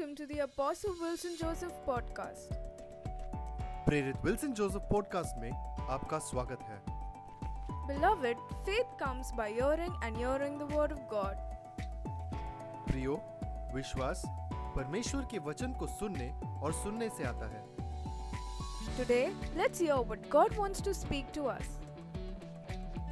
welcome 0.00 0.16
to 0.16 0.26
the 0.26 0.38
Apostle 0.40 0.94
Wilson 1.00 1.32
Joseph 1.38 1.72
podcast. 1.86 2.52
प्रेरित 3.86 4.24
Wilson 4.24 4.52
Joseph 4.58 4.82
podcast 4.90 5.38
में 5.40 5.50
आपका 5.90 6.18
स्वागत 6.28 6.60
है 6.68 6.78
Beloved, 7.88 8.38
faith 8.68 8.94
comes 9.02 9.32
by 9.40 9.48
hearing 9.50 9.92
and 10.06 10.16
hearing 10.16 10.56
the 10.58 10.68
word 10.74 10.94
of 10.96 11.02
God. 11.10 11.36
प्रियो 12.88 13.20
विश्वास 13.74 14.22
परमेश्वर 14.76 15.26
के 15.30 15.38
वचन 15.48 15.72
को 15.80 15.86
सुनने 15.98 16.30
और 16.62 16.72
सुनने 16.82 17.08
से 17.18 17.24
आता 17.32 17.50
है 17.54 17.64
Today, 19.00 19.24
let's 19.56 19.86
hear 19.86 19.98
what 20.12 20.30
God 20.36 20.56
wants 20.62 20.86
to 20.88 20.94
speak 21.02 21.32
to 21.38 21.50
us. 21.56 21.74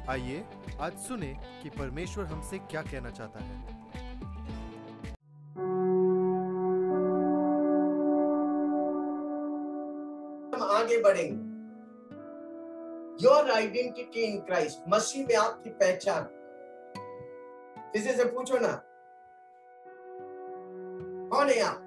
आइए 0.09 0.43
आज 0.81 0.97
सुने 1.07 1.35
कि 1.61 1.69
परमेश्वर 1.77 2.25
हमसे 2.25 2.59
क्या 2.71 2.81
कहना 2.81 3.09
चाहता 3.11 3.43
है 3.43 3.78
आइडेंटिटी 13.51 14.21
इन 14.21 14.41
क्राइस्ट 14.41 14.79
मसीह 14.89 15.27
में 15.27 15.35
आपकी 15.35 15.69
पहचान। 15.69 16.29
किसी 17.93 18.11
से 18.11 18.25
पूछो 18.25 18.57
ना। 18.57 18.83
कौन 21.29 21.49
है 21.49 21.59
आप? 21.59 21.85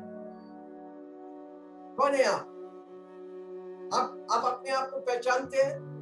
कौन 1.99 2.15
है 2.15 2.25
आप? 2.25 2.49
आप 3.95 4.27
आप 4.33 4.55
अपने 4.55 4.71
आप 4.71 4.91
को 4.91 5.01
पहचानते 5.01 5.57
हैं? 5.63 5.93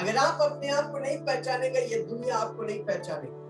अगर 0.00 0.16
आप 0.16 0.52
अपने 0.52 0.68
आप 0.68 0.92
को 0.92 0.98
नहीं 0.98 1.18
पहचानेगा, 1.18 1.78
ये 1.78 2.02
दुनिया 2.02 2.36
आपको 2.36 2.62
नहीं 2.62 2.84
पहचानेगी। 2.84 3.40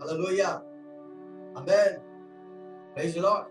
हालेलुया 0.00 0.48
आमेन 1.60 1.98
प्रेज 2.94 3.18
लॉर्ड 3.18 3.44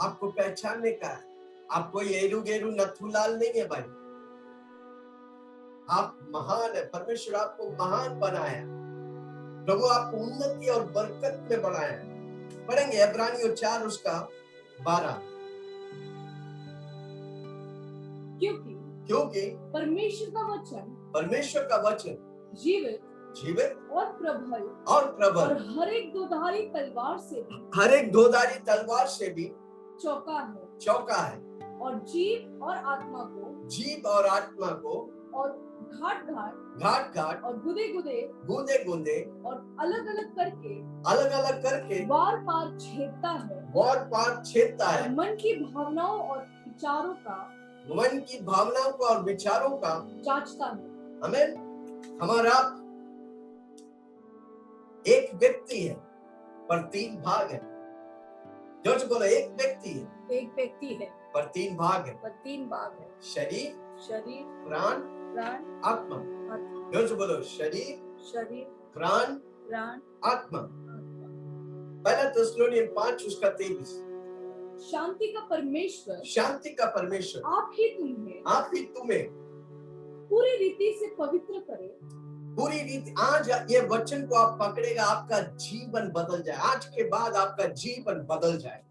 आपको 0.00 0.30
पहचानने 0.30 0.92
का 0.92 1.08
है। 1.08 1.34
आप 1.70 1.90
कोई 1.92 2.14
एरू 2.14 2.40
गेरू 2.42 2.70
नथुलाल 2.70 3.38
नहीं 3.38 3.52
है 3.56 3.68
भाई। 3.68 4.03
आप 5.90 6.18
महान 6.34 6.76
है। 6.76 6.84
परमेश्वर 6.84 7.34
आपको 7.34 7.70
महान 7.70 8.18
बनाया 8.20 8.62
प्रभु 9.64 9.86
आपको 9.86 10.16
उन्नति 10.16 10.66
और 10.66 10.82
बरकत 10.86 11.48
में 11.50 11.62
बनाया 11.62 11.90
है। 11.90 12.66
पढ़ेंगे 12.66 12.98
अब्रानियों 12.98 13.54
चार 13.54 13.86
उसका 13.86 14.28
बारह। 14.82 15.20
क्योंकि 18.38 18.74
क्योंकि 19.06 19.40
परमेश्वर 19.50 20.30
का 20.30 20.54
वचन 20.54 21.10
परमेश्वर 21.14 21.62
का 21.62 21.76
वचन 21.88 22.16
जीवित 22.62 23.00
जीवित 23.36 23.88
और 23.92 24.04
प्रबल 24.04 24.62
और 24.92 25.04
और 25.36 25.78
हर 25.78 25.88
एक 25.88 26.12
दोधारी 26.12 26.62
तलवार 26.62 27.18
से 27.18 27.42
भी 27.42 27.70
हर 27.74 27.90
एक 27.90 28.12
दोधारी 28.12 28.58
तलवार 28.58 29.06
से 29.06 29.28
भी 29.28 29.44
चौका 30.02 30.38
है। 30.38 30.78
चौका 30.78 31.16
है। 31.16 31.54
और 31.78 31.98
जीव 31.98 32.62
और 32.62 32.76
आत्मा 32.76 33.24
को 33.24 33.68
जीव 33.68 34.08
और 34.08 34.26
आत्मा 34.26 34.66
को 34.66 35.10
और 35.34 35.73
घाट 35.84 36.26
घाट 36.26 36.82
घाट 36.82 37.14
घाट 37.14 37.42
और 37.44 37.60
गुदे 37.62 37.86
गुदे 37.88 38.20
गूंदे 38.46 38.82
गूंदे 38.84 39.18
और 39.46 39.54
अलग 39.80 40.06
अलग 40.06 40.34
करके 40.36 40.74
अलग 41.10 41.32
अलग 41.32 41.62
करके 41.62 42.04
बार 42.06 42.36
बार 42.36 42.78
छेदता 42.78 43.30
है। 43.30 43.62
और 43.76 43.98
पार 44.08 44.42
छेदता 44.44 44.86
है। 44.86 45.14
मन 45.14 45.34
की 45.34 45.54
भावनाओं 45.64 46.20
और 46.20 46.38
विचारों 46.66 47.14
का 47.26 47.36
मन 47.90 48.18
की 48.20 48.40
भावनाओं 48.44 48.92
का 48.92 49.06
और 49.06 49.22
विचारों 49.24 49.70
का 49.76 49.94
जांचता 50.24 50.66
है। 50.66 50.92
हमें 51.24 52.18
हमारा 52.22 52.58
एक 55.06 55.34
व्यक्ति 55.34 55.80
है 55.80 55.94
पर 56.68 56.82
तीन 56.92 57.16
भाग 57.22 57.50
है। 57.50 57.60
जो 58.84 58.94
जो 58.94 59.06
बोलो 59.06 59.26
एक 59.26 59.50
व्यक्ति 59.50 59.90
है 59.90 60.38
एक 60.38 60.54
व्यक्ति 60.56 60.94
है 60.94 61.10
पर 61.34 61.44
तीन 61.54 61.76
भाग 61.76 62.06
है। 62.06 62.14
पर 62.14 62.28
तीन 62.44 62.66
भाग 62.68 62.96
है। 63.00 63.08
शरीर 63.24 63.98
शरीर 64.00 64.44
प्राण 64.66 65.02
प्राण 65.34 65.82
आत्मा। 65.84 66.16
आत्मा। 66.54 66.90
जो 66.90 67.06
जो 67.06 67.16
बोलो 67.16 67.42
शरीर 67.42 68.18
शरीर 68.24 68.64
प्राण 68.94 69.34
प्राण 69.68 70.00
आत्मा। 70.24 70.58
आत्मा। 70.58 70.58
पहला 72.04 72.30
तस्लोनियन 72.30 72.86
पाँच 72.86 73.24
उसका 73.26 73.48
तेईस। 73.48 73.94
शांति 74.90 75.26
का 75.26 75.40
परमेश्वर 75.40 76.22
शांति 76.24 76.70
का 76.70 76.86
परमेश्वर। 76.86 77.42
आप 77.46 77.70
ही 77.74 77.88
तुम्हें 77.88 78.42
आप 78.46 78.70
ही 78.74 78.82
तुम्हें 78.84 79.28
पूरी 80.30 80.56
रीति 80.56 80.96
से 81.00 81.06
पवित्र 81.14 81.58
करे। 81.60 81.98
पूरी 82.56 82.76
रीति 82.76 83.14
आज 83.20 83.48
ये 83.70 83.80
वचन 83.88 84.26
को 84.26 84.34
आप 84.34 84.58
पकड़ेगा 84.60 85.04
आपका 85.04 85.40
जीवन 85.40 86.08
बदल 86.08 86.42
जाए। 86.42 86.56
आज 86.56 86.84
के 86.86 87.08
बाद 87.08 87.34
आपका 87.34 87.64
जीवन 87.64 88.26
बदल 88.30 88.58
जाए। 88.58 88.82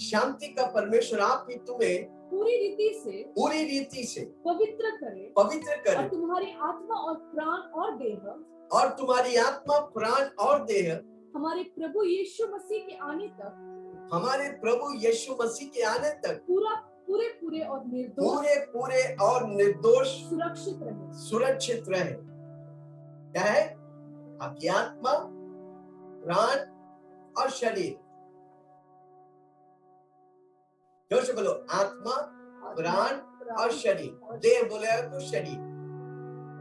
शांति 0.00 0.46
का 0.48 0.66
परमेश्वर 0.66 1.20
आप 1.20 1.46
ही 1.50 1.56
तुम्हें 1.56 2.04
पूरी 2.30 2.56
रीति 2.56 3.00
से 3.04 3.10
पूरी 3.10 3.64
रीति 3.64 4.04
से 4.04 4.20
पवित्र 4.20 4.90
करे 4.90 5.32
पवित्र 5.36 5.76
करे। 5.76 5.96
और 5.96 6.08
तुम्हारी 6.08 6.52
आत्मा 6.62 6.94
और 6.94 7.14
प्राण 7.34 7.58
और 7.80 7.96
देह 7.96 8.78
और 8.78 8.88
तुम्हारी 8.88 9.36
आत्मा 9.36 9.78
प्राण 9.78 10.28
और 10.44 10.64
देह 10.64 10.92
हमारे 11.36 11.62
प्रभु 11.62 12.04
यीशु 12.04 12.46
मसीह 12.54 12.86
के 12.86 12.96
आने 12.96 13.26
तक 13.28 14.08
हमारे 14.12 14.48
प्रभु 14.50 14.92
यीशु 15.06 15.36
मसीह 15.42 15.68
के 15.68 15.82
आने 15.82 16.10
तक 16.24 16.42
पूरा 16.48 16.74
पूरे 17.06 17.28
पूरे 17.28 17.60
और 17.60 17.84
निर्दोष 17.86 18.34
पूरे 18.34 18.54
पूरे 18.66 19.16
और 19.22 19.46
निर्दोष 19.46 20.08
सुरक्षित 20.08 20.78
रहे। 20.82 21.12
सुरक्षित 21.18 21.84
रहे। 21.88 22.12
क्या 23.32 23.42
है? 23.42 23.68
आपकी 24.42 24.68
आत्मा 24.68 25.12
प्राण 26.24 26.56
और 27.42 27.50
शरीर। 27.50 28.01
ज़ोर 31.12 31.24
से 31.24 31.32
बोलो 31.32 31.50
आत्मा 31.70 32.14
प्राण 32.76 33.16
और 33.54 33.72
शरीर। 33.74 34.36
देह 34.42 34.62
बोले 34.68 34.92
तो 35.08 35.18
शरीर। 35.22 35.58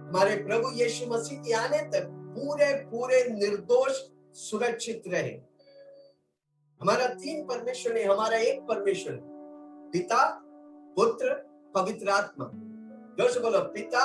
हमारे 0.08 0.36
प्रभु 0.44 0.72
यीशु 0.76 1.06
मसीह 1.12 1.40
के 1.42 1.54
आने 1.56 1.78
तक 1.92 2.08
पूरे 2.36 2.68
पूरे 2.90 3.24
निर्दोष 3.30 4.02
सुरक्षित 4.40 5.04
रहे। 5.08 5.32
हमारा 6.82 7.08
तीन 7.14 7.46
परमेश्वर 7.46 7.98
है 7.98 8.04
हमारा 8.06 8.38
एक 8.50 8.60
परमेश्वर 8.68 9.20
पिता 9.94 10.20
पुत्र 10.98 11.34
पवित्र 11.76 12.10
आत्मा। 12.10 12.50
ज़ोर 13.18 13.32
से 13.32 13.40
बोलो 13.40 13.60
पिता 13.72 14.04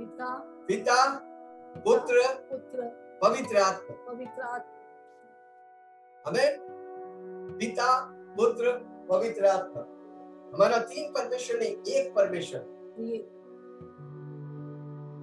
पिता 0.00 0.34
पिता 0.68 0.98
पुत्र 1.78 2.26
पुत्र 2.50 2.90
पवित्र 3.22 3.56
आत्मा। 3.60 3.96
पवित्र 4.04 4.42
आत्मा। 4.42 4.76
हमें 6.24 7.56
पिता 7.58 7.90
पुत्र 8.36 8.78
पवित्र 9.10 9.46
आत्मा 9.46 9.82
हमारा 10.54 10.78
तीन 10.90 11.10
परमेश्वर 11.12 11.58
नहीं 11.60 11.94
एक 11.94 12.12
परमेश्वर। 12.14 12.60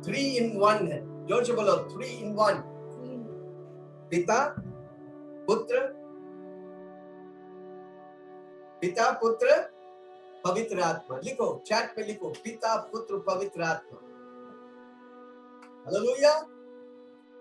थ्री 0.06 0.22
इन 0.38 0.57
वन 0.59 0.88
है। 0.88 1.00
ज़ोर 1.28 1.44
से 1.44 1.53
बोलो 1.53 1.75
थ्री 1.91 2.07
इन 2.16 2.34
वन 2.35 2.62
पिता 4.12 4.40
पुत्र 5.47 5.79
पिता 8.81 9.09
पुत्र 9.22 9.56
पवित्र 10.46 10.79
आत्मा 10.81 11.17
लिखो 11.23 11.47
चैट 11.67 11.96
पे 11.96 12.03
लिखो 12.03 12.29
पिता 12.44 12.75
पुत्र 12.91 13.17
पवित्र 13.28 13.62
आत्मा 13.63 14.00
हालेलुया 15.85 16.34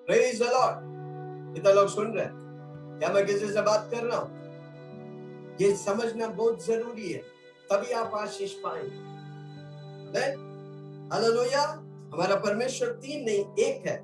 प्रेज 0.06 0.43
द 0.43 0.47
लॉर्ड 0.53 0.76
कितना 1.55 1.72
लोग 1.72 1.88
सुन 1.88 2.12
रहे 2.12 2.25
हैं? 2.25 2.99
क्या 2.99 3.09
मैं 3.12 3.25
किसी 3.26 3.53
से 3.53 3.62
बात 3.62 3.88
कर 3.91 4.05
रहा 4.05 4.19
हूँ? 4.19 4.44
ये 5.60 5.76
समझना 5.76 6.26
बहुत 6.26 6.65
ज़रूरी 6.65 7.12
है 7.12 7.19
तभी 7.72 7.92
आप 7.92 8.15
आशीष 8.15 8.53
पाएँगे। 8.54 8.94
हालेलुया 11.15 11.62
हमारा 12.15 12.37
परमेश्वर 12.37 12.88
तीन 12.88 13.25
नहीं 13.25 13.64
एक 13.64 13.87
है। 13.87 14.03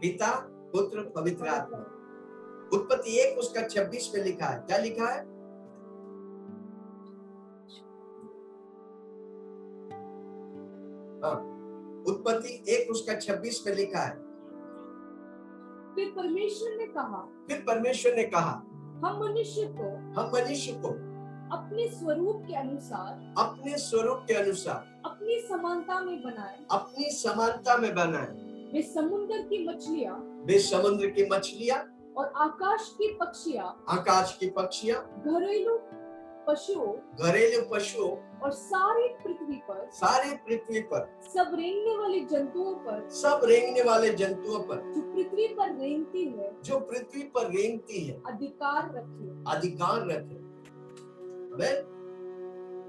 पिता 0.00 0.30
पुत्र 0.72 1.00
पवित्र 1.16 1.46
आत्मा। 1.46 1.78
उत्पत्ति 2.76 3.18
एक 3.18 3.38
उसका 3.38 3.68
छब्बीस 3.68 4.12
में 4.14 4.24
लिखा 4.24 4.46
है। 4.46 4.60
क्या 4.60 4.78
लिखा 4.78 5.08
है? 5.08 5.18
हाँ। 11.20 11.36
उत्पत्ति 12.08 12.64
एक 12.68 12.90
उसका 12.90 13.14
छब्बीस 13.14 13.64
में 13.66 13.74
लिखा 13.74 14.00
है। 14.00 14.14
फिर 15.94 16.08
परमेश्वर 16.10 16.76
ने 16.76 16.86
कहा 16.86 17.46
फिर 17.48 17.64
परमेश्वर 17.66 18.14
ने 18.14 18.24
कहा 18.24 18.62
हम 19.04 19.20
मनुष्य 19.24 19.66
को 19.78 20.03
हम 20.16 20.30
मनुष्य 20.34 20.72
को 20.72 20.88
अपने 21.56 21.88
स्वरूप 21.88 22.44
के 22.48 22.54
अनुसार। 22.54 23.34
अपने 23.38 23.78
स्वरूप 23.78 24.24
के 24.28 24.34
अनुसार। 24.34 25.02
अपनी 25.04 25.40
समानता 25.40 26.00
में 26.00 26.22
बनाए। 26.22 26.66
अपनी 26.70 27.10
समानता 27.10 27.76
में 27.76 27.94
बनाए। 27.94 28.28
वे 28.72 28.82
समुद्र 28.82 29.42
की 29.42 29.68
मछलियाँ। 29.68 30.14
वे 30.44 30.58
समुद्र 30.58 31.06
की 31.06 31.26
मछलियाँ। 31.26 31.90
और 32.16 32.32
आकाश 32.36 32.94
की 32.98 33.16
पक्षियाँ। 33.20 33.84
आकाश 33.88 34.36
की 34.40 34.50
पक्षियाँ। 34.50 35.22
घरेलू 35.26 35.78
पशुओं 36.48 36.92
घरेलू 37.20 37.60
पशुओं 37.70 38.10
और 38.40 38.50
सारी 38.50 39.08
पृथ्वी 39.24 39.56
पर 39.68 39.88
सारी 39.92 40.34
पृथ्वी 40.46 40.80
पर 40.92 41.00
सब 41.24 41.50
रेंगने 41.54 41.96
वाले 41.96 42.20
जंतुओं 42.32 42.74
पर 42.76 43.08
सब 43.10 43.40
रेंगने 43.44 43.82
वाले 43.82 44.10
जंतुओं 44.14 44.60
पर 44.62 44.82
जो 44.92 45.02
पृथ्वी 45.12 45.46
पर 45.48 45.74
रेंगती 45.78 46.24
है 46.28 46.50
जो 46.62 46.78
पृथ्वी 46.80 47.22
पर 47.34 47.50
रेंगती 47.50 48.04
है 48.04 48.20
अधिकार 48.26 48.90
रखे। 48.94 49.28
अधिकार 49.52 50.06
रखे? 50.08 50.42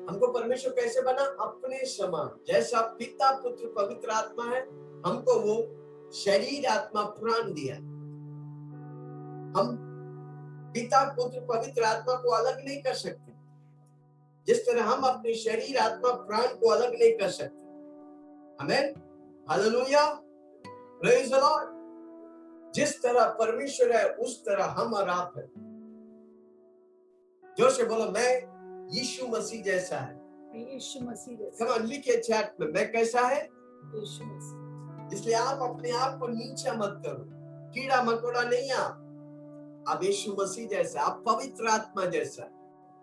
हमको 0.05 0.27
परमेश्वर 0.31 0.73
कैसे 0.73 1.01
बना? 1.01 1.23
अपने 1.43 1.85
समान। 1.85 2.29
जैसा 2.47 2.81
पिता 2.99 3.31
पुत्र 3.37 3.67
पवित्र 3.77 4.09
आत्मा 4.11 4.45
है 4.45 4.61
हमको 5.05 5.39
वो 5.39 5.55
शरीर 6.13 6.65
आत्मा 6.67 7.01
प्राण 7.19 7.53
दिया। 7.53 7.75
हम 9.55 9.77
पिता 10.73 11.03
पुत्र 11.11 11.39
पवित्र 11.49 11.83
आत्मा 11.83 12.13
को 12.15 12.29
अलग 12.31 12.57
नहीं 12.65 12.81
कर 12.83 12.93
सकते। 12.93 13.24
जिस 14.47 14.65
तरह 14.65 14.83
हम 14.83 15.03
अपने 15.03 15.33
शरीर 15.33 15.77
आत्मा 15.77 16.11
प्राण 16.11 16.47
को 16.47 16.69
अलग 16.69 16.93
नहीं 16.93 17.11
कर 17.11 17.29
सकते। 17.29 17.63
हमें 18.63 18.93
हालेलुया 19.47 20.05
प्रेज 20.65 21.31
द 21.31 21.35
लॉर्ड 21.35 21.73
जिस 22.75 23.01
तरह 23.03 23.27
परमेश्वर 23.39 23.91
है 23.91 24.05
उस 24.09 24.39
तरह 24.41 24.65
हम 24.77 24.93
और 24.93 25.09
आप 25.09 25.33
है। 25.37 25.45
ज़ोर 27.57 27.69
से 27.71 27.83
बोलो 27.83 28.11
मैं 28.11 28.31
यीशु 28.95 29.27
मसीह 29.27 29.63
जैसा 29.63 29.97
है। 29.97 30.15
यीशु 30.55 30.99
मसीह 30.99 31.37
जैसा। 31.37 31.77
लिखिए 31.77 32.17
चैट 32.17 32.55
में 32.59 32.67
मैं 32.67 32.91
कैसा 32.91 33.21
है? 33.21 33.41
यीशु 33.41 34.25
मसीह। 34.25 35.13
इसलिए 35.13 35.35
आप 35.35 35.61
अपने 35.61 35.91
आप 35.91 36.19
को 36.19 36.27
नीचा 36.27 36.73
मत 36.73 37.01
करो। 37.05 37.23
कीड़ा 37.73 38.01
मकोड़ा 38.03 38.43
नहीं 38.43 38.71
आप। 38.71 39.01
आप 39.89 40.03
यीशु 40.03 40.35
मसीह 40.39 40.67
जैसा 40.67 41.01
आप 41.01 41.23
पवित्र 41.27 41.67
आत्मा 41.67 42.05
जैसा 42.05 42.43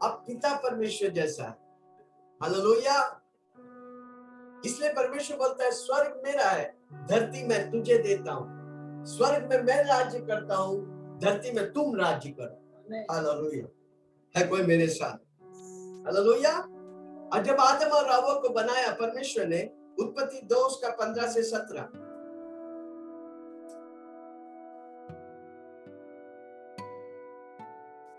आप 0.05 0.25
पिता 0.27 0.55
परमेश्वर 0.57 1.09
जैसा 1.09 1.45
है। 1.45 1.57
हालेलुया। 2.43 3.21
इसलिए 4.67 4.93
परमेश्वर 4.93 5.37
बोलता 5.37 5.65
है 5.65 5.71
स्वर्ग 5.71 6.23
मेरा 6.25 6.45
है 6.45 6.75
धरती 7.11 7.47
में 7.47 7.71
तुझे 7.71 7.99
देता 7.99 8.33
हूँ। 8.33 9.07
स्वर्ग 9.07 9.49
में 9.51 9.63
मैं 9.63 9.85
राज्य 9.85 10.19
करता 10.21 10.57
हूँ 10.57 11.19
धरती 11.19 11.53
में 11.53 11.73
तुम 11.73 11.97
राज्य 11.97 12.31
करो। 12.31 13.07
हालेलुया। 13.13 13.67
है 14.35 14.47
कोई 14.47 14.63
मेरे 14.63 14.87
साथ? 14.87 15.19
हालेलुया। 16.07 16.59
और 17.35 17.43
जब 17.43 17.61
आदम 17.61 17.89
और 17.89 18.11
हवा 18.11 18.35
को 18.41 18.49
बनाया 18.49 18.93
परमेश्वर 18.93 19.47
ने 19.47 19.71
उत्पत्ति 20.01 20.41
दो 20.47 20.57
उसका 20.57 20.89
पंद्रह 20.91 21.27
से 21.27 21.43
सत्रह। 21.43 21.89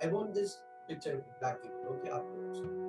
I 0.04 0.08
want 0.08 0.34
this 0.34 0.52
picture 0.90 1.18
back 1.42 1.60
okay 1.90 2.10
आप 2.10 2.24
लोगों 2.36 2.54
से। 2.54 2.84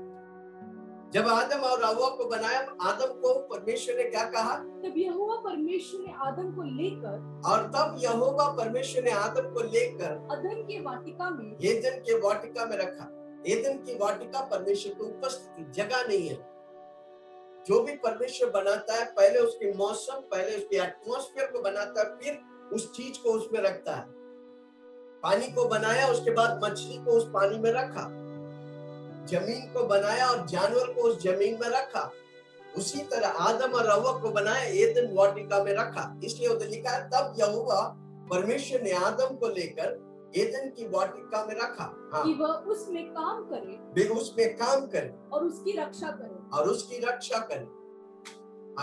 जब 1.13 1.29
आदम 1.29 1.61
और 1.61 1.85
हवा 1.85 2.09
को 2.09 2.25
बनाया 2.25 2.61
आदम 2.81 3.13
को 3.21 3.35
परमेश्वर 3.41 3.97
ने 3.97 4.05
क्या 4.05 4.25
कहा? 4.25 4.57
तब 4.57 4.95
यहोवा 4.97 5.37
परमेश्वर 5.37 6.01
ने 6.01 6.15
आदम 6.19 6.55
को 6.55 6.63
लेकर 6.63 7.43
और 7.51 7.67
तब 7.67 7.97
यहोवा 7.99 8.49
परमेश्वर 8.49 9.05
ने 9.05 9.11
आदम 9.11 9.53
को 9.55 9.61
लेकर 9.61 10.11
अदन 10.31 10.63
के 10.63 10.81
वाटिका 10.81 11.31
में 11.31 11.59
एदन 11.65 11.99
के 11.99 12.19
वाटिका 12.19 12.67
में 12.67 12.77
रखा। 12.77 13.07
एदन 13.47 13.79
की 13.79 13.99
वाटिका 13.99 14.41
परमेश्वर 14.41 14.95
की 14.95 15.05
उपस्थिति 15.05 15.71
जगह 15.73 16.05
नहीं 16.09 16.29
है। 16.29 16.55
जो 17.67 17.83
भी 17.83 17.93
परमेश्वर 17.97 18.51
बनाता 18.51 18.95
है 18.95 19.05
पहले 19.05 19.39
उसके 19.39 19.73
मौसम 19.73 20.21
पहले 20.21 20.57
उसके 20.57 20.77
एटमोस्फेयर 20.77 21.51
को 21.51 21.63
बनाता 21.63 22.01
है 22.01 22.17
फिर 22.17 22.41
उस 22.73 22.93
चीज़ 22.93 23.23
को 23.23 23.31
उसमें 23.31 23.61
रखता 23.61 23.95
है। 23.95 24.24
पानी 25.25 25.47
को 25.47 25.69
बनाया 25.69 26.09
उसके 26.09 26.31
बाद 26.31 26.61
मछली 26.65 26.97
को 27.05 27.11
उस 27.11 27.25
पानी 27.25 27.59
में 27.59 27.73
रखा। 27.73 28.03
ज़मीन 29.27 29.61
को 29.61 29.87
बनाया 29.87 30.27
और 30.27 30.47
जानवर 30.47 30.93
को 30.93 31.01
उस 31.01 31.23
ज़मीन 31.23 31.59
में 31.61 31.69
रखा। 31.69 32.13
उसी 32.77 33.01
तरह 33.01 33.29
आदम 33.29 33.73
और 33.73 33.91
हवा 33.91 34.19
को 34.19 34.31
बनाया 34.31 34.65
एदन 34.65 35.15
वाटिका 35.15 35.65
में 35.65 35.73
रखा। 35.73 36.21
इसलिए 36.25 36.49
उधर 36.49 36.67
लिखा 36.67 36.91
है 36.91 37.09
तब 37.09 37.35
यहोवा 37.39 37.97
परमेश्वर 38.31 38.83
ने 38.83 38.93
आदम 38.93 39.37
को 39.37 39.49
लेकर 39.49 40.15
एदन 40.37 40.71
की 40.71 40.89
वाटिका 40.89 41.45
में 41.45 41.55
रखा। 41.55 42.11
हाँ। 42.15 42.25
कि 42.25 42.35
वह 42.35 42.49
उसमें 42.49 43.11
काम 43.11 43.45
करे। 43.45 44.03
वे 44.03 44.09
उसमें 44.09 44.57
काम 44.57 44.87
करे। 44.87 45.15
और 45.33 45.45
उसकी 45.45 45.73
रक्षा 45.73 46.11
करे। 46.11 46.57
और 46.57 46.69
उसकी 46.69 46.99
रक्षा 46.99 47.39
करे। 47.39 47.85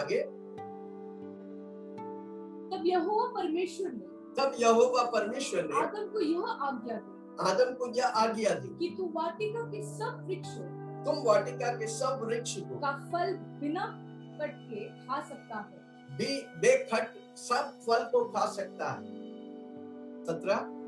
आगे। 0.01 0.21
तब 2.77 2.83
यहोवा 2.85 3.25
परमेश्वर 3.25 3.91
ने 3.91 4.10
तब 4.37 4.51
यहोवा 4.59 5.03
परमेश्वर 5.03 5.63
ने 5.63 5.79
आदम 5.79 6.07
को 6.13 6.19
यह 6.19 6.45
आज्ञा 6.45 6.95
दी। 6.95 7.37
आदम 7.49 7.73
को 7.73 7.93
यह 7.93 8.07
आज्ञा 8.07 8.53
दी 8.53 8.67
कि 8.67 8.95
तू 8.97 9.05
वाटिका 9.05 9.61
के 9.61 9.83
सब 9.83 10.27
वृक्षों 10.27 10.81
तुम 11.05 11.23
वाटिका 11.23 11.77
के 11.77 11.87
सब 11.87 12.19
वृक्ष 12.23 12.57
को 12.57 12.75
का 12.75 12.91
फल 12.91 13.33
बिना 13.33 13.85
कट 14.41 14.51
के 14.69 14.85
खा 14.85 15.21
सकता 15.21 15.55
है। 15.55 15.81
बे, 16.17 16.47
बेखट 16.57 17.37
सब 17.37 17.79
फल 17.79 18.03
को 18.03 18.25
खा 18.25 18.45
सकता 18.45 18.91
है। 18.91 19.05
सत्रह। 20.25 20.80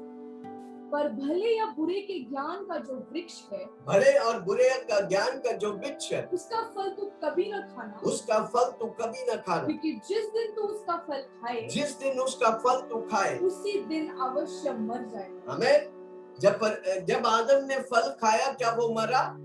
पर 0.94 1.10
भले 1.10 1.58
या 1.58 1.66
बुरे 1.66 2.00
के 2.02 2.20
ज्ञान 2.20 2.66
का 2.66 2.78
जो 2.78 2.96
वृक्ष 3.12 3.42
है 3.54 3.66
भले 3.88 4.18
और 4.20 4.42
बुरे 4.42 4.70
का 4.90 5.00
ज्ञान 5.00 5.40
का 5.40 5.52
जो 5.52 5.72
वृक्ष 5.72 6.12
है 6.14 6.30
उसका 6.34 6.62
फल 6.76 6.90
तू 6.90 7.06
कभी 7.24 7.52
न 7.54 7.62
खाना। 7.62 8.02
उसका 8.06 8.40
फल 8.46 8.72
तू 8.72 8.86
कभी 8.86 9.24
न 9.32 9.38
खाना। 9.38 9.66
क्योंकि 9.66 9.92
जिस 10.08 10.26
दिन 10.26 10.52
तू 10.52 10.62
उसका 10.62 10.98
फल 10.98 11.22
खाए 11.22 11.68
जिस 11.68 12.00
दिन 12.00 12.20
उसका 12.20 12.50
फल 12.50 12.82
तू 12.82 13.02
खाए 13.02 13.38
उसी 13.40 13.80
दिन 13.86 14.10
अवश्य 14.10 14.74
मर 14.74 15.10
जाएगा। 15.14 15.54
हमें 15.54 15.94
जब 16.40 16.54
पर, 16.54 17.00
जब 17.00 17.28
आदम 17.28 17.66
ने 17.66 17.80
फल 17.80 18.10
खाया 18.22 18.54
क्या 18.54 18.72
वो 18.72 18.90
मरा? 18.90 19.38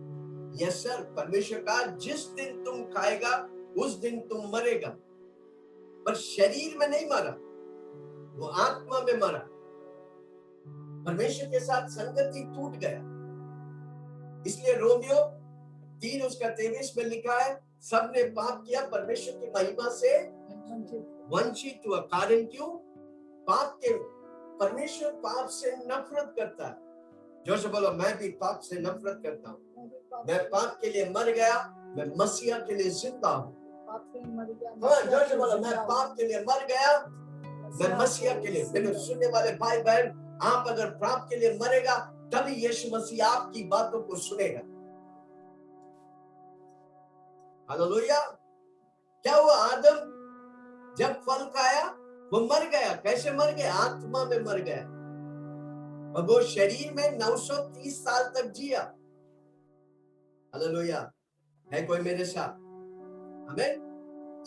Yes 0.63 0.83
sir. 0.85 1.03
परमेश्वर 1.03 1.59
कहा 1.59 1.83
जिस 1.83 2.27
दिन 2.27 2.65
तुम 2.65 2.83
खाएगा 2.85 3.49
उस 3.79 3.95
दिन 3.95 4.21
तुम 4.21 4.51
मरेगा। 4.53 4.89
पर 6.07 6.15
शरीर 6.15 6.77
में 6.79 6.89
नहीं 6.89 7.07
मरा 7.07 7.37
वो 8.39 8.47
आत्मा 8.47 9.01
में 9.01 9.19
मरा। 9.21 9.47
परमेश्वर 11.07 11.49
के 11.49 11.61
साथ 11.61 11.89
संगति 11.89 12.43
टूट 12.57 12.77
गया। 12.77 12.99
इसलिए 14.47 14.75
रोमियो 14.75 15.23
तीन 16.03 16.23
उसका 16.23 16.49
तेईस 16.49 16.93
में 16.97 17.05
लिखा 17.05 17.39
है, 17.39 17.61
सबने 17.81 18.23
पाप 18.31 18.63
किया, 18.67 18.81
परमेश्वर 18.87 19.39
की 19.41 19.51
महिमा 19.51 19.89
से 19.91 20.19
वंचित 21.29 21.83
हुआ। 21.89 21.99
कारण 21.99 22.45
क्यों? 22.45 22.69
पाप 23.47 23.79
के, 23.85 23.93
परमेश्वर 24.59 25.11
पाप 25.11 25.49
से 25.49 25.71
नफरत 25.77 26.35
करता 26.39 26.67
है। 26.67 27.45
जो 27.45 27.57
से 27.57 27.69
बोलो, 27.69 27.91
मैं 27.91 28.17
भी 28.19 28.29
पाप 28.29 28.61
से 28.61 28.81
नफरत 28.81 29.21
करता 29.25 29.51
हूँ। 29.51 30.25
मैं 30.29 30.39
पाप 30.45 30.79
के 30.81 30.91
लिए 30.91 31.09
मर 31.11 31.31
गया, 31.33 31.55
मैं 31.97 32.07
मसीहा 32.17 32.59
के 32.59 32.75
लिए 32.75 32.91
ज़िंदा 32.91 33.29
हूँ। 33.29 33.55
हाँ 34.83 35.03
जो 35.03 35.29
से 35.29 35.37
बोलो, 35.37 35.59
मैं 35.59 35.77
पाप 35.77 36.15
के 36.17 36.27
लिए 36.27 36.41
मर 36.41 36.67
गया, 36.67 36.99
मैं 37.81 37.99
मसीहा 37.99 38.35
के 38.35 38.49
लिए। 38.49 38.65
मेरे 38.65 38.93
सुनने 38.99 39.27
वाले 39.27 39.53
भाई 39.53 39.83
बहन 39.83 40.11
आप 40.43 40.69
अगर 40.69 40.91
पाप 40.91 41.27
के 41.31 41.37
लिए 41.37 41.59
मरेगा, 41.59 41.97
तभी 42.35 42.53
यीशु 42.53 42.97
मसीह 42.97 43.27
आपकी 43.27 43.65
बातों 43.65 44.03
को 44.03 44.17
सुनेगा। 44.17 44.79
हालेलुया। 47.71 48.31
क्या 49.23 49.37
हुआ 49.37 49.55
आदम? 49.55 50.19
जब 50.99 51.13
फल 51.13 51.45
खाया, 51.45 51.85
वो 52.33 52.41
मर 52.41 52.69
गया। 52.69 52.95
कैसे 52.95 53.31
मर 53.31 53.55
गया? 53.55 53.75
आत्मा 53.75 54.25
में 54.25 54.41
मर 54.41 54.59
गया। 54.59 54.99
और 56.17 56.23
वो 56.23 56.43
शरीर 56.43 56.93
में 56.95 57.19
930 57.19 58.05
साल 58.05 58.33
तक 58.37 58.47
जिया। 58.47 58.81
हालेलुया। 60.55 61.13
है 61.73 61.83
कोई 61.83 61.99
मेरे 61.99 62.25
साथ? 62.25 62.49
हमें 63.51 63.89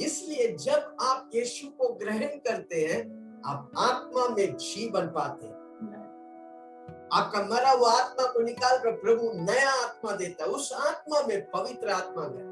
इसलिए 0.02 0.58
जब 0.58 0.98
आप 1.02 1.30
यीशु 1.36 1.70
को 1.70 1.94
ग्रहण 1.94 2.28
करते 2.28 2.76
हैं, 2.76 3.22
आप 3.46 3.72
आत्मा 3.78 4.36
में 4.36 4.58
जीवन 4.58 5.08
पाते 5.08 5.46
हैं। 5.46 5.61
आपका 7.12 7.42
मरा 7.46 7.72
हुआ 7.72 7.92
आत्मा 7.92 8.26
को 8.34 8.42
निकाल 8.42 8.78
कर 8.80 8.92
प्रभु 8.98 9.32
नया 9.36 9.72
आत्मा 9.72 10.12
देता 10.16 10.44
है, 10.44 10.50
उस 10.50 10.72
आत्मा 10.74 11.22
में 11.28 11.50
पवित्र 11.52 11.90
आत्मा 11.90 12.24
है 12.24 12.44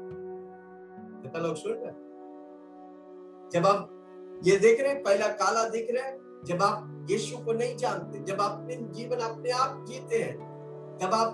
कितना 1.22 1.40
लोग 1.40 1.56
सुन 1.56 1.72
रहे 1.74 1.92
जब 3.50 3.66
आप 3.66 4.40
ये 4.44 4.56
देख 4.58 4.80
रहे 4.80 4.92
हैं, 4.92 5.02
पहला 5.02 5.28
काला 5.34 5.68
दिख 5.68 5.88
रहा 5.90 6.04
है, 6.04 6.18
जब 6.44 6.62
आप 6.62 7.06
यीशु 7.10 7.38
को 7.44 7.52
नहीं 7.52 7.76
जानते, 7.76 8.18
जब 8.24 8.40
आप 8.40 8.50
अपने 8.52 8.76
जीवन 8.94 9.20
अपने 9.20 9.50
आप 9.50 9.84
जीते 9.88 10.18
हैं 10.18 10.36
तब 10.98 11.14
आप, 11.14 11.30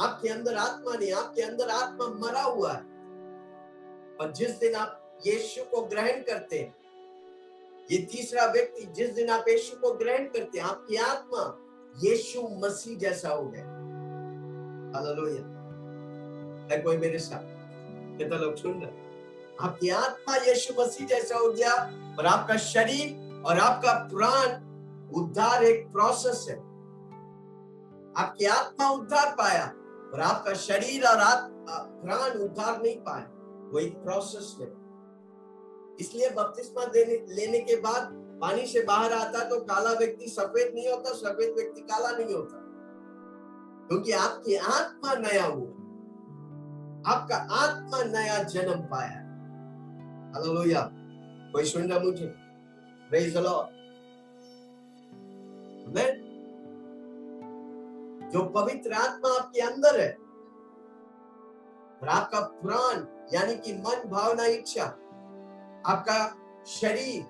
आपके 0.00 0.28
अंदर 0.28 0.56
आत्मा 0.56 0.92
नहीं, 0.92 1.12
आपके 1.12 1.42
अंदर 1.42 1.68
आत्मा 1.68 2.06
मरा 2.20 2.42
हुआ 2.42 2.72
है, 2.72 2.82
और 4.20 4.32
जिस 4.36 4.58
दिन 4.60 4.74
आप 4.74 5.20
यीशु 5.26 5.64
को 5.70 5.82
ग्रहण 5.86 6.22
करते 6.22 6.58
हैं, 6.58 6.74
ये 7.90 7.98
तीसरा 8.12 8.44
व्यक्ति 8.52 8.84
जिस 8.96 9.10
दिन 9.14 9.30
आप 9.30 9.48
यीशु 9.48 9.76
को 9.76 9.92
ग्रहण 9.94 10.24
करते 10.28 10.58
हैं, 10.58 10.66
आपकी 10.66 10.96
आत्मा 10.96 11.42
यीशु 11.96 12.42
मसीह 12.64 12.98
जैसा 12.98 13.28
हो 13.28 13.44
गया। 13.44 13.64
हालेलुया 14.94 15.42
है 16.70 16.82
कोई 16.82 16.96
मेरे 16.96 17.18
साथ? 17.18 17.44
कितना 18.18 18.36
लोग 18.36 18.54
सुन 18.56 18.80
रहे 18.82 19.08
आपकी 19.60 19.88
आत्मा 19.90 20.36
यीशु 20.46 20.74
मसीह 20.80 21.06
जैसा 21.06 21.38
हो 21.38 21.52
गया 21.52 21.72
और 22.18 22.26
आपका 22.26 22.56
शरीर 22.56 23.42
और 23.46 23.58
आपका 23.58 23.92
प्राण 24.12 24.46
उद्धार 25.12 25.64
एक 25.64 25.86
प्रोसेस 25.92 26.46
है। 26.48 26.56
आपकी 28.16 28.44
आत्मा 28.46 28.88
उद्धार 28.90 29.34
पाया 29.38 29.66
और 30.12 30.20
आपका 30.20 30.54
शरीर 30.60 31.04
और 31.06 31.20
प्राण 31.68 32.38
उतार 32.40 32.80
नहीं 32.82 32.96
पाए 33.00 33.22
वो 33.72 33.78
एक 33.78 33.94
प्रोसेस 34.04 34.54
में 34.60 34.68
इसलिए 36.00 36.30
बपतिस्मा 36.30 36.84
देने, 36.84 37.16
लेने 37.34 37.58
के 37.60 37.76
बाद 37.76 38.12
पानी 38.40 38.66
से 38.66 38.82
बाहर 38.82 39.12
आता 39.12 39.44
तो 39.44 39.60
काला 39.60 39.92
व्यक्ति 39.92 40.28
सफ़ेद 40.28 40.72
नहीं 40.74 40.90
होता, 40.90 41.12
सफ़ेद 41.12 41.54
व्यक्ति 41.56 41.80
काला 41.82 42.10
नहीं 42.10 42.34
होता। 42.34 42.58
क्योंकि 43.88 44.12
आपकी 44.12 44.54
आत्मा 44.56 45.14
नया 45.16 45.44
हुआ 45.44 45.68
आपका 47.06 47.36
आत्मा 47.56 48.02
नया 48.04 48.42
जन्म 48.44 48.80
पाया 48.84 49.18
हालेलुया 50.34 50.88
कोई 51.52 51.64
सुन 51.64 51.90
रहा 51.90 51.98
मुझे? 51.98 52.26
प्रेज 53.10 53.34
द 53.34 53.38
लॉर्ड 53.38 53.78
जो 58.32 58.42
पवित्र 58.50 58.92
आत्मा 58.92 59.28
आपके 59.38 59.60
अंदर 59.60 60.00
है, 60.00 60.10
और 62.02 62.08
आपका 62.08 62.40
प्राण, 62.40 63.00
यानी 63.34 63.54
कि 63.56 63.72
मन, 63.74 64.08
भावना, 64.08 64.44
इच्छा, 64.46 64.84
आपका 65.86 66.18
शरीर 66.70 67.22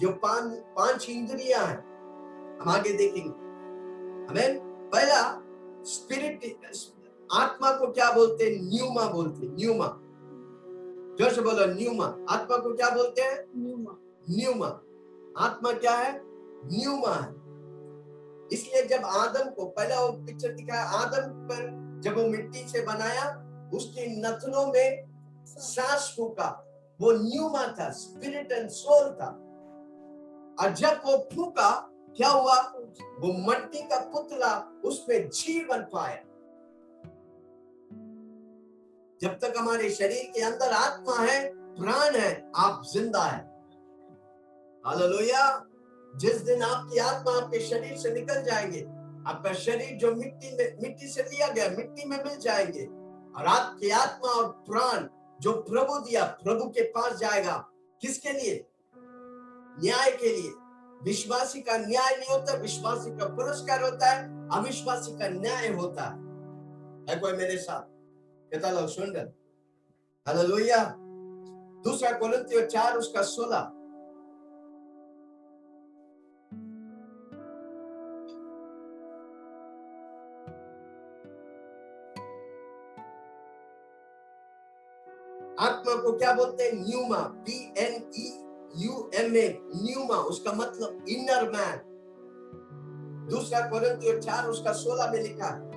जो 0.00 0.10
पाँच 0.22 0.52
पाँच 0.76 1.08
इंद्रियाँ 1.10 1.64
हैं 1.66 1.78
हम 2.60 2.68
आगे 2.68 2.92
देखेंगे। 2.92 3.30
हमें 4.30 4.58
पहला 4.92 5.20
स्पिरिट 5.86 6.44
आत्मा 7.30 7.70
को 7.72 7.86
क्या 7.92 8.10
बोलते 8.12 8.44
हैं? 8.44 8.52
न्यूमा 8.62 9.04
बोलते 9.06 9.46
हैं 9.46 9.54
न्यूमा 9.56 9.86
ज़ोर 11.18 11.32
से 11.34 11.42
बोलो 11.42 11.66
न्यूमा 11.74 12.04
आत्मा 12.30 12.56
को 12.56 12.74
क्या 12.74 12.88
बोलते 12.90 13.22
हैं? 13.22 13.36
न्यूमा 13.56 13.96
न्यूमा 14.30 14.66
आत्मा 15.46 15.72
क्या 15.72 15.94
है? 15.94 16.12
न्यूमा 16.64 17.14
है। 17.14 17.28
इसलिए 18.52 18.82
जब 18.86 19.04
आदम 19.06 19.50
को 19.50 19.64
पहला 19.66 20.00
वो 20.00 20.12
पिक्चर 20.26 20.52
दिखाया 20.52 20.84
आदम 21.00 21.30
पर 21.48 22.00
जब 22.04 22.16
वो 22.16 22.26
मिट्टी 22.26 22.66
से 22.68 22.82
बनाया 22.86 23.26
उसके 23.74 24.06
नथनों 24.20 24.66
में 24.66 25.08
सांस 25.46 26.14
फूका। 26.16 26.48
वो 27.00 27.12
न्यूमा 27.12 27.66
था 27.78 27.90
स्पिरिट 27.90 28.52
एंड 28.52 28.68
सोल 28.70 29.10
था। 29.12 29.30
और 30.60 30.70
जब 30.70 31.00
वो 31.04 31.28
फूका, 31.34 31.86
क्या 32.16 32.28
हुआ? 32.28 32.54
वो 33.18 33.50
मट्टी 33.50 33.82
का 33.82 34.00
पुतला 34.00 34.80
उसमें 34.84 35.30
जीवन 35.30 35.78
पाया। 35.78 36.22
जब 39.20 39.38
तक 39.38 39.54
हमारे 39.58 39.90
शरीर 39.90 40.32
के 40.34 40.42
अंदर 40.42 40.72
आत्मा 40.72 41.16
है, 41.16 41.52
प्राण 41.54 42.16
है, 42.16 42.50
आप 42.56 42.82
ज़िंदा 42.92 43.22
है। 43.22 43.50
जिस 46.18 46.36
दिन 46.36 46.62
आपकी 46.62 46.98
आत्मा 46.98 47.42
आपके 47.42 47.60
शरीर 47.60 47.96
से 47.96 48.10
निकल 48.10 48.42
जाएँगे, 48.42 48.80
आपका 49.30 49.52
शरीर 49.52 49.98
जो 49.98 50.14
मिट्टी 50.14 50.56
में, 50.56 50.78
मिट्टी 50.82 51.08
से 51.08 51.22
लिया 51.22 51.48
गया, 51.48 51.68
मिट्टी 51.68 52.04
में 52.04 52.24
मिल 52.24 52.36
जाएँगे, 52.36 52.84
और 53.38 53.46
आपकी 53.46 53.90
आत्मा 53.90 54.32
और 54.32 54.48
प्राण 54.52 55.08
जो 55.40 55.52
प्रभु 55.52 55.98
दिया, 55.98 56.24
प्रभु 56.24 56.64
के 56.64 56.82
पास 56.82 57.16
जाएगा, 57.16 57.68
किसके 58.00 58.32
लिए? 58.32 58.69
न्याय 59.84 60.10
के 60.10 60.42
लिए। 60.42 60.52
विश्वासी 61.02 61.60
का 61.60 61.76
न्याय 61.76 62.16
नहीं 62.16 62.38
होता, 62.38 62.54
विश्वासी 62.54 63.10
का 63.10 63.26
पुरस्कार 63.26 63.82
होता 63.82 64.06
है, 64.06 64.48
अविश्वासी 64.48 65.12
का 65.12 65.28
न्याय 65.28 65.68
होता 65.68 66.02
है। 66.02 66.30
है 67.10 67.20
कोई 67.20 67.32
मेरे 67.32 67.56
साथ? 67.56 67.82
कितना 68.50 68.70
लोग 68.70 68.88
सुन 68.88 69.10
रहे 69.10 69.24
दूसरा 71.84 72.12
कोरिन्थियों 72.12 72.66
चार, 72.66 72.96
उसका 72.96 73.22
सोलह। 73.22 73.56
आत्मा 85.60 86.02
को 86.02 86.18
क्या 86.18 86.32
बोलते 86.32 86.64
हैं? 86.64 86.72
Pneuma, 86.74 87.18
P 87.18 87.74
N 87.78 88.10
E 88.16 88.49
U 88.76 89.10
M 89.14 89.36
A 89.36 89.62
pneuma 89.74 90.16
उसका 90.16 90.52
मतलब 90.52 91.04
इनर 91.08 91.50
मैन 91.50 91.88
दूसरा 93.30 93.60
कोरिन्थियों 93.60 94.20
चार, 94.20 94.46
उसका 94.46 94.72
सोलह 94.72 95.10
में 95.12 95.22
लिखा 95.22 95.46
है? 95.46 95.68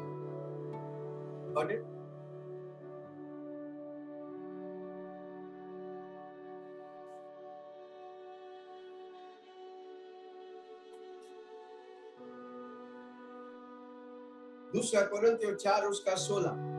दूसरा 14.75 15.01
कोरिन्थियों 15.01 15.55
चार, 15.55 15.85
उसका 15.85 16.15
सोलह। 16.15 16.72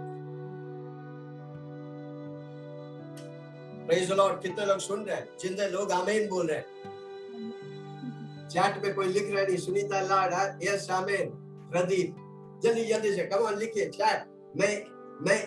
प्रेज 3.94 4.12
लॉर्ड 4.12 4.40
कितने 4.42 4.64
लोग 4.66 4.78
सुन 4.78 5.00
रहे 5.00 5.16
हैं? 5.16 5.28
जितने 5.40 5.68
लोग 5.68 5.92
आमीन 5.92 6.28
बोल 6.28 6.46
रहे 6.46 6.58
हैं। 6.58 6.64
चैट 8.48 8.82
पे 8.82 8.92
कोई 8.92 9.06
लिख 9.06 9.34
रहा 9.34 9.42
नहीं, 9.42 9.56
सुनीता 9.56 10.00
लाड 10.00 10.62
यस, 10.64 10.90
आमीन। 10.90 11.28
प्रदीप, 11.70 12.16
जल्दी 12.62 12.84
जल्दी 12.84 13.14
से 13.14 13.24
कम 13.24 13.36
ऑन 13.36 13.58
लिखिए 13.58 13.86
चैट 13.86 14.24
मैं 14.56 14.72
मैं 15.26 15.38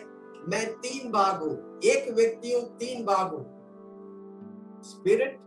मैं 0.48 0.66
तीन 0.74 1.12
भाग 1.12 1.42
हूँ। 1.44 1.80
एक 1.84 2.12
व्यक्ति 2.14 2.54
हूँ, 2.54 2.62
तीन 2.78 3.06
भाग 3.06 3.34
हूँ। 3.34 3.44
स्पिरिट 4.84 5.40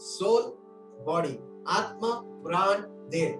सोल 0.00 0.42
बॉडी 1.04 1.38
आत्मा, 1.68 2.10
प्राण, 2.44 2.82
देह। 3.10 3.34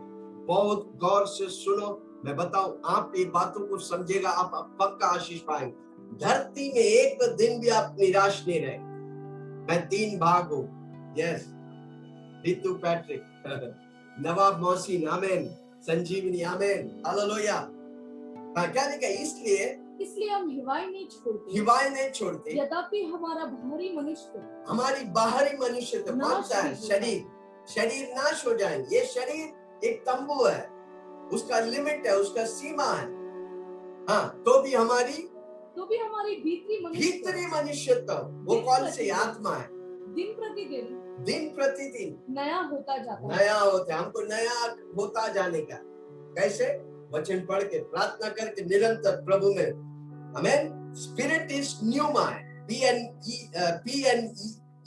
बहुत 0.46 0.92
गौर 0.96 1.26
से 1.26 1.48
सुनो, 1.48 2.22
मैं 2.24 2.36
बताऊँ, 2.36 2.80
आप 2.86 3.12
ये 3.16 3.24
बातों 3.24 3.66
को 3.66 3.78
समझेगा, 3.78 4.28
आप 4.28 4.76
पक्का 4.80 5.06
आशीष 5.06 5.40
पाएँगे। 5.40 6.18
धरती 6.18 6.68
में 6.72 6.80
एक 6.80 7.22
दिन 7.36 7.60
भी 7.60 7.68
आप 7.68 7.96
निराश 8.00 8.44
नहीं 8.48 8.60
रहे 8.60 8.93
मैं 9.68 9.80
तीन 9.88 10.18
भाग 10.18 10.52
हूँ। 10.52 10.64
Yes 11.18 11.44
Ritu 12.46 12.74
Patrick 12.74 13.22
Nawab 14.26 14.60
Mohsin 14.60 15.06
amen 15.08 15.46
Sanjeevani 15.86 16.42
amen 16.50 16.90
hallelujah 17.06 17.60
क्या 18.56 18.86
लिखा 18.88 19.08
इसलिए 19.22 19.64
इसलिए 20.02 20.28
हम 20.28 20.48
हिवाई 20.50 20.86
नहीं 20.86 21.06
छोड़ते। 21.08 21.52
हिवाए 21.52 21.88
नहीं 21.90 22.10
छोड़ते। 22.10 22.52
यद्यपि 22.58 23.02
हमारा 23.04 23.44
बाहरी 23.44 23.90
मनुष्य 23.96 24.42
हमारी 24.68 25.04
बाहरी 25.10 25.56
मनुष्य 25.58 25.98
तो 25.98 26.42
सा 26.42 26.60
है? 26.60 26.74
शरीर। 26.76 27.20
शरीर 27.74 28.08
नाश 28.14 28.46
हो 28.46 28.54
जाएँगे। 28.54 28.96
ये 28.96 29.04
शरीर 29.06 29.86
एक 29.88 30.00
तंबू 30.08 30.44
है। 30.44 30.62
उसका 31.32 31.60
लिमिट 31.60 32.06
है 32.06 32.16
उसका 32.16 32.44
सीमा 32.46 32.90
है। 32.92 33.06
हाँ 34.08 34.42
तो 34.46 34.60
भी 34.62 34.74
हमारी 34.74 35.28
तो 35.76 35.86
भी 35.86 35.96
हमारी 35.96 36.34
भीतरी 36.36 36.76
भीतरी 36.96 37.46
मनुष्य 37.46 37.94
तो 38.08 38.14
वो 38.44 38.60
कौन 38.60 38.90
सी 38.90 39.08
आत्मा 39.10 39.54
है? 39.56 39.68
दिन 40.14 40.32
प्रतिदिन। 40.34 41.24
दिन 41.24 41.48
प्रतिदिन। 41.54 42.34
नया 42.34 42.58
होता 42.72 42.96
जाता 42.96 43.26
है। 43.26 43.36
नया 43.36 43.58
होता 43.58 43.94
है 43.94 44.00
हमको 44.00 44.22
नया 44.22 44.76
होता 44.96 45.26
जाने 45.28 45.60
का। 45.60 45.78
कैसे? 46.36 46.66
वचन 47.14 47.40
पढ़ 47.46 47.62
के 47.62 47.78
प्रार्थना 47.84 48.28
करके 48.28 48.64
निरंतर 48.64 49.20
प्रभु 49.24 49.52
में। 49.54 49.70
हमें 50.36 50.92
spirit 50.94 51.52
is 51.52 51.74
pneuma 51.84 52.30
P 52.68 52.82
N 52.84 53.04
E 53.28 53.50
P 53.56 54.02
N 54.04 54.24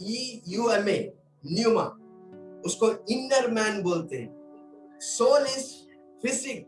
E 0.01 0.41
U 0.47 0.69
M 0.71 0.89
A 0.89 0.99
pneuma 1.45 1.83
उसको 2.65 2.91
इनर 3.11 3.51
मैन 3.51 3.81
बोलते 3.83 4.17
हैं। 4.17 4.99
सोल 5.01 5.41
इज़ 5.41 5.69
फिजिक 6.21 6.67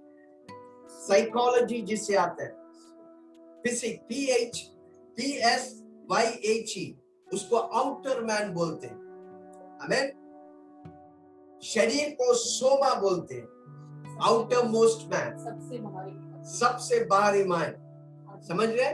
साइकोलॉजी 1.08 1.82
जिससे 1.82 2.16
आता 2.16 2.44
है। 2.44 2.59
Physique 3.64 4.02
P 4.10 4.26
H 4.32 4.58
P 5.18 5.32
S 5.48 5.74
Y 6.12 6.26
H 6.52 6.78
E 6.78 6.86
उसको 7.28 7.58
आउटर 7.58 8.22
मैन 8.22 8.54
बोलते 8.54 8.88
हैं। 8.88 8.98
हमें 9.82 10.18
शरीर 11.64 12.10
को 12.12 12.34
सोमा 12.36 12.94
बोलते 13.02 13.36
हैं। 13.36 14.18
आउटर 14.24 14.64
मोस्ट 14.68 15.08
मैन 15.12 15.38
सबसे 15.38 15.78
बाहरी 15.80 16.18
सबसे 16.50 17.04
बाहरी 17.06 17.44
मायन 17.44 17.76
समझ 18.48 18.68
रहे 18.70 18.88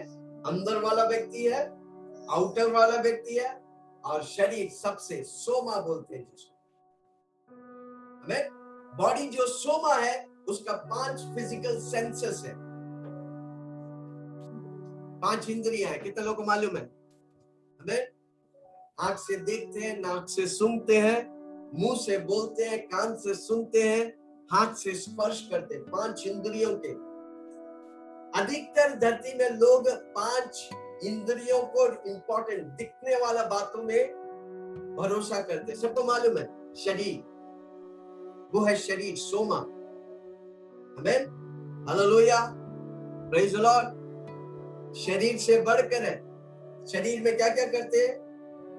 अंदर 0.50 0.81
वाला 0.81 1.03
व्यक्ति 1.07 1.43
है 1.43 1.62
आउटर 2.31 2.72
वाला 2.72 3.01
व्यक्ति 3.01 3.36
है 3.36 3.53
और 4.03 4.24
शरीर 4.25 4.69
सबसे 4.72 5.24
सोमा 5.24 5.79
बोलते 5.81 6.15
हैं 6.15 6.27
जिसको। 6.31 6.53
हमें 8.24 8.50
बॉडी 8.98 9.27
जो 9.29 9.48
सोमा 9.48 9.95
है 9.95 10.15
उसका 10.50 10.74
पाँच 10.89 11.22
फ़िज़िकल 11.36 11.79
सेंसेस 11.81 12.43
है। 12.45 12.53
पाँच 15.25 15.50
इंद्रियाँ 15.50 15.91
है, 15.91 15.98
कितने 15.98 16.24
लोगों 16.25 16.38
को 16.38 16.44
मालूम 16.44 16.77
है? 16.77 16.84
हमें 17.82 18.08
आँख 19.00 19.17
से 19.17 19.38
देखते 19.38 19.79
हैं, 19.79 20.00
नाक 20.00 20.29
से 20.29 20.48
सूंघते 20.48 20.98
हैं, 20.98 21.36
मुँह 21.79 21.96
से 21.96 22.17
बोलते 22.17 22.63
हैं, 22.63 22.88
कान 22.88 23.15
से 23.15 23.34
सुनते 23.34 23.84
हैं, 23.84 24.17
हाथ 24.51 24.74
से 24.74 24.94
स्पर्श 24.94 25.48
करते 25.51 25.75
हैं, 25.75 25.84
पाँच 25.84 26.27
इंद्रियों 26.27 26.75
के। 26.86 26.91
अधिकतर 28.41 29.00
धरती 29.00 29.38
में 29.38 29.50
लोग 29.50 29.89
पाँच 29.89 30.70
इंद्रियों 31.03 31.62
को 31.62 32.10
इंपॉर्टेंट 32.10 32.63
दिखने 32.63 33.15
वाला 33.15 33.44
बातों 33.44 33.84
में 33.84 34.08
भरोसा 34.96 35.41
करते 35.41 35.75
सबको 35.75 36.03
मालूम 36.03 36.38
है, 36.38 36.75
शरीर। 36.75 37.20
वो 38.55 38.65
है 38.65 38.75
शरीर, 38.75 39.15
सोमा। 39.15 39.58
हमें? 41.00 41.46
हालेलुया 41.88 42.53
प्रेज 43.29 43.55
लॉर्ड 43.55 44.05
शरीर 44.96 45.38
से 45.38 45.62
बढ़कर 45.62 46.04
है। 46.04 46.16
शरीर 46.88 47.22
में 47.22 47.36
क्या 47.38 47.48
क्या 47.50 47.66
करते 47.66 47.98
हैं? 47.98 48.16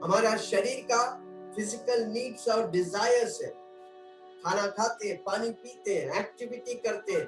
हमारा 0.04 0.37
शरीर 0.37 0.87
का 0.90 1.02
फ़िज़िकल 1.56 2.04
नीड्स 2.06 2.49
और 2.49 2.70
डिजायर्स 2.70 3.40
है। 3.42 3.49
खाना 4.44 4.66
खाते 4.66 5.08
हैं, 5.08 5.16
पानी 5.23 5.50
पीते 5.50 5.94
हैं 5.94 6.20
एक्टिविटी 6.20 6.75
करते 6.75 7.12
हैं, 7.12 7.26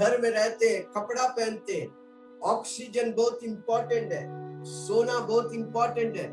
घर 0.00 0.20
में 0.20 0.30
रहते 0.30 0.68
हैं, 0.68 0.82
कपड़ा 0.92 1.26
पहनते 1.28 1.72
हैं। 1.72 2.40
ऑक्सीजन 2.44 3.12
बहुत 3.12 3.44
इंपॉर्टेंट 3.44 4.12
है। 4.12 4.22
सोना 4.64 5.18
बहुत 5.18 5.54
इंपॉर्टेंट 5.54 6.16
है। 6.16 6.26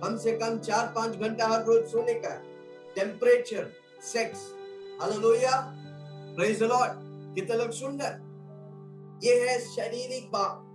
कम 0.00 0.16
से 0.16 0.32
कम 0.32 0.58
चार 0.58 0.92
पाँच 0.96 1.16
घंटा 1.16 1.46
हर 1.46 1.64
रोज 1.64 1.84
सोने 1.90 2.14
का 2.14 2.34
temperature 2.94 3.70
sex 4.02 4.40
hallelujah 5.02 5.60
praise 6.36 6.58
the 6.60 6.62
lord 6.62 7.34
कितने 7.34 7.56
लोग 7.56 7.70
सुन 7.70 8.00
रहे 8.00 9.28
ये 9.28 9.40
है 9.40 9.58
शारीरिक 9.66 10.30
बात 10.30 10.68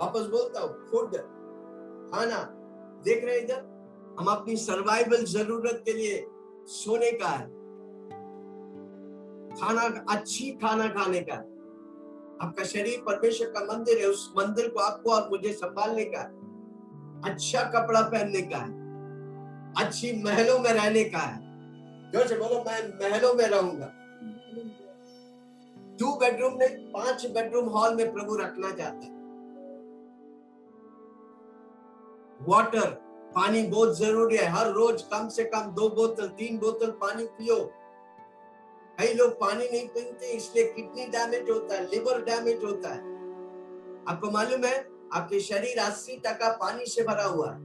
वापस 0.00 0.26
बोलता 0.26 0.60
हूँ 0.60 0.90
फ़ूड 0.90 1.16
खाना 2.10 2.42
देख 3.04 3.24
रहे 3.24 3.38
इधर? 3.38 3.62
हम 4.20 4.26
अपनी 4.26 4.56
सर्वाइवल 4.56 5.24
ज़रूरत 5.24 5.82
के 5.84 5.92
लिए 5.92 6.26
सोने 6.66 7.10
का 7.12 7.28
है। 7.28 7.46
खाना 9.56 9.82
अच्छी 10.14 10.50
खाना 10.50 10.88
खाने 10.88 11.20
का 11.20 11.34
है। 11.34 11.52
आपका 12.42 12.64
शरीर 12.64 13.02
परमेश्वर 13.06 13.46
का 13.46 13.60
मंदिर 13.64 13.98
है 13.98 14.06
उस 14.06 14.32
मंदिर 14.38 14.68
को 14.68 14.80
आपको 14.80 15.10
और 15.10 15.28
मुझे 15.30 15.52
संभालने 15.52 16.04
का 16.04 16.20
है। 16.20 16.44
अच्छा 17.24 17.62
कपड़ा 17.62 18.00
पहनने 18.00 18.42
का 18.42 18.56
है। 18.56 18.82
अच्छी 19.84 20.22
महलों 20.22 20.58
में 20.58 20.72
रहने 20.72 21.04
का 21.04 21.18
है। 21.18 21.42
जो 22.10 22.28
से 22.28 22.36
बोलो 22.36 22.64
मैं 22.66 22.88
महलों 23.00 23.34
में 23.34 23.44
रहूँगा। 23.44 23.92
टू 25.98 26.16
बेडरूम 26.16 26.54
नहीं 26.56 26.76
पाँच 26.92 27.26
बेडरूम 27.26 27.68
हॉल 27.68 27.94
में 27.94 28.12
प्रभु 28.12 28.36
रखना 28.36 28.70
चाहता 28.70 29.06
है। 29.06 29.13
वाटर 32.48 32.90
पानी 33.34 33.62
बहुत 33.62 33.98
ज़रूरी 33.98 34.36
है। 34.36 34.46
हर 34.48 34.70
रोज 34.72 35.02
कम 35.02 35.28
से 35.28 35.44
कम 35.44 35.70
दो 35.70 35.88
बोतल 35.88 36.28
तीन 36.28 36.58
बोतल 36.58 36.90
पानी 37.00 37.24
पियो। 37.38 37.58
कई 38.98 39.14
लोग 39.14 39.30
पानी 39.40 39.64
नहीं 39.64 39.86
पीते 39.88 40.26
इसलिए 40.26 40.64
किडनी 40.72 41.06
डैमेज 41.06 41.50
होता 41.50 41.74
है 41.74 41.86
लिवर 41.90 42.22
डैमेज 42.24 42.64
होता 42.64 42.88
है। 42.88 43.00
आपको 44.08 44.30
मालूम 44.30 44.64
है 44.64 44.76
आपके 45.12 45.40
शरीर 45.40 45.78
अस्सी 45.78 46.16
टका 46.16 46.50
पानी 46.56 46.86
से 46.86 47.02
भरा 47.02 47.24
हुआ 47.24 47.50
है। 47.50 47.58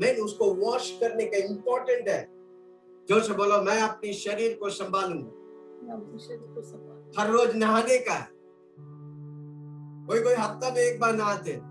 मैं 0.00 0.16
उसको 0.18 0.44
वॉश 0.54 0.90
करने 1.00 1.24
का 1.24 1.38
इंपॉर्टेंट 1.38 2.08
है। 2.08 2.22
जो 3.08 3.20
से 3.20 3.32
बोलो 3.32 3.60
मैं 3.62 3.80
अपने 3.82 4.12
शरीर 4.12 4.58
को 4.62 4.70
संभालूँगा। 4.70 5.30
हर 7.18 7.30
रोज 7.30 7.56
नहाने 7.56 7.98
का 7.98 8.12
है। 8.12 8.28
कोई 10.06 10.20
कोई 10.22 10.34
हफ़्ता 10.34 10.70
में 10.70 10.80
एक 10.82 11.00
बार 11.00 11.12
नहाते 11.14 11.52
कोई 11.52 11.69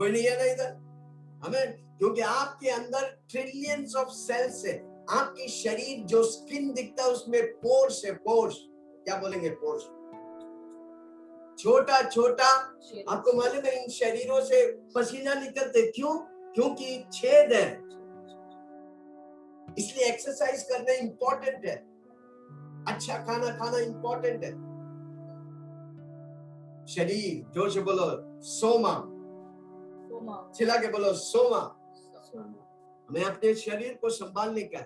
है 0.00 0.36
ना 0.38 0.44
इधर। 0.44 0.72
हमें 1.44 1.72
क्योंकि 1.98 2.20
आपके 2.20 2.68
अंदर 2.68 3.24
ट्रिलियंस 3.30 3.96
ऑफ़ 3.96 4.08
सेल्स 4.08 4.64
है। 4.66 4.78
आपकी 5.10 5.48
शरीर 5.48 6.04
जो 6.04 6.22
स्किन 6.24 6.72
दिखता 6.72 7.02
है 7.02 7.10
उसमें 7.10 7.52
पोर्स 7.52 8.04
है 8.04 8.12
पोर्स 8.12 8.56
क्या 9.04 9.16
बोलेंगे 9.16 9.50
पोर्स 9.50 9.82
छोटा 11.58 12.02
छोटा। 12.02 12.48
आपको 13.08 13.32
मालूम 13.32 13.64
है 13.64 13.82
इन 13.82 13.88
शरीरों 13.88 14.40
से 14.40 14.72
पसीना 14.94 15.34
निकलते 15.34 15.90
क्यों? 15.90 16.14
क्योंकि 16.54 17.04
छेद 17.12 17.52
है। 17.52 17.66
इसलिए 19.78 20.06
एक्सरसाइज 20.06 20.62
करना 20.62 20.92
इंपॉर्टेंट 20.92 21.66
है। 21.66 21.76
अच्छा 22.88 23.18
खाना 23.18 23.58
खाना 23.58 23.78
इंपॉर्टेंट 23.78 24.44
है। 24.44 24.50
शरीर 26.86 27.52
ज़ोर 27.54 27.70
से 27.70 27.80
बोलो 27.80 28.06
सोमा। 28.42 29.11
चिल्ला 30.54 30.76
के 30.76 30.88
बोलो 30.88 31.12
सोमा। 31.12 31.58
हमें 33.08 33.24
अपने 33.24 33.54
शरीर 33.54 33.98
को 34.02 34.10
संभालने 34.10 34.62
का 34.62 34.80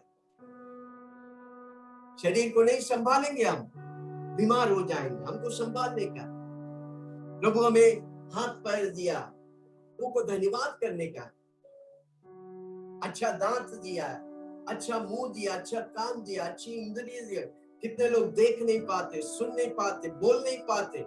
शरीर 2.23 2.53
को 2.53 2.63
नहीं 2.63 2.81
संभालेंगे 2.81 3.45
हम 3.45 3.71
बीमार 4.37 4.71
हो 4.73 4.83
जाएँगे। 4.83 5.25
हमको 5.25 5.51
संभालने 5.51 6.07
का 6.07 6.25
प्रभु 7.41 7.61
हमें 7.61 8.01
हाथ 8.35 8.55
पैर 8.65 8.89
दिया 8.91 9.21
को 9.99 10.23
धन्यवाद 10.25 10.79
करने 10.81 11.07
का 11.07 11.23
अच्छा 13.09 13.31
दांत 13.31 13.71
दिया 13.83 14.07
अच्छा 14.69 14.99
मुँह 14.99 15.33
दिया 15.33 15.55
अच्छा 15.55 15.81
कान 15.81 16.23
दिया 16.23 16.45
अच्छी 16.45 16.73
इंद्रिय 16.73 17.21
दिया। 17.21 17.43
कितने 17.83 18.09
लोग 18.09 18.33
देख 18.35 18.63
नहीं 18.63 18.81
पाते 18.81 19.23
सुन 19.23 19.55
नहीं 19.55 19.71
पाते 19.71 20.09
बोल 20.09 20.43
नहीं 20.45 20.59
पाते। 20.59 21.05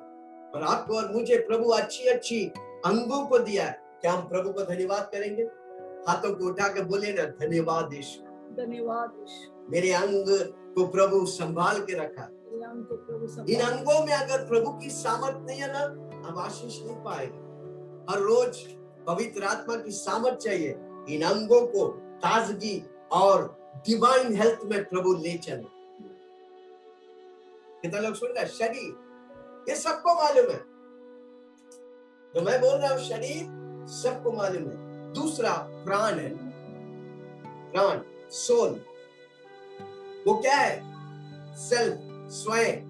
पर 0.53 0.63
आपको 0.63 0.97
और 0.97 1.11
मुझे 1.13 1.37
प्रभु 1.37 1.69
अच्छी 1.69 2.03
अच्छी 2.03 2.45
अंगों 2.85 3.25
को 3.27 3.39
दिया 3.39 3.65
है। 3.65 3.88
क्या 4.01 4.11
हम 4.11 4.21
प्रभु 4.21 4.51
को 4.53 4.63
धन्यवाद 4.63 5.09
करेंगे? 5.13 5.43
हाथों 6.07 6.33
को 6.35 6.45
उठा 6.45 6.67
के 6.67 6.81
बोले 6.83 7.13
ना 7.13 7.23
धन्यवाद 7.39 7.89
धन्यवाद 8.57 9.25
मेरे 9.69 9.91
अंग 9.93 10.25
को 10.75 10.87
प्रभु 10.87 11.25
संभाल 11.25 11.79
के 11.79 11.93
रखा। 11.93 12.29
इन 13.53 13.59
अंगों 13.61 14.05
में 14.05 14.13
अगर 14.13 14.45
प्रभु 14.47 14.71
की 14.71 14.89
सामर्थ 14.89 15.37
नहीं 15.47 15.59
है 15.59 15.71
ना 15.73 15.83
हम 16.27 16.37
आशीष 16.37 16.79
नहीं 16.83 16.95
पाएँगे। 16.95 17.37
हर 18.11 18.19
रोज 18.19 18.57
पवित्र 19.07 19.43
आत्मा 19.43 19.75
की 19.75 19.91
सामर्थ 19.91 20.37
चाहिए। 20.37 20.69
इन 21.09 21.21
अंगों 21.21 21.61
को 21.67 21.87
ताजगी 22.23 22.77
और 23.11 23.43
डिवाइन 23.87 24.35
हेल्थ 24.35 24.59
में 24.65 24.83
प्रभु 24.85 25.13
ले 25.13 25.37
चले। 25.37 25.77
कितना 27.81 27.99
लोग 27.99 28.15
सुन 28.15 28.29
रहे 28.29 28.45
शरीर। 28.47 29.69
ये 29.69 29.75
सबको 29.75 30.13
मालूम 30.15 30.51
है। 30.51 30.57
तो 32.33 32.41
मैं 32.41 32.59
बोल 32.61 32.77
रहा 32.77 32.93
हूँ 32.93 32.99
शरीर 32.99 33.43
सबको 33.89 34.31
मालूम 34.31 34.63
है। 34.63 34.89
दूसरा 35.13 35.67
प्राण 35.85 36.13
है। 36.13 36.37
प्राण, 37.71 37.99
सोल। 38.29 38.85
वो 40.27 40.41
क्या 40.41 40.55
है? 40.55 40.81
सेल्फ, 41.55 42.29
स्वयं। 42.31 42.89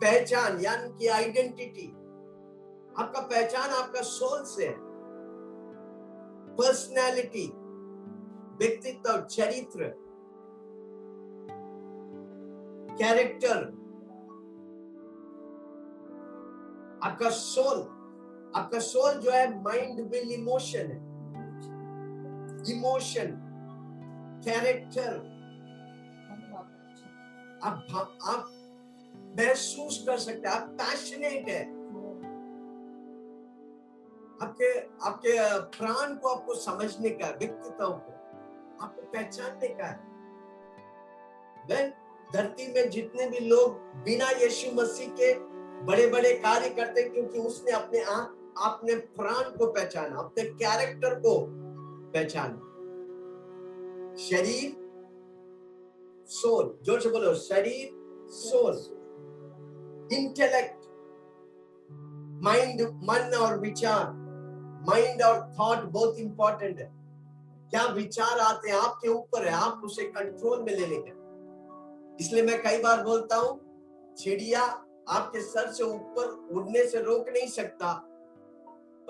पहचान, 0.00 0.60
यानी 0.60 0.98
कि 0.98 1.06
आइडेंटिटी। 1.06 1.88
आपका 2.98 3.20
पहचान 3.20 3.70
आपका 3.70 4.02
सोल 4.02 4.44
से 4.44 4.66
है। 4.66 4.76
पर्सनैलिटी, 6.56 7.52
व्यक्तित्व 8.56 9.20
चरित्र। 9.20 9.84
कैरेक्टर। 12.98 13.82
आपका 17.02 17.30
सोल। 17.30 18.01
आपका 18.56 18.78
सोल 18.78 19.20
जो 19.20 19.30
है 19.30 19.62
माइंड 19.62 20.00
विल 20.00 20.32
इमोशन 20.32 20.78
है। 20.78 20.96
इमोशन 22.72 23.38
कैरेक्टर 24.44 25.32
आप 27.64 27.86
आप 28.28 28.50
महसूस 29.38 30.04
कर 30.06 30.18
सकते 30.18 30.48
हैं, 30.48 30.54
आप 30.54 30.68
पैशनेट 30.68 31.48
है। 31.48 31.62
आपके 34.42 34.80
आपके 34.80 35.60
प्राण 35.78 36.14
को 36.14 36.28
आपको 36.28 36.54
समझने 36.54 37.10
का 37.10 37.26
व्यक्तित्व 37.26 37.86
को। 37.86 38.12
आपको 38.84 39.02
पहचानने 39.02 39.68
का 39.68 39.86
है। 39.86 40.12
धरती 42.32 42.72
में 42.72 42.90
जितने 42.90 43.28
भी 43.30 43.38
लोग 43.38 43.78
बिना 44.04 44.30
यीशु 44.30 44.74
मसीह 44.74 45.08
के 45.08 45.34
बड़े 45.84 46.06
बड़े 46.06 46.32
कार्य 46.34 46.68
करते 46.70 47.02
क्योंकि 47.02 47.38
उसने 47.38 47.70
अपने 47.70 48.00
आप 48.00 48.38
अपने 48.56 48.94
प्राण 49.16 49.56
को 49.56 49.66
पहचाना, 49.66 50.18
अपने 50.18 50.44
कैरेक्टर 50.44 51.14
को 51.20 51.38
पहचाना। 52.14 52.58
शरीर 54.20 54.80
सोल 56.28 56.78
ज़ोर 56.84 57.00
से 57.00 57.08
बोलो, 57.08 57.34
शरीर 57.34 57.90
सोल 58.30 58.74
इंटेलेक्ट 60.16 60.84
माइंड 62.44 62.80
मन 63.04 63.36
और 63.40 63.58
विचार। 63.60 64.12
माइंड 64.88 65.22
और 65.22 65.40
थॉट 65.58 65.84
बहुत 65.90 66.18
इंपॉर्टेंट 66.18 66.78
है। 66.78 66.90
क्या 67.70 67.86
विचार 67.94 68.38
आते 68.40 68.70
हैं, 68.70 68.76
आपके 68.76 69.08
ऊपर 69.08 69.46
है, 69.46 69.52
आप 69.54 69.82
उसे 69.84 70.04
कंट्रोल 70.06 70.62
में 70.62 70.72
लेने 70.72 70.96
का 70.98 71.20
इसलिए 72.20 72.42
मैं 72.42 72.62
कई 72.62 72.82
बार 72.82 73.02
बोलता 73.04 73.36
हूँ, 73.36 73.60
चिड़िया 74.18 74.62
आपके 75.10 75.40
सर 75.40 75.70
से 75.72 75.84
ऊपर 75.84 76.30
उड़ने 76.54 76.86
से 76.88 77.02
रोक 77.02 77.28
नहीं 77.28 77.46
सकता 77.48 77.92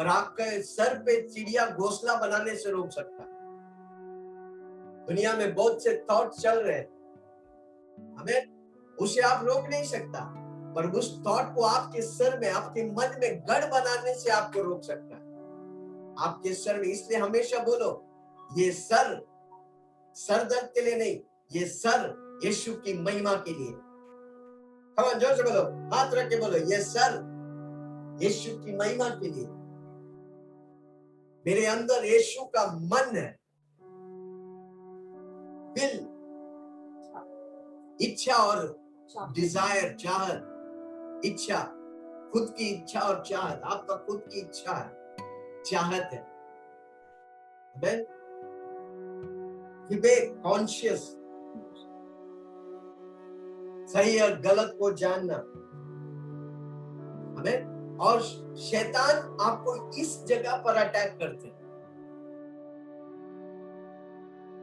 पर 0.02 0.08
आपके 0.08 0.62
सर 0.62 0.94
पे 0.98 1.20
चिड़िया 1.22 1.66
घोसला 1.70 2.14
बनाने 2.16 2.54
से 2.56 2.70
रोक 2.70 2.90
सकता 2.90 3.24
दुनिया 5.06 5.34
में 5.36 5.54
बहुत 5.54 5.82
से 5.84 5.94
थॉट 6.10 6.32
चल 6.32 6.58
रहे 6.58 6.78
हैं। 6.78 6.88
हमें 8.18 8.96
उसे 8.98 9.20
आप 9.20 9.44
रोक 9.44 9.68
नहीं 9.68 9.84
सकता, 9.84 10.24
पर 10.74 10.90
उस 10.90 11.10
थॉट 11.26 11.54
को 11.54 11.62
आपके 11.62 12.02
सर 12.02 12.38
में, 12.40 12.50
आपके 12.50 12.84
मन 12.90 13.16
में 13.20 13.40
गढ़ 13.48 13.64
बनाने 13.66 14.14
से 14.14 14.30
आपको 14.30 14.62
रोक 14.62 14.82
सकता 14.82 15.14
है। 15.14 15.22
आपके 16.26 16.54
सर 16.54 16.80
में 16.80 16.88
इसलिए 16.88 17.18
हमेशा 17.18 17.62
बोलो, 17.64 17.90
ये 18.58 18.70
सर 18.72 19.16
सर 20.16 20.44
दर्द 20.44 20.70
के 20.74 20.80
लिए 20.80 20.96
नहीं, 20.96 21.18
ये 21.52 21.66
सर 21.68 22.40
यीशु 22.44 22.74
की 22.74 22.98
महिमा 23.02 23.34
के 23.48 23.52
लिए। 23.52 23.72
ज़ोर 25.20 25.34
से 25.36 25.42
बोलो, 25.42 25.62
हाथ 25.96 26.14
रख 26.14 26.28
के 26.30 26.36
बोलो, 26.36 26.56
ये 26.66 26.82
सर 26.82 27.10
यीशु 28.22 28.58
की 28.58 28.76
महिमा 28.76 29.08
के 29.08 29.28
लिए। 29.28 29.61
मेरे 31.46 31.64
अंदर 31.66 32.04
यीशु 32.04 32.44
का 32.44 32.66
मन 32.72 33.16
है। 33.16 33.30
दिल 35.74 35.94
इच्छा 38.00 38.34
और 38.34 38.58
डिज़ायर 39.34 39.94
चाहत। 39.94 41.22
इच्छा 41.24 41.62
खुद 42.32 42.54
की 42.58 42.68
इच्छा 42.68 43.00
और 43.00 43.22
चाहत। 43.26 43.62
आपका 43.64 43.96
खुद 43.96 44.22
की 44.32 44.40
इच्छा 44.40 44.74
है 44.74 44.90
चाहत 45.62 46.12
है। 46.12 46.30
कॉन्शियस 50.42 51.02
सही 53.92 54.20
और 54.20 54.40
गलत 54.40 54.76
को 54.78 54.92
जानना। 54.92 55.36
हमें 57.38 57.71
और 58.02 58.20
शैतान 58.58 59.16
आपको 59.40 59.74
इस 59.92 60.24
जगह 60.24 60.56
पर 60.56 60.76
अटैक 60.76 61.18
करते 61.18 61.48
हैं। 61.48 61.60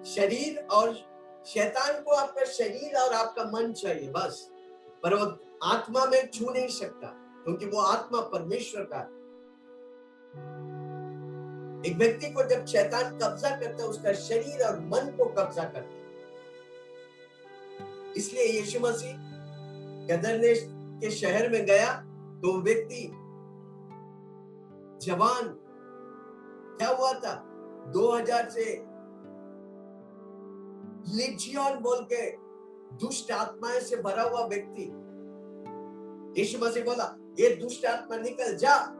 शरीर 0.05 0.67
और 0.71 0.93
शैतान 1.45 2.01
को 2.01 2.11
आपका 2.11 2.45
शरीर 2.45 2.95
और 2.97 3.13
आपका 3.13 3.43
मन 3.43 3.71
चाहिए, 3.73 4.09
बस। 4.09 4.49
पर 5.03 5.13
वो 5.15 5.25
आत्मा 5.63 6.05
में 6.05 6.29
छू 6.29 6.49
नहीं 6.49 6.67
सकता, 6.67 7.07
क्योंकि 7.43 7.65
वो 7.65 7.81
आत्मा 7.81 8.21
परमेश्वर 8.21 8.81
का 8.83 8.97
है। 8.97 9.17
एक 11.85 11.97
व्यक्ति 11.97 12.29
को 12.29 12.43
जब 12.43 12.65
शैतान 12.65 13.17
कब्जा 13.17 13.49
करता 13.49 13.83
है, 13.83 13.89
उसका 13.89 14.13
शरीर 14.13 14.63
और 14.63 14.79
मन 14.79 15.13
को 15.17 15.25
कब्जा 15.25 15.63
करता 15.63 15.79
है। 15.79 15.97
इसलिए 18.17 18.45
यीशु 18.59 18.79
मसीह 18.79 19.13
गदरनेश 20.07 20.67
के 20.71 21.11
शहर 21.11 21.49
में 21.49 21.65
गया 21.65 21.93
तो 22.41 22.61
व्यक्ति 22.61 23.01
जवान। 25.01 25.47
क्या 26.77 26.89
हुआ 26.89 27.13
था? 27.13 27.43
2000 27.87 28.49
से 28.49 28.89
लिजियन 31.15 31.79
बोल 31.79 32.07
के 32.13 32.31
दुष्ट 32.95 33.31
आत्माएँ 33.31 33.79
से 33.79 33.95
भरा 33.95 34.23
हुआ 34.23 34.45
व्यक्ति। 34.45 34.83
यीशु 36.41 36.65
मसीह 36.65 36.83
बोला, 36.83 37.15
ये 37.39 37.55
दुष्ट 37.55 37.85
आत्मा 37.85 38.17
निकल 38.17 38.55
जा। 38.55 38.95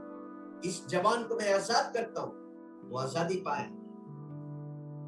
इस 0.66 0.88
जवान 0.88 1.24
को 1.24 1.36
मैं 1.36 1.54
आज़ाद 1.54 1.94
करता 1.94 2.22
हूँ। 2.22 2.32
वो 2.90 3.00
आज़ादी 3.00 3.44
पाए। 3.48 3.64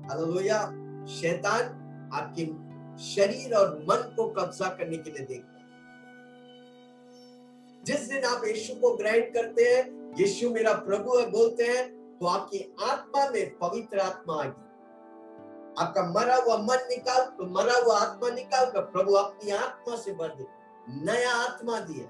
हालेलुया। 0.08 0.77
शैतान 1.08 1.63
आपके 2.13 2.45
शरीर 3.04 3.54
और 3.54 3.80
मन 3.80 4.13
को 4.15 4.27
कब्जा 4.27 4.67
करने 4.67 4.97
के 4.97 5.12
लिए 5.12 5.25
देखता 5.25 5.60
है। 5.60 5.65
जिस 7.84 8.10
दिन 8.10 8.23
आप 8.23 8.41
यीशु 8.45 8.75
को 8.75 8.97
ग्रहण 8.97 9.21
करते 9.21 9.63
हैं 9.63 10.01
यीशु 10.19 10.50
मेरा 10.50 10.74
प्रभु 10.86 11.17
है 11.17 11.30
बोलते 11.32 11.63
हैं 11.63 11.84
तो 12.19 12.26
आपकी 12.28 12.60
आत्मा 12.84 13.30
में 13.30 13.58
पवित्र 13.58 14.00
आत्मा 14.00 14.41
आएगी। 14.41 14.69
आपका 15.82 16.02
मरा 16.12 16.36
हुआ 16.36 16.58
मन 16.58 16.88
निकाल 16.89 17.24
तो 17.38 17.45
मरा 17.50 17.78
हुआ 17.78 17.97
आत्मा 18.00 18.30
निकाल 18.30 18.65
कर 18.71 18.82
प्रभु 18.88 19.13
अपनी 19.13 19.52
आत्मा 19.52 19.95
से 19.95 20.13
भर 20.13 20.36
दे। 20.36 20.45
नया 21.06 21.32
आत्मा 21.36 21.80
दिया। 21.80 22.06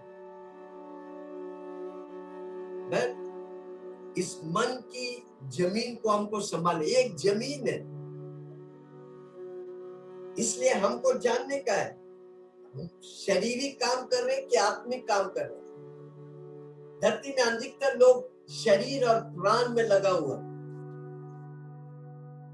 इस 4.18 4.30
मन 4.46 4.76
की 4.88 5.08
ज़मीन 5.58 5.96
को 5.96 6.10
हमको 6.10 6.40
संभाले। 6.40 6.86
एक 7.00 7.16
ज़मीन 7.16 7.68
है। 7.68 7.78
इसलिए 10.36 10.74
हमको 10.74 11.14
जानने 11.20 11.58
का 11.60 11.74
है। 11.74 11.92
शारीरिक 13.04 13.80
काम 13.84 14.06
कर 14.06 14.24
रहे 14.24 14.36
हैं 14.36 14.48
कि 14.48 14.56
आत्मिक 14.58 15.08
काम 15.08 15.28
कर 15.28 15.42
रहे 15.42 15.56
हैं। 15.56 15.61
धरती 17.04 17.30
में 17.30 17.44
अधिकतर 17.44 17.98
लोग 17.98 18.16
शरीर 18.56 19.06
और 19.06 19.20
प्राण 19.36 19.74
में 19.76 19.84
लगा 19.84 20.10
हुआ। 20.10 20.36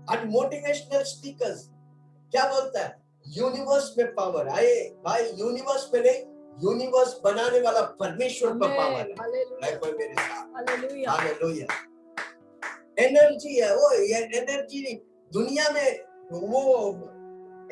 आज 0.10 0.25
मोटिवेशनल 0.25 1.03
स्पीकर्स 1.03 1.67
क्या 2.33 2.43
बोलता 2.51 2.83
है? 2.83 2.89
यूनिवर्स 3.25 3.93
में 3.97 4.07
पावर 4.15 4.47
आए 4.49 4.73
भाई 5.05 5.23
यूनिवर्स 5.39 5.89
में 5.93 5.99
नहीं 6.01 6.19
यूनिवर्स 6.63 7.19
बनाने 7.23 7.60
वाला 7.62 7.81
परमेश्वर 7.99 8.49
का 8.51 8.67
पावर 8.67 8.99
है 8.99 9.15
मेरे 9.93 10.13
साथ। 10.13 10.55
हालेलुया 10.55 11.65
एनर्जी 12.99 13.60
है 13.60 13.75
वो 13.75 13.91
ये 13.93 14.19
एनर्जी 14.38 14.95
दुनिया 15.31 15.69
में 15.71 15.89
वो 16.31 16.62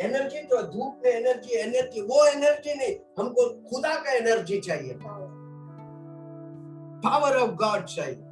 एनर्जी 0.01 0.41
तो 0.47 0.61
धूप 0.71 1.01
में 1.05 1.11
एनर्जी 1.11 1.53
एनर्जी 1.59 2.01
वो 2.01 2.25
एनर्जी 2.25 2.73
नहीं 2.75 2.95
हमको 3.19 3.47
खुदा 3.69 3.95
का 3.95 4.11
एनर्जी 4.11 4.59
चाहिए। 4.59 4.93
पावर 7.05 7.37
ऑफ़ 7.37 7.51
गॉड 7.55 7.83
चाहिए 7.85 8.23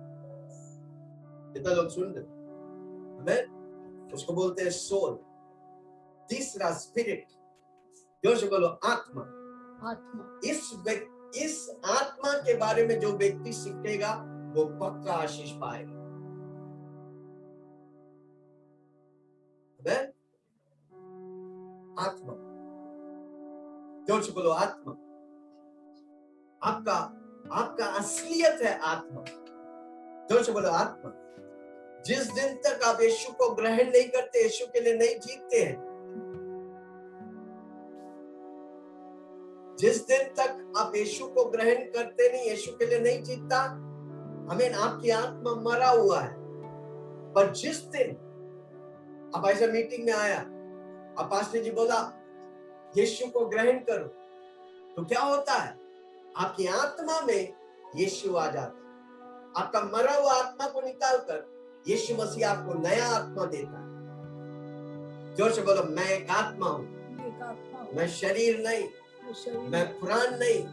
कितना 1.53 1.73
लोग 1.73 1.89
सुन 1.89 2.13
रहे 2.15 2.23
हमें 3.17 4.11
उसको 4.13 4.33
बोलते 4.33 4.63
हैं 4.63 4.71
सोल 4.71 5.13
तीसरा 6.29 6.71
स्पिरिट 6.73 7.27
ज़ोर 8.23 8.37
से 8.37 8.47
बोलो 8.47 8.67
आत्मा 8.85 9.21
आत्मा 9.89 10.39
इस 10.45 10.71
इस 11.35 11.57
आत्मा 11.91 12.33
के 12.39 12.55
बारे 12.57 12.85
में 12.87 12.99
जो 12.99 13.11
व्यक्ति 13.17 13.53
सीखेगा 13.53 14.13
वो 14.55 14.65
पक्का 14.81 15.13
आशीष 15.13 15.51
पाएगा 15.61 16.01
आत्मा 22.03 22.33
ज़ोर 24.07 24.21
से 24.23 24.31
बोलो 24.31 24.51
आत्मा 24.51 24.93
आपका 26.61 26.95
आपका 27.51 27.85
असलियत 27.85 28.61
है 28.61 28.79
आत्मा। 28.79 29.23
ज़ोर 30.27 30.43
से 30.43 30.51
बोलो 30.51 30.69
आत्मा। 30.69 31.11
जिस 32.05 32.31
दिन 32.31 32.55
तक 32.57 32.83
आप 32.83 33.01
यीशु 33.01 33.33
को 33.33 33.49
ग्रहण 33.49 33.89
नहीं 33.89 34.07
करते, 34.09 34.43
यीशु 34.43 34.65
के 34.65 34.79
लिए 34.79 34.97
नहीं 34.97 35.19
जीतते 35.19 35.63
हैं। 35.63 35.91
जिस 39.79 40.07
दिन 40.07 40.23
तक 40.23 40.73
आप 40.77 40.95
यीशु 40.95 41.27
को 41.27 41.45
ग्रहण 41.45 41.83
करते 41.91 42.31
नहीं, 42.31 42.49
यीशु 42.49 42.71
के 42.71 42.85
लिए 42.85 42.99
नहीं 42.99 43.23
जीतता, 43.23 43.61
हमें 44.51 44.73
आपकी 44.73 45.09
आत्मा 45.09 45.53
मरा 45.61 45.89
हुआ 45.89 46.19
है। 46.19 46.33
पर 47.33 47.51
जिस 47.51 47.77
दिन 47.87 48.15
आप 49.35 49.47
ऐसा 49.47 49.67
मीटिंग 49.67 50.05
में 50.05 50.13
आया 50.13 50.39
अब 51.19 51.27
पास्टर 51.31 51.61
जी 51.63 51.71
बोला, 51.71 52.01
यीशु 52.97 53.27
को 53.27 53.45
ग्रहण 53.45 53.79
करो 53.79 54.07
तो 54.95 55.05
क्या 55.05 55.21
होता 55.21 55.53
है? 55.53 55.82
आपकी 56.37 56.67
आत्मा 56.67 57.21
में 57.21 57.53
यीशु 57.95 58.35
आ 58.35 58.47
जाता 58.47 58.77
है। 58.77 58.81
आपका 59.57 59.81
मरा 59.81 60.15
हुआ 60.15 60.33
आत्मा 60.33 60.67
को 60.67 60.81
निकालकर 60.81 61.83
यीशु 61.87 62.15
मसीह 62.15 62.49
आपको 62.49 62.73
नया 62.73 63.07
आत्मा 63.07 63.45
देता 63.45 63.77
है। 63.77 65.35
ज़ोर 65.35 65.51
से 65.51 65.61
बोलो 65.61 65.83
मैं 65.83 66.09
एक 66.09 66.29
आत्मा 66.29 66.67
हूँ। 66.67 66.85
मैं 67.95 68.07
शरीर 68.07 68.63
नहीं 68.67 68.89
मैं 69.69 69.99
पुरान 69.99 70.37
नहीं। 70.39 70.63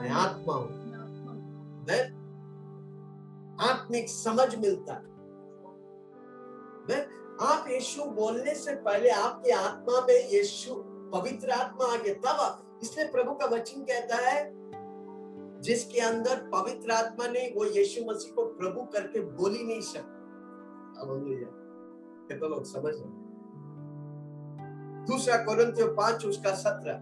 मैं 0.00 0.10
आत्मा 0.10 0.54
हूँ। 0.54 0.68
मैं। 1.88 2.16
आत्मिक 3.68 4.08
समझ 4.08 4.54
मिलता 4.54 4.94
है। 4.94 5.14
मैं 6.88 7.06
आप 7.46 7.68
यीशु 7.68 8.04
बोलने 8.04 8.54
से 8.54 8.74
पहले 8.74 9.10
आपकी 9.10 9.50
आत्मा 9.50 10.00
में 10.00 10.28
यीशु 10.30 10.74
पवित्र 11.14 11.50
आत्मा 11.50 11.92
आ 11.92 11.96
गया। 11.96 12.14
तब 12.14 12.80
इसलिए 12.82 13.06
प्रभु 13.06 13.34
का 13.34 13.46
वचन 13.46 13.82
कहता 13.82 14.16
है 14.16 14.55
जिसके 15.66 16.00
अंदर 16.00 16.50
पवित्र 16.54 16.90
आत्मा 16.90 17.26
नहीं 17.26 17.54
वो 17.54 17.64
यीशु 17.64 18.04
मसीह 18.04 18.34
को 18.34 18.44
प्रभु 18.44 18.80
करके 18.82 19.20
बोल 19.20 19.52
ही 19.52 19.64
नहीं 19.64 19.80
सकता 19.80 20.16
कितना 22.28 22.48
लोग 22.48 22.64
समझ 22.64 22.94
रहे? 22.94 23.26
दूसरा 25.06 25.36
कोरिन्थियों 25.36 25.88
पाँच, 25.88 26.26
उसका 26.26 26.54
सत्रह। 26.54 26.98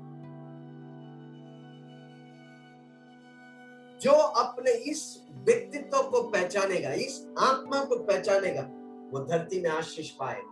जो 3.99 4.13
अपने 4.13 4.71
इस 4.71 5.23
व्यक्तित्व 5.31 6.03
को 6.03 6.31
पहचानेगा, 6.31 6.91
इस 6.91 7.29
आत्मा 7.39 7.85
को 7.85 7.97
पहचानेगा, 7.97 8.63
वो 9.13 9.25
धरती 9.25 9.61
में 9.61 9.71
आशीष 9.71 10.11
पाएगा। 10.11 10.51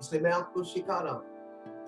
इसलिए 0.00 0.22
मैं 0.22 0.32
आपको 0.32 0.62
सिखा 0.62 0.98
रहा 0.98 1.14
हूँ। 1.14 1.37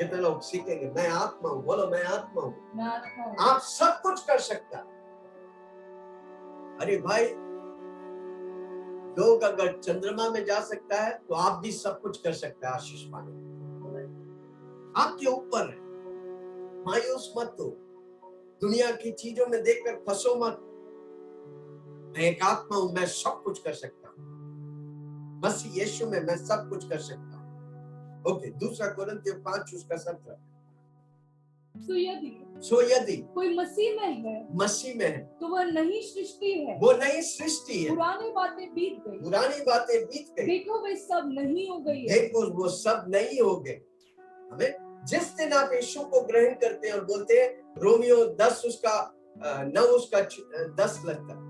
कितने 0.00 0.20
लोग 0.20 0.40
सीखेंगे 0.42 0.90
मैं 0.96 1.08
आत्मा 1.08 1.50
हूँ 1.50 1.62
बोलो 1.64 1.86
मैं 1.86 2.02
आत्मा 2.04 2.42
हूँ। 2.42 2.54
मैं 2.76 2.84
आत्मा। 2.84 3.24
आप 3.50 3.60
सब 3.60 4.00
कुछ 4.02 4.24
कर 4.24 4.38
सकता 4.38 4.78
अरे 6.84 6.96
भाई 6.96 7.24
लोग 9.18 9.42
अगर 9.42 9.72
चंद्रमा 9.80 10.28
में 10.30 10.44
जा 10.44 10.60
सकता 10.60 11.02
है 11.02 11.10
तो 11.28 11.34
आप 11.34 11.58
भी 11.62 11.72
सब 11.72 12.00
कुछ 12.00 12.20
कर 12.22 12.32
सकते 12.32 12.66
हैं 12.66 12.72
आशीष 12.74 13.02
पाने। 13.12 13.38
आपके 15.02 15.26
ऊपर 15.26 15.68
है। 15.70 15.78
मायूस 16.84 17.32
मत 17.38 17.56
हो। 17.60 17.66
दुनिया 18.60 18.90
की 18.90 19.10
चीज़ों 19.12 19.46
में 19.46 19.62
देखकर 19.62 19.94
फंसो 20.08 20.34
मत। 20.34 20.58
मैं 22.16 22.24
एक 22.24 22.42
आत्मा 22.42 22.78
हूँ 22.78 22.92
मैं 22.94 23.06
सब 23.06 23.42
कुछ 23.44 23.58
कर 23.58 23.72
सकता 23.72 24.08
हूँ। 24.08 25.40
बस 25.40 25.62
यीशु 25.66 26.06
में 26.06 26.20
मैं 26.20 26.36
सब 26.36 26.68
कुछ 26.70 26.88
कर 26.88 26.98
सकता 26.98 27.29
ओके 28.26 28.50
दूसरा 28.58 28.86
कोरिन्थियों 28.94 29.36
पाँच 29.42 29.74
उसका 29.74 29.96
सत्रह 29.96 30.36
तो 31.74 31.94
यदि 31.94 32.30
सो 32.62 32.80
यदि 32.82 33.16
कोई 33.34 33.56
मसीह 33.56 33.94
में 33.96 34.12
है 34.24 34.46
मसीह 34.56 34.94
में 34.96 35.06
है 35.06 35.18
तो 35.40 35.48
वह 35.48 35.64
नई 35.64 36.00
सृष्टि 36.02 36.52
है। 36.52 36.76
वो 36.78 36.92
नई 36.92 37.20
सृष्टि 37.22 37.82
है। 37.84 37.90
पुरानी 37.90 38.30
बातें 38.30 38.74
बीत 38.74 38.98
गई। 39.06 39.18
पुरानी 39.18 39.64
बातें 39.64 40.04
बीत 40.04 40.34
गई। 40.38 40.46
देखो 40.46 40.82
वे 40.84 40.96
सब 40.96 41.30
नहीं 41.32 41.68
हो 41.70 41.78
गई 41.78 42.00
है। 42.00 42.20
देखो 42.20 42.46
वो 42.52 42.68
सब 42.68 43.04
नहीं 43.08 43.40
हो 43.40 43.56
गए। 43.56 43.80
हमें 44.52 45.04
जिस 45.08 45.32
दिन 45.34 45.52
आप 45.52 45.72
यीशु 45.72 46.00
को 46.04 46.20
ग्रहण 46.20 46.54
करते 46.54 46.88
हैं 46.88 46.94
और 46.94 47.04
बोलते 47.04 47.40
हैं 47.40 47.80
रोमियो 47.82 48.24
दस 48.40 48.62
उसका 48.66 48.94
नौ 49.74 49.82
उसका 49.96 50.20
दस 50.76 51.02
लगता 51.06 51.34
है। 51.34 51.48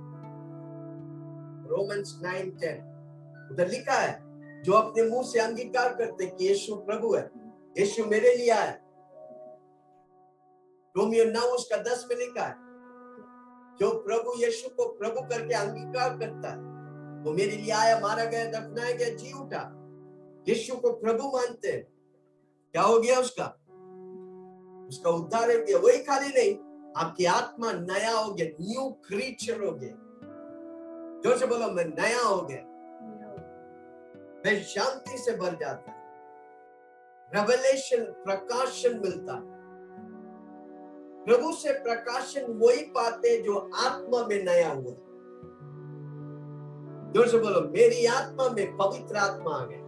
Romans 1.70 2.18
nine 2.22 2.50
ten. 2.50 2.78
उधर 3.52 3.68
लिखा 3.68 3.94
है 3.94 4.29
जो 4.64 4.72
अपने 4.72 5.02
मुँह 5.02 5.22
से 5.22 5.38
अंगीकार 5.38 5.94
करते 5.94 6.26
कि 6.26 6.48
यीशु 6.48 6.74
प्रभु 6.74 7.14
है, 7.14 7.30
यीशु 7.78 8.04
मेरे 8.04 8.34
लिए 8.36 8.50
आया 8.50 8.78
रोमियो 10.96 11.24
नौ 11.24 11.40
उसका 11.40 11.76
दस 11.76 12.06
में 12.10 12.16
लिखा 12.16 12.44
है, 12.44 12.54
जो 13.78 13.90
प्रभु 13.98 14.32
यीशु 14.42 14.68
को 14.68 14.84
प्रभु 14.92 15.20
करके 15.20 15.54
अंगीकार 15.54 16.16
करता 16.18 16.50
है, 16.50 16.58
वो 17.24 17.32
मेरे 17.32 17.56
लिए 17.56 17.72
आया, 17.72 18.00
मारा 18.00 18.24
गया, 18.24 18.44
दफनाया 18.44 18.96
गया, 18.96 19.08
जी 19.08 19.32
उठा। 19.32 19.62
यीशु 20.48 20.76
को 20.76 20.90
प्रभु 20.92 21.28
मानते 21.28 21.68
हैं। 21.68 21.82
क्या 22.72 22.82
हो 22.82 23.00
गया 23.00 23.18
उसका? 23.20 23.44
उसका 24.88 25.10
उद्धार 25.10 25.50
हो 25.50 25.64
गया। 25.64 25.78
वही 25.78 25.98
खाली 25.98 26.28
नहीं, 26.28 26.54
आपकी 26.96 27.24
आत्मा 27.24 27.72
नया 27.72 28.12
हो 28.12 28.32
गया 28.34 28.46
न्यू 28.60 28.88
क्रीचर 28.90 29.64
हो 29.64 29.72
गया। 29.72 29.94
ज़ोर 31.24 31.38
से 31.38 31.46
बोलो, 31.46 31.70
मैं 31.70 31.84
नया 31.84 32.20
हो 32.20 32.42
गया। 32.42 32.69
मैं 34.46 34.62
शांति 34.62 35.18
से 35.18 35.36
भर 35.36 35.54
जाता 35.54 35.90
है। 35.90 36.00
रेवलेशन 37.34 38.04
प्रकाशन 38.04 39.00
मिलता 39.00 39.34
है। 39.34 39.60
प्रभु 41.24 41.52
से 41.52 41.72
प्रकाशन 41.72 42.52
वही 42.52 42.82
पाते 42.82 43.42
जो 43.42 43.70
आत्मा 43.74 44.26
में 44.26 44.44
नया 44.44 44.68
हुआ। 44.68 44.92
ज़ोर 47.12 47.28
से 47.28 47.38
बोलो 47.38 47.60
मेरी 47.60 48.06
आत्मा 48.06 48.48
में 48.48 48.76
पवित्र 48.76 49.16
आत्मा 49.16 49.54
आ 49.54 49.64
गया। 49.64 49.78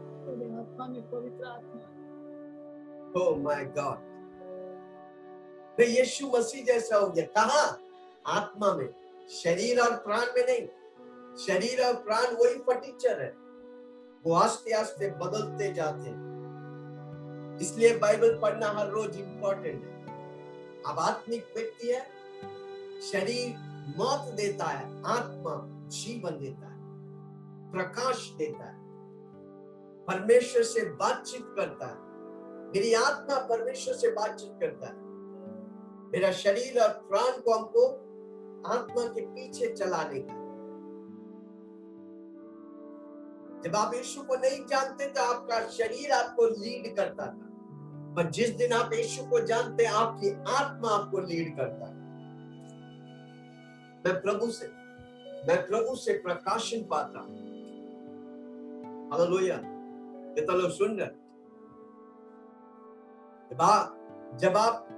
आत्मा 0.61 0.87
में 0.87 1.11
पवित्र 1.11 1.45
आत्मा 1.45 1.83
Oh 3.17 3.31
my 3.31 3.61
God. 3.61 3.97
मैं 5.81 5.87
यीशु 5.87 6.27
मसीह 6.27 6.65
जैसा 6.65 6.97
हो 6.97 7.09
गया। 7.09 7.25
कहा? 7.25 7.79
आत्मा 8.27 8.75
में। 8.75 8.95
शरीर 9.29 9.81
और 9.81 9.97
प्राण 9.97 10.21
में 10.21 10.47
नहीं। 10.47 10.69
शरीर 11.37 11.87
और 11.87 11.95
प्राण 11.95 12.35
वही 12.35 12.55
फटीचर 12.55 13.23
है। 13.23 13.42
वो 14.25 14.35
आस्ते 14.35 14.73
आस्ते 14.73 15.11
बदलते 15.11 15.73
जाते 15.73 16.09
हैं। 16.09 17.59
इसलिए 17.61 17.97
बाइबल 17.99 18.39
पढ़ना 18.39 18.67
हर 18.69 18.91
रोज 18.91 19.17
इंपॉर्टेंट 19.17 19.83
है। 19.85 19.91
अब 20.87 20.99
आत्मिक 20.99 21.53
व्यक्ति 21.57 21.89
है, 21.89 22.01
शरीर 23.03 23.49
मौत 23.99 24.33
देता 24.35 24.65
है, 24.65 24.85
आत्मा 25.07 25.55
जीवन 25.89 26.39
देता 26.39 26.67
है, 26.67 26.81
प्रकाश 27.73 28.31
देता 28.39 28.65
है, 28.65 28.81
परमेश्वर 30.07 30.63
से 30.63 30.85
बातचीत 30.85 31.53
करता 31.57 31.87
है, 31.87 31.97
मेरी 32.75 32.95
आत्मा 32.95 33.39
परमेश्वर 33.47 33.95
से 33.95 34.11
बातचीत 34.11 34.53
करता 34.61 34.87
है। 34.87 35.01
मेरा 36.13 36.33
शरीर 36.33 36.81
और 36.81 36.89
प्राण 36.89 37.41
को 37.41 37.55
हमको 37.55 37.87
आत्मा 38.69 39.05
के 39.07 39.21
पीछे 39.27 39.73
चलाने 39.73 40.21
का 40.21 40.42
जब 43.65 43.77
आप 43.77 43.95
यीशु 43.95 44.23
को 44.23 44.35
नहीं 44.35 44.67
जानते 44.67 45.07
तो 45.07 45.23
आपका 45.23 45.69
शरीर 45.69 46.13
आपको 46.13 46.47
लीड 46.47 46.97
करता 46.97 47.27
था। 47.27 47.49
पर 48.17 48.31
जिस 48.31 48.51
दिन 48.51 48.73
आप 48.73 48.93
यीशु 48.93 49.25
को 49.25 49.41
जानते, 49.41 49.85
आपकी 49.85 50.31
आत्मा 50.31 50.89
आपको 50.89 51.19
लीड 51.19 51.57
करता 51.57 51.87
है। 51.87 51.95
मैं 54.07 54.23
प्रभु 54.23 54.51
से, 54.51 54.67
मैं 55.49 55.67
प्रभु 55.67 55.97
से 55.97 56.13
प्रकाशन 56.13 56.83
पाता 56.83 57.19
हूँ। 57.19 57.43
हालेलुया। 59.11 59.61
लोग 60.37 60.71
सुन 60.71 60.99
रहे 61.01 61.07
जब 63.51 63.63
आप 63.63 63.99
जब 64.41 64.57
आप 64.57 64.89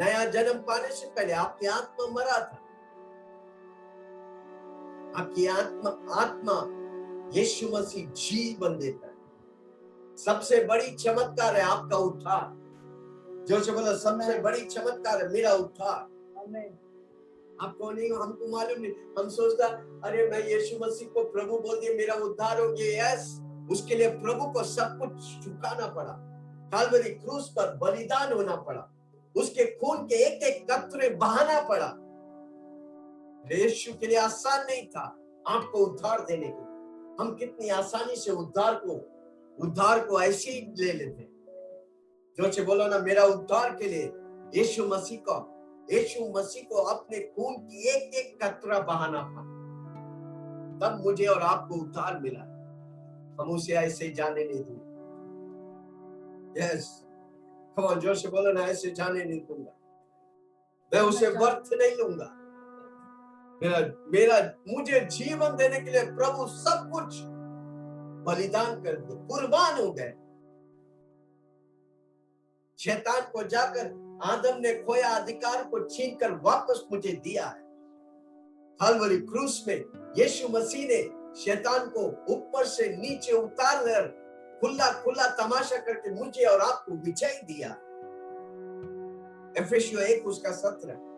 नया 0.00 0.24
जन्म 0.24 0.58
पाने 0.58 0.88
से 0.88 1.06
पहले 1.06 1.32
आपकी 1.32 1.66
आत्मा 1.66 2.06
मरा 2.06 2.38
था 2.40 2.61
आपकी 5.16 5.46
आत्मा 5.46 6.14
आत्मा 6.14 6.56
यीशु 7.38 7.68
मसीह 7.68 8.06
जीवन 8.10 8.78
देता 8.78 9.06
है। 9.06 9.12
सबसे 10.16 10.64
बड़ी 10.64 10.90
चमत्कार 10.94 11.56
है 11.56 11.62
आपका 11.62 11.96
उद्धार। 11.96 12.62
जो 13.46 13.72
बोला 13.72 13.96
सबसे 13.96 14.38
बड़ी 14.38 14.64
चमत्कार 14.64 15.22
है 15.22 15.32
मेरा 15.32 15.52
उद्धार। 15.52 16.00
आपको 17.60 17.90
नहीं 17.90 18.10
हमको 18.10 18.48
मालूम 18.48 18.80
नहीं। 18.80 18.92
हम 19.18 19.28
सोचता 19.28 19.66
अरे 20.08 20.30
मैं 20.30 20.48
यीशु 20.48 20.78
मसीह 20.84 21.08
को 21.08 21.24
प्रभु 21.24 21.58
बोल 21.58 21.80
दिया 21.80 21.92
मेरा 21.92 22.14
उद्धार 22.14 22.60
हो 22.60 22.68
गया। 22.72 23.12
यस 23.12 23.40
उसके 23.70 23.94
लिए 23.94 24.08
प्रभु 24.08 24.52
को 24.52 24.62
सब 24.64 24.98
कुछ 24.98 25.44
चुकाना 25.44 25.86
पड़ा। 25.86 26.12
कालवरी 26.72 27.10
क्रूस 27.10 27.48
पर 27.58 27.76
बलिदान 27.76 28.32
होना 28.32 28.56
पड़ा। 28.56 28.88
उसके 29.36 29.64
खून 29.64 30.06
के 30.06 30.14
एक 30.14 30.42
एक 30.42 30.72
कतरे 30.72 31.08
बहाना 31.08 31.60
पड़ा। 31.60 31.94
यीशु 33.50 33.92
के 33.98 34.06
लिए 34.06 34.16
आसान 34.16 34.66
नहीं 34.66 34.86
था 34.86 35.04
आपको 35.48 35.78
उद्धार 35.78 36.20
देने 36.20 36.48
के 36.48 36.70
हम 37.22 37.34
कितनी 37.38 37.68
आसानी 37.68 38.16
से 38.16 38.30
उद्धार 38.30 38.74
को 38.74 38.92
उद्धार 39.64 40.06
को 40.06 40.20
ऐसे 40.20 40.50
ही 40.50 40.60
ले 40.78 40.92
लेते 40.92 41.28
जो 42.38 42.52
से 42.52 42.62
बोलो 42.62 42.86
ना 42.86 42.98
मेरा 42.98 43.24
उद्धार 43.24 43.74
के 43.76 43.88
लिए 43.88 44.12
यीशु 44.54 44.86
मसीह 44.86 45.18
को 45.28 45.34
यीशु 45.92 46.32
मसीह 46.38 46.62
को 46.62 46.74
अपने 46.74 47.18
खून 47.18 47.54
की 47.54 47.88
एक 47.88 48.14
एक 48.14 48.44
कतरा 48.44 48.80
बहाना 48.80 49.22
पड़ा। 49.22 49.52
तब 50.80 51.04
मुझे 51.04 51.26
और 51.26 51.42
आपको 51.42 51.74
उद्धार 51.74 52.20
मिला। 52.20 52.40
हम 53.42 53.50
उसे 53.50 53.72
ऐसे 53.72 54.08
जाने 54.10 54.44
नहीं 54.44 54.64
दूँगा। 54.64 54.90
यस 56.60 57.04
कम 57.76 57.82
ऑन 57.82 58.00
ज़ोर 58.00 58.14
से 58.14 58.28
बोलो 58.28 58.52
ना 58.52 58.60
ऐसे 58.60 58.90
जाने 58.90 59.24
नहीं 59.24 59.40
दूँगा। 59.40 59.78
मैं 60.94 61.00
उसे 61.00 61.28
वर्थ 61.28 61.70
नहीं 61.72 61.96
लूँगा। 61.96 62.41
मेरा 63.62 63.78
मेरा, 64.12 64.36
मुझे 64.68 65.00
जीवन 65.00 65.56
देने 65.56 65.80
के 65.80 65.90
लिए 65.90 66.04
प्रभु 66.04 66.46
सब 66.46 66.90
कुछ 66.92 67.18
बलिदान 68.26 68.82
कर 68.82 68.96
दिया 68.96 69.16
कुर्बान 69.26 69.80
हो 69.80 69.90
गए। 69.92 70.12
शैतान 72.78 73.20
को 73.32 73.42
जाकर 73.42 73.86
आदम 74.24 74.58
ने 74.60 74.72
खोया, 74.82 75.08
अधिकार 75.08 75.62
को 75.64 75.88
छीन 75.88 76.16
कर 76.16 76.32
वापस 76.32 76.84
मुझे 76.92 77.12
दिया 77.24 77.46
है। 77.46 77.60
हलवरी 78.80 79.18
क्रूस 79.18 79.64
में 79.68 79.84
यीशु 80.18 80.48
मसीह 80.48 80.88
ने 80.88 81.02
शैतान 81.40 81.88
को 81.88 82.06
ऊपर 82.34 82.64
से 82.64 82.88
नीचे 82.96 83.32
उतार 83.32 83.84
कर 83.84 84.08
खुला 84.60 84.90
खुला 85.02 85.26
तमाशा 85.36 85.76
करके 85.76 86.10
मुझे 86.14 86.44
और 86.44 86.60
आपको 86.60 86.92
विजय 86.94 87.40
दिया। 87.44 87.70
एफेसियो 89.62 90.00
एक 90.00 90.26
उसका 90.26 90.50
सत्र 90.50 91.11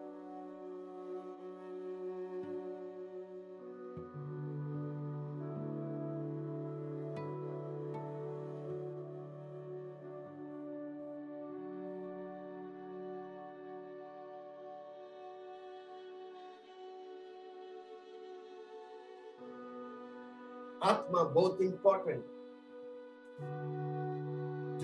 बहुत 21.35 21.61
इंपॉर्टेंट 21.61 22.25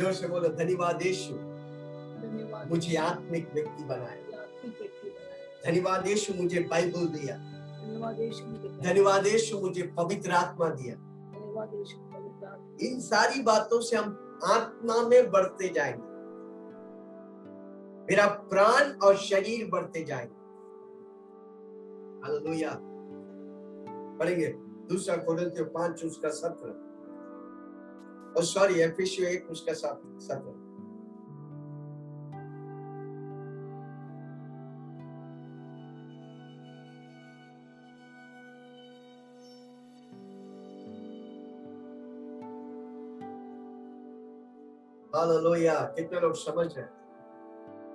ज़ोर 0.00 0.12
से 0.12 0.28
बोलो 0.28 0.48
धन्यवाद 0.48 1.02
यीशु। 1.02 1.34
मुझे 2.68 2.96
आत्मिक 2.96 3.52
व्यक्ति 3.54 3.84
बनाया। 3.84 4.14
धन्यवाद 5.66 6.06
यीशु 6.06 6.34
मुझे 6.34 6.60
बाइबल 6.60 7.06
दिया। 7.06 7.36
धन्यवाद 8.82 9.26
यीशु 9.26 9.60
मुझे 9.60 9.82
पवित्र 9.82 10.30
आत्मा 10.30 10.68
दिया। 10.70 10.94
इन 12.82 13.00
सारी 13.00 13.42
बातों 13.42 13.80
से 13.80 13.96
हम 13.96 14.40
आत्मा 14.44 15.02
में 15.02 15.30
बढ़ते 15.30 15.68
जाएँगे। 15.68 16.08
मेरा 18.10 18.26
प्राण 18.26 18.92
और 18.98 19.16
शरीर 19.16 19.68
बढ़ते 19.70 20.04
जाएँगे। 20.04 20.38
हालेलुया 22.24 22.78
पढ़ेंगे। 24.18 24.69
दूसरा 24.92 25.16
कोरिन्थियों 25.16 25.66
पाँच 25.66 26.04
उसका 26.04 26.28
सत्र। 26.28 26.90
और 28.36 28.44
सॉरी 28.44 28.74
एफिसियो 28.74 29.28
एक 29.28 29.50
उसका 29.50 29.72
सत- 29.72 30.20
सत्र। 30.20 30.70
हालेलुया। 45.16 45.80
कितने 45.80 46.20
लोग 46.20 46.34
समझ 46.34 46.74
रहे 46.78 46.84
हैं? 46.84 47.00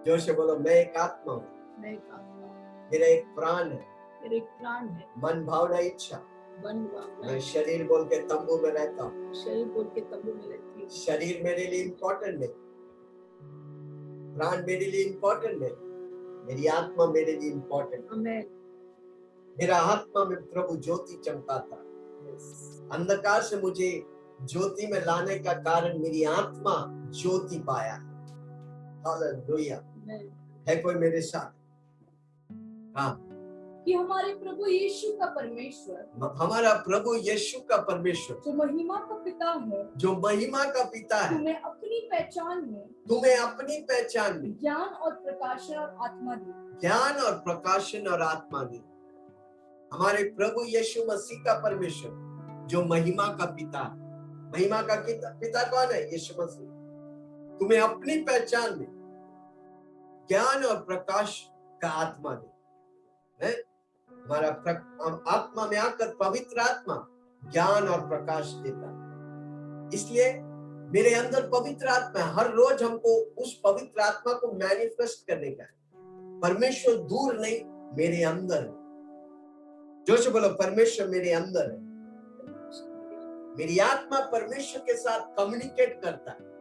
ज़ोर 0.08 0.20
से 0.20 0.34
बोलो 0.34 0.56
मैं 0.56 0.72
एक 0.72 0.98
आत्मा 0.98 1.34
मैं 1.80 1.94
एक 1.94 2.10
आत्मा 2.14 2.26
हूँ, 2.26 2.90
मेरा 2.92 3.08
एक 3.08 3.26
प्राण 3.26 3.70
है। 3.70 3.86
मेरे 4.22 4.38
एक 4.38 4.44
प्राण 4.44 4.88
है। 4.88 5.10
मन 5.18 5.46
भावना 5.46 5.78
इच्छा। 5.78 6.35
मन 6.60 6.84
भावना 6.94 7.32
मैं 7.32 7.40
शरीर 7.40 7.88
बोल 7.88 8.04
के 8.04 8.22
तंबू 8.22 8.58
में 8.58 8.72
रहता 8.72 9.04
हूँ। 9.04 9.34
शरीर 9.34 9.66
बोल 9.66 9.84
के 9.84 10.02
तंबू 10.02 10.34
में 10.34 10.50
रहती 10.50 10.82
हूँ। 10.82 10.90
शरीर 10.90 11.44
मेरे 11.44 11.66
लिए 11.68 11.84
इम्पोर्टेंट 11.84 12.42
है। 12.42 12.48
प्राण 14.36 14.66
मेरे 14.68 14.86
लिए 14.86 15.04
इम्पोर्टेंट 15.04 15.64
है। 15.64 15.86
मेरी 16.46 16.68
आत्मा 16.68 17.06
मेरे 17.06 17.32
लिए 17.32 17.52
इम्पोर्टेंट 17.52 18.08
मेरा 19.60 19.78
आत्मा 19.78 20.26
में 20.26 20.42
प्रभु 20.42 20.76
ज्योति 20.78 21.14
चमका 21.14 21.58
चमकाता 21.58 22.98
अंधकार 22.98 23.42
से 23.42 23.58
मुझे 23.58 24.06
ज्योति 24.42 24.88
में 24.88 25.00
लाने 25.00 25.40
का 25.40 25.54
कारण 25.54 26.00
मेरी 26.00 26.24
आत्मा 26.24 26.86
ज्योति 26.90 27.60
पाया 27.60 27.94
हालेलुया 29.08 29.78
है 30.70 30.76
कोई 30.76 30.96
मेरे 30.96 31.22
साथ? 31.22 31.52
हाँ। 32.98 33.25
कि 33.86 33.94
हमारे 33.94 34.36
प्रभु 34.36 34.68
यीशु 34.68 35.18
का 35.18 35.26
परमेश्वर। 35.26 36.10
हमारा 36.38 36.74
प्रभु 36.74 37.16
यीशु 37.16 37.60
का 37.60 37.78
परमेश्वर। 37.78 38.38
जो 38.38 38.54
महिमा 38.54 38.98
का 38.98 39.16
पिता 39.16 39.52
है। 39.52 39.90
जो 39.98 40.14
महिमा 40.14 40.64
का 40.64 40.84
पिता 40.84 41.18
है। 41.18 41.38
तुम्हें 41.38 41.62
अपनी 41.62 42.10
पहचान 42.12 42.58
में 42.58 42.88
तुम्हें 42.88 43.38
अपनी 43.38 43.82
पहचान 43.82 44.38
में। 44.38 44.60
ज्ञान 44.60 44.82
और 44.82 45.12
प्रकाशन 45.12 45.76
और 45.76 45.96
आत्मा 46.00 46.36
दी। 46.36 46.82
ज्ञान 46.82 47.16
और 47.16 47.34
प्रकाशन 47.34 48.08
और 48.08 48.22
आत्मा 48.22 48.64
दी। 48.64 48.82
हमारे 49.94 50.24
प्रभु 50.24 50.64
यीशु 50.66 51.06
मसीह 51.06 51.40
का 51.40 51.60
परमेश्वर 51.60 52.12
जो 52.68 52.86
महिमा 52.86 53.28
का 53.28 53.46
पिता 53.46 53.80
है। 53.80 54.06
महिमा 54.50 54.82
का 54.82 54.96
पिता, 54.96 55.30
पिता 55.30 55.64
कौन 55.64 55.96
है? 55.96 56.12
यीशु 56.12 56.44
मसीह। 56.44 56.68
तुम्हें 57.60 57.80
अपनी 57.80 58.24
पहचान 58.24 58.80
में 58.80 58.88
ज्ञान 60.30 60.64
और 60.64 60.76
प्रकाश 60.76 61.50
का 61.82 61.90
आत्मा 61.90 62.36
दे। 62.36 62.56
है? 63.46 63.75
हमारा 64.26 64.64
हम 65.06 65.24
आत्मा 65.28 65.66
में 65.66 65.78
आकर 65.78 66.16
पवित्र 66.16 66.60
आत्मा 66.60 67.08
ज्ञान 67.52 67.88
और 67.88 68.08
प्रकाश 68.08 68.46
देता 68.46 68.88
है। 68.88 69.06
इसलिए 69.94 70.34
मेरे 70.86 71.16
अंदर 71.16 71.50
पवित्र 71.50 71.88
आत्मा 71.88 72.24
है। 72.24 72.34
हर 72.34 72.48
रोज 72.52 72.84
हमको 72.84 73.18
उस 73.18 73.62
पवित्र 73.64 74.02
आत्मा 74.02 74.34
को 74.34 74.52
मैनिफेस्ट 74.52 75.28
करने 75.28 75.52
का 75.52 75.64
परमेश्वर 76.48 76.96
दूर 76.96 77.40
नहीं, 77.40 77.62
मेरे 77.98 78.24
अंदर 78.24 78.58
है। 78.58 78.86
जो 80.04 80.18
से 80.18 80.30
बोलो, 80.30 80.50
परमेश्वर 80.50 81.08
मेरे 81.08 81.32
अंदर 81.32 81.72
है। 81.72 81.86
मेरी 83.58 83.80
आत्मा 83.80 84.20
परमेश्वर 84.20 84.82
के 84.82 84.94
साथ 84.94 85.20
कम्युनिकेट 85.20 86.02
करता 86.04 86.32
है। 86.32 86.56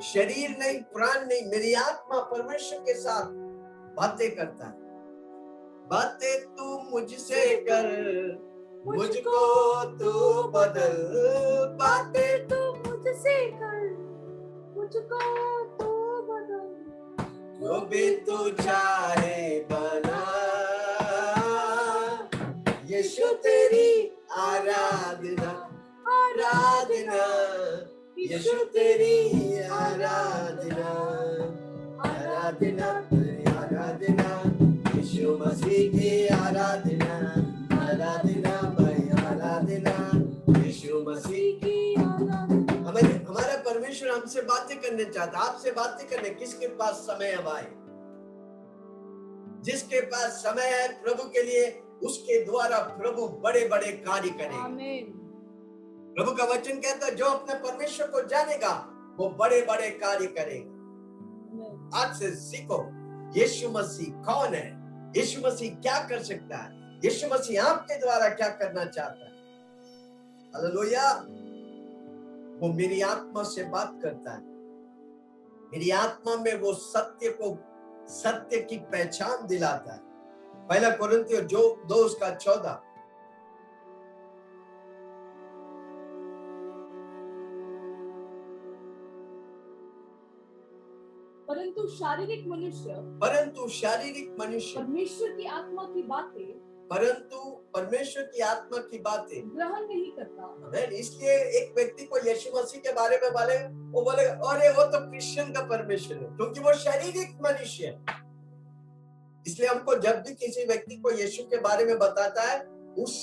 शरीर 0.00 0.50
नहीं, 0.58 0.82
प्राण 0.82 1.26
नहीं, 1.26 1.50
मेरी 1.50 1.74
आत्मा 1.74 2.20
परमेश्वर 2.20 2.78
के 2.78 2.94
साथ 2.94 3.26
बातें 3.94 4.36
करता 4.36 4.66
है। 4.66 4.81
बातें 5.90 6.40
तू 6.44 6.90
मुझसे 6.90 7.56
कर 7.56 7.86
मुझको 8.86 9.84
तू 9.84 10.42
बदल। 10.42 10.96
बातें 11.80 12.48
तू 12.48 12.56
मुझसे 12.56 13.50
कर 13.50 13.82
मुझको 14.76 15.20
तू 15.64 15.90
बदल। 16.22 16.68
जो 17.60 17.80
भी 17.80 18.16
तू 18.16 18.50
चाहे 18.50 19.60
बना। 19.60 20.22
यीशु 22.86 23.34
तेरी 23.34 24.16
आराधना 24.32 25.50
आराधना। 26.12 27.22
यीशु 28.18 28.64
तेरी 28.64 29.14
आराधना 29.62 30.90
आराधना। 32.08 33.11
मसीह 35.38 35.90
की 35.92 36.26
आराधना 36.28 37.14
आराधना 37.82 38.54
भाई 38.78 39.08
आराधना। 39.22 39.94
यीशु 40.58 41.02
मसीह 41.08 41.58
की 41.58 41.94
हमारे 41.94 43.56
परमेश्वर 43.60 44.08
हमसे 44.10 44.42
बातें 44.42 44.76
करने 44.80 45.04
चाहता 45.04 45.38
आपसे 45.38 45.70
बातें 45.72 46.06
करने। 46.08 46.30
किसके 46.30 46.66
पास 46.66 46.94
समय 46.94 47.26
है 47.26 47.42
भाई? 47.44 47.64
जिसके 49.62 50.00
पास 50.00 50.42
समय 50.42 50.68
है 50.68 50.88
प्रभु 51.02 51.28
के 51.28 51.42
लिए 51.42 51.64
उसके 52.02 52.44
द्वारा 52.44 52.78
प्रभु 52.78 53.26
बड़े 53.44 53.68
बड़े 53.68 53.92
कार्य 54.06 54.30
करेगा। 54.30 54.66
प्रभु 56.14 56.32
का 56.32 56.44
वचन 56.44 56.78
कहता 56.78 57.06
है 57.06 57.14
जो 57.14 57.24
अपने 57.26 57.54
परमेश्वर 57.60 58.06
को 58.06 58.22
जानेगा 58.28 58.74
वो 59.18 59.28
बड़े 59.30 59.60
बड़े 59.62 59.90
कार्य 60.02 60.26
करेगा। 60.38 62.00
आज 62.00 62.18
से 62.18 62.30
सीखो 62.36 62.78
यीशु 63.38 63.68
मसीह 63.68 64.22
कौन 64.22 64.54
है? 64.54 64.81
यीशु 65.16 65.40
मसीह 65.46 65.74
क्या 65.74 65.98
कर 66.08 66.22
सकता 66.22 66.56
है? 66.56 67.00
यीशु 67.04 67.26
मसीह 67.26 67.64
आपके 67.64 67.98
द्वारा 67.98 68.28
क्या 68.28 68.48
करना 68.48 68.84
चाहता 68.84 69.24
है? 69.24 69.32
हालेलुया। 70.54 71.12
वो 72.60 72.72
मेरी 72.72 73.00
आत्मा 73.00 73.42
से 73.42 73.64
बात 73.64 73.98
करता 74.02 74.32
है। 74.32 74.42
मेरी 75.72 75.90
आत्मा 75.90 76.36
में 76.36 76.58
वो 76.58 76.74
सत्य 76.74 77.36
को, 77.40 77.58
सत्य 78.08 78.60
की 78.60 78.76
पहचान 78.76 79.46
दिलाता 79.46 79.92
है। 79.92 80.00
पहला 80.68 80.90
कुरिन्थियों 80.90 81.40
जो, 81.40 81.82
दो 81.86 81.94
उसका 81.94 82.34
चौदह। 82.34 82.82
परंतु 91.52 91.86
शारीरिक 91.88 92.46
मनुष्य 92.48 92.94
परंतु 93.22 93.66
शारीरिक 93.70 94.28
मनुष्य 94.40 94.80
परमेश्वर 94.80 95.32
की 95.32 95.46
आत्मा 95.46 95.82
की 95.86 96.02
बातें 96.02 96.46
परंतु 96.90 97.38
परमेश्वर 97.74 98.22
की 98.26 98.40
आत्मा 98.42 98.78
की 98.82 98.98
बातें 98.98 99.50
ग्रहण 99.50 99.86
नहीं 99.88 100.10
करता। 100.12 100.86
इसलिए 100.98 101.34
एक 101.58 101.74
व्यक्ति 101.76 102.04
को 102.04 102.18
यीशु 102.28 102.50
मसीह 102.54 102.80
के 102.80 102.92
बारे 102.92 103.18
में 103.22 103.30
बोले 103.32 103.58
वो 103.92 104.02
बोले 104.04 104.24
अरे 104.48 104.70
वो 104.78 104.84
तो 104.92 105.00
क्रिश्चियन 105.10 105.52
का 105.52 105.62
परमेश्वर 105.66 106.16
है 106.16 106.30
क्योंकि 106.36 106.60
वो 106.60 106.72
शारीरिक 106.78 107.36
मनुष्य 107.46 107.86
है। 107.86 107.92
इसलिए 109.46 109.68
हमको 109.68 109.98
जब 110.00 110.22
भी 110.26 110.34
किसी 110.36 110.64
व्यक्ति 110.64 110.96
को 110.96 111.10
यीशु 111.20 111.42
के 111.44 111.60
बारे 111.60 111.84
में 111.84 111.96
बताता 111.98 112.48
है 112.50 112.58
उस 112.98 113.22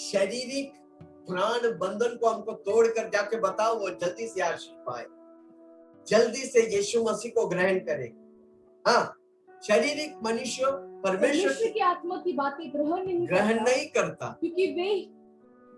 शारीरिक 0.00 0.74
प्राण 1.30 1.70
बंधन 1.78 2.16
को 2.16 2.28
हमको 2.28 2.52
तोड़ 2.68 2.86
कर 2.88 3.08
जाके 3.08 3.40
बताओ 3.40 3.78
वो 3.80 3.90
जल्दी 3.96 4.28
से 4.28 4.40
आशीष 4.42 4.68
पाए 4.88 5.06
जल्दी 6.08 6.38
से 6.38 6.76
यीशु 6.76 7.04
मसीह 7.04 7.32
को 7.32 7.46
ग्रहण 7.46 7.78
करे। 7.78 8.12
हाँ 8.90 9.16
शारीरिक 9.66 10.14
मनुष्य 10.24 10.62
परमेश्वर 11.04 11.52
की 11.52 11.80
आत्मा 11.80 12.16
की 12.16 12.32
बातें 12.32 12.72
ग्रहण 12.72 13.06
नहीं 13.06 13.28
ग्रहण 13.28 13.58
करता 13.58 13.64
नहीं 13.64 13.86
करता। 13.86 14.26
क्योंकि 14.26 14.66
वे 14.66 15.20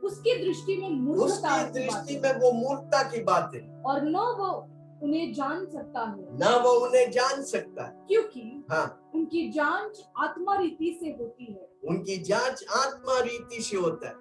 उसकी 0.08 0.44
दृष्टि 0.44 0.76
में 0.76 0.90
मूर्खता 0.90 1.62
उसकी 1.62 1.80
दृष्टि 1.80 2.20
में 2.20 2.40
वो 2.40 2.52
मूर्खता 2.52 3.02
की 3.02 3.22
बात 3.22 3.50
है। 3.54 3.82
और 3.82 4.02
न 4.02 4.16
वो 4.16 4.68
उन्हें 5.02 5.32
जान 5.32 5.66
सकता 5.66 6.00
है। 6.00 6.16
न 6.18 6.60
वो 6.64 6.70
उन्हें 6.70 7.10
जान 7.10 7.42
सकता 7.42 7.86
है। 7.86 7.92
क्योंकि 8.08 8.64
हाँ। 8.70 9.10
उनकी 9.14 9.50
जाँच 9.50 10.08
आत्मा 10.18 10.56
रीति 10.56 10.98
से 11.00 11.10
होती 11.10 11.52
है। 11.52 11.68
उनकी 11.88 12.16
जाँच 12.16 12.64
आत्मा 12.76 13.20
रीति 13.20 13.62
से 13.62 13.76
होता 13.76 14.08
है। 14.08 14.14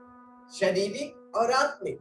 शारीरिक 0.59 1.31
और 1.35 1.51
आत्मिक। 1.51 1.95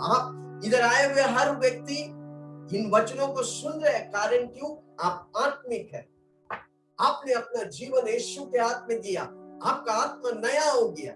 आप 0.00 0.60
इधर 0.64 0.80
आए 0.80 1.12
हुए 1.12 1.22
हर 1.22 1.56
व्यक्ति 1.56 2.25
इन 2.74 2.90
वचनों 2.90 3.28
को 3.28 3.42
सुन 3.42 3.72
रहे 3.72 3.94
हैं, 3.94 4.10
कारण 4.10 4.46
क्यों? 4.46 4.96
आप 5.00 5.32
आत्मिक 5.36 5.90
है। 5.94 6.08
आपने 7.00 7.32
अपना 7.32 7.62
जीवन 7.62 8.08
यीशु 8.08 8.44
के 8.44 8.58
हाथ 8.58 8.88
में 8.88 9.00
दिया। 9.00 9.22
आपका 9.62 9.92
आत्मा 9.92 10.30
नया 10.30 10.70
हो 10.70 10.88
गया। 10.88 11.12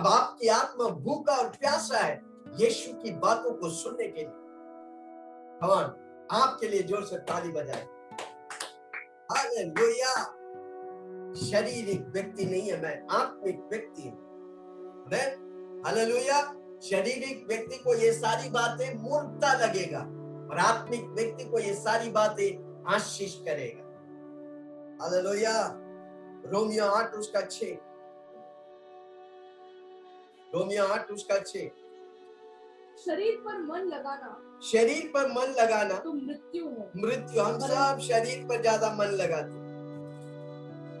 अब 0.00 0.06
आपकी 0.06 0.48
आत्मा 0.48 0.88
भूखा 0.88 1.32
और 1.32 1.48
प्यासा 1.48 1.98
है 1.98 2.22
यीशु 2.60 2.92
की 2.92 3.10
बातों 3.10 3.54
को 3.54 3.70
सुनने 3.70 4.08
के 4.08 4.20
लिए। 4.20 4.44
भगवान, 5.62 5.84
आपके 6.30 6.68
लिए 6.68 6.82
ज़ोर 6.82 7.04
से 7.04 7.16
ताली 7.16 7.52
बजाए। 7.52 7.86
हालेलुया। 9.32 10.24
शारीरिक 11.50 12.06
व्यक्ति 12.08 12.44
नहीं 12.44 12.70
है, 12.70 12.82
मैं 12.82 13.06
आत्मिक 13.10 13.60
व्यक्ति 13.60 14.02
हूँ। 14.02 14.18
मैं, 15.12 15.26
हालेलुया। 15.82 16.42
शारीरिक 16.82 17.46
व्यक्ति 17.48 17.78
को 17.78 17.94
ये 17.94 18.12
सारी 18.12 18.50
बातें 18.50 18.94
मूर्खता 18.94 19.52
लगेगा। 19.54 20.13
और 20.50 20.58
आत्मिक 20.58 21.04
व्यक्ति 21.10 21.44
को 21.44 21.58
ये 21.58 21.74
सारी 21.74 22.10
बातें 22.10 22.48
आशीष 22.94 23.34
करेगा। 23.44 23.82
हालेलुया। 25.02 25.56
रोमियो 26.46 26.86
आठ 26.86 27.14
उसका 27.14 27.40
छ 27.40 27.64
रोमियो 30.54 30.84
आठ 30.86 31.10
उसका 31.10 31.38
छ 31.38 31.70
शरीर 32.96 33.36
पर 33.44 33.58
मन 33.58 33.86
लगाना। 33.88 34.28
शरीर 34.62 35.10
पर 35.14 35.28
मन 35.28 35.54
लगाना। 35.58 35.94
तो 35.94 36.12
मृत्यु 36.12 36.64
है। 36.64 36.90
मृत्यु 36.96 37.42
हम 37.42 37.58
सब 37.58 37.98
शरीर 38.02 38.44
पर 38.48 38.60
ज़्यादा 38.60 38.90
मन 38.94 39.14
लगाते 39.14 39.62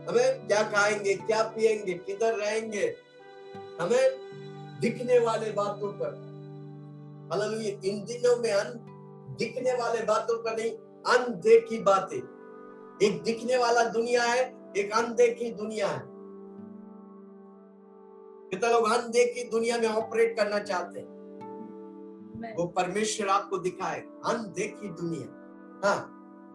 हमें 0.08 0.46
क्या 0.46 0.62
खाएँगे 0.70 1.14
क्या 1.16 1.42
पिएँगे 1.48 1.94
किधर 2.06 2.34
रहेंगे? 2.34 2.86
हमें 3.80 4.80
दिखने 4.80 5.18
वाले 5.18 5.50
बातों 5.52 5.92
पर। 5.92 6.12
हालेलुया 7.32 7.70
इन 7.90 8.04
दिनों 8.04 8.36
में 8.36 8.52
अन 8.52 8.68
दिखने 9.34 9.72
वाले 9.72 10.04
बातों 10.04 10.38
पर 10.38 10.56
नहीं 10.56 10.70
अनदेखी 11.14 11.78
बातें। 11.78 12.34
एक 13.02 13.22
दिखने 13.22 13.56
वाला 13.56 13.84
दुनिया 13.84 14.22
है 14.22 14.72
एक 14.76 14.92
अनदेखी 14.92 15.50
दुनिया 15.50 15.88
है। 15.88 16.02
कितना 18.50 18.70
लोग 18.70 18.90
अनदेखी 18.90 19.50
दुनिया 19.50 19.78
में 19.78 19.88
ऑपरेट 19.88 20.36
करना 20.36 20.58
चाहते 20.58 21.00
हैं? 21.00 21.14
वो 22.56 22.66
परमेश्वर 22.66 23.28
आपको 23.28 23.58
दिखाए 23.58 24.00
अनदेखी 24.00 24.88
दुनिया। 24.88 25.26
हाँ 25.88 26.10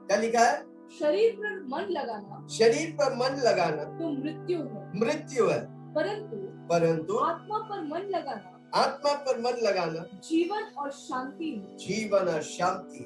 क्या 0.07 0.17
लिखा 0.17 0.39
है? 0.39 0.69
शरीर 0.89 1.31
पर 1.33 1.63
मन 1.63 1.87
लगाना। 1.89 2.47
शरीर 2.47 2.91
पर 2.91 3.15
मन 3.15 3.35
लगाना। 3.35 3.83
तो 3.83 4.23
मृत्यु 4.23 4.57
है। 4.57 4.99
मृत्यु 4.99 5.47
है। 5.47 5.93
परंतु 5.93 6.37
परंतु 6.67 7.17
आत्मा 7.17 7.57
पर 7.57 7.81
मन 7.81 7.99
लगाना। 7.99 8.58
आत्मा 8.75 9.13
पर 9.13 9.39
मन 9.39 9.57
लगाना। 9.63 10.19
जीवन 10.29 10.63
और 10.77 10.91
शांति। 10.91 11.67
जीवन 11.79 12.27
और 12.33 12.41
शांति। 12.41 13.05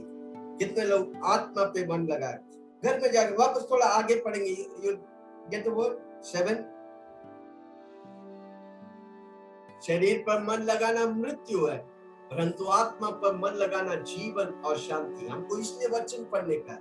कितने 0.59 0.85
लोग 0.85 1.13
आत्मा 1.25 1.63
पे 1.63 1.85
मन 1.87 2.07
लगाए। 2.07 2.39
घर 2.85 2.99
में 2.99 3.11
जाकर 3.11 3.35
वापस 3.37 3.67
थोड़ा 3.71 3.85
आगे 3.85 4.15
पढ़ेंगे। 4.15 4.51
यू 4.85 4.95
गेट 5.49 5.67
वर्ड 5.67 6.23
सेवन 6.23 6.69
शरीर 9.87 10.23
पर 10.27 10.43
मन 10.43 10.63
लगाना 10.63 11.05
मृत्यु 11.05 11.65
है 11.65 11.77
परंतु 12.31 12.65
आत्मा 12.65 13.09
पर 13.09 13.35
मन 13.35 13.57
लगाना 13.57 13.95
जीवन 13.95 14.45
और 14.65 14.77
शांति। 14.77 15.27
हमको 15.27 15.57
इसलिए 15.57 15.87
वचन 15.87 16.23
पढ़ने 16.23 16.55
का 16.55 16.77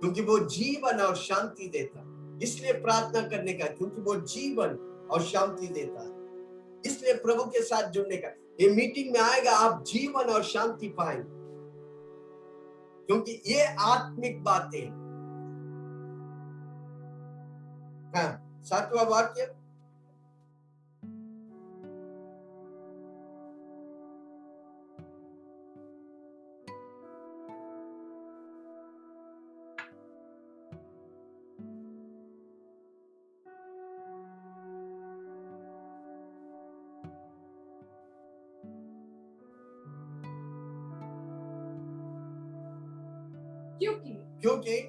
क्योंकि 0.00 0.22
वो 0.22 0.38
जीवन 0.38 1.00
और 1.00 1.16
शांति 1.16 1.68
देता 1.68 2.04
इसलिए 2.42 2.72
प्रार्थना 2.72 3.28
करने 3.28 3.52
का 3.52 3.66
क्योंकि 3.66 4.00
वो 4.00 4.14
जीवन 4.14 4.76
और 5.10 5.22
शांति 5.22 5.66
देता 5.66 6.00
है। 6.00 6.17
इसलिए 6.88 7.14
प्रभु 7.14 7.44
के 7.44 7.62
साथ 7.62 7.90
जुड़ने 7.90 8.16
का। 8.16 8.28
ये 8.60 8.68
मीटिंग 8.70 9.12
में 9.12 9.20
आएगा, 9.20 9.50
आप 9.50 9.84
जीवन 9.84 10.24
और 10.24 10.42
शांति 10.42 10.88
पाएँगे। 10.88 11.36
क्योंकि 13.06 13.42
ये 13.46 13.62
आत्मिक 13.80 14.42
बातें 14.44 14.80
हैं। 14.80 14.96
हाँ 18.16 18.60
सातवा 18.64 19.02
वाक्य? 19.02 19.57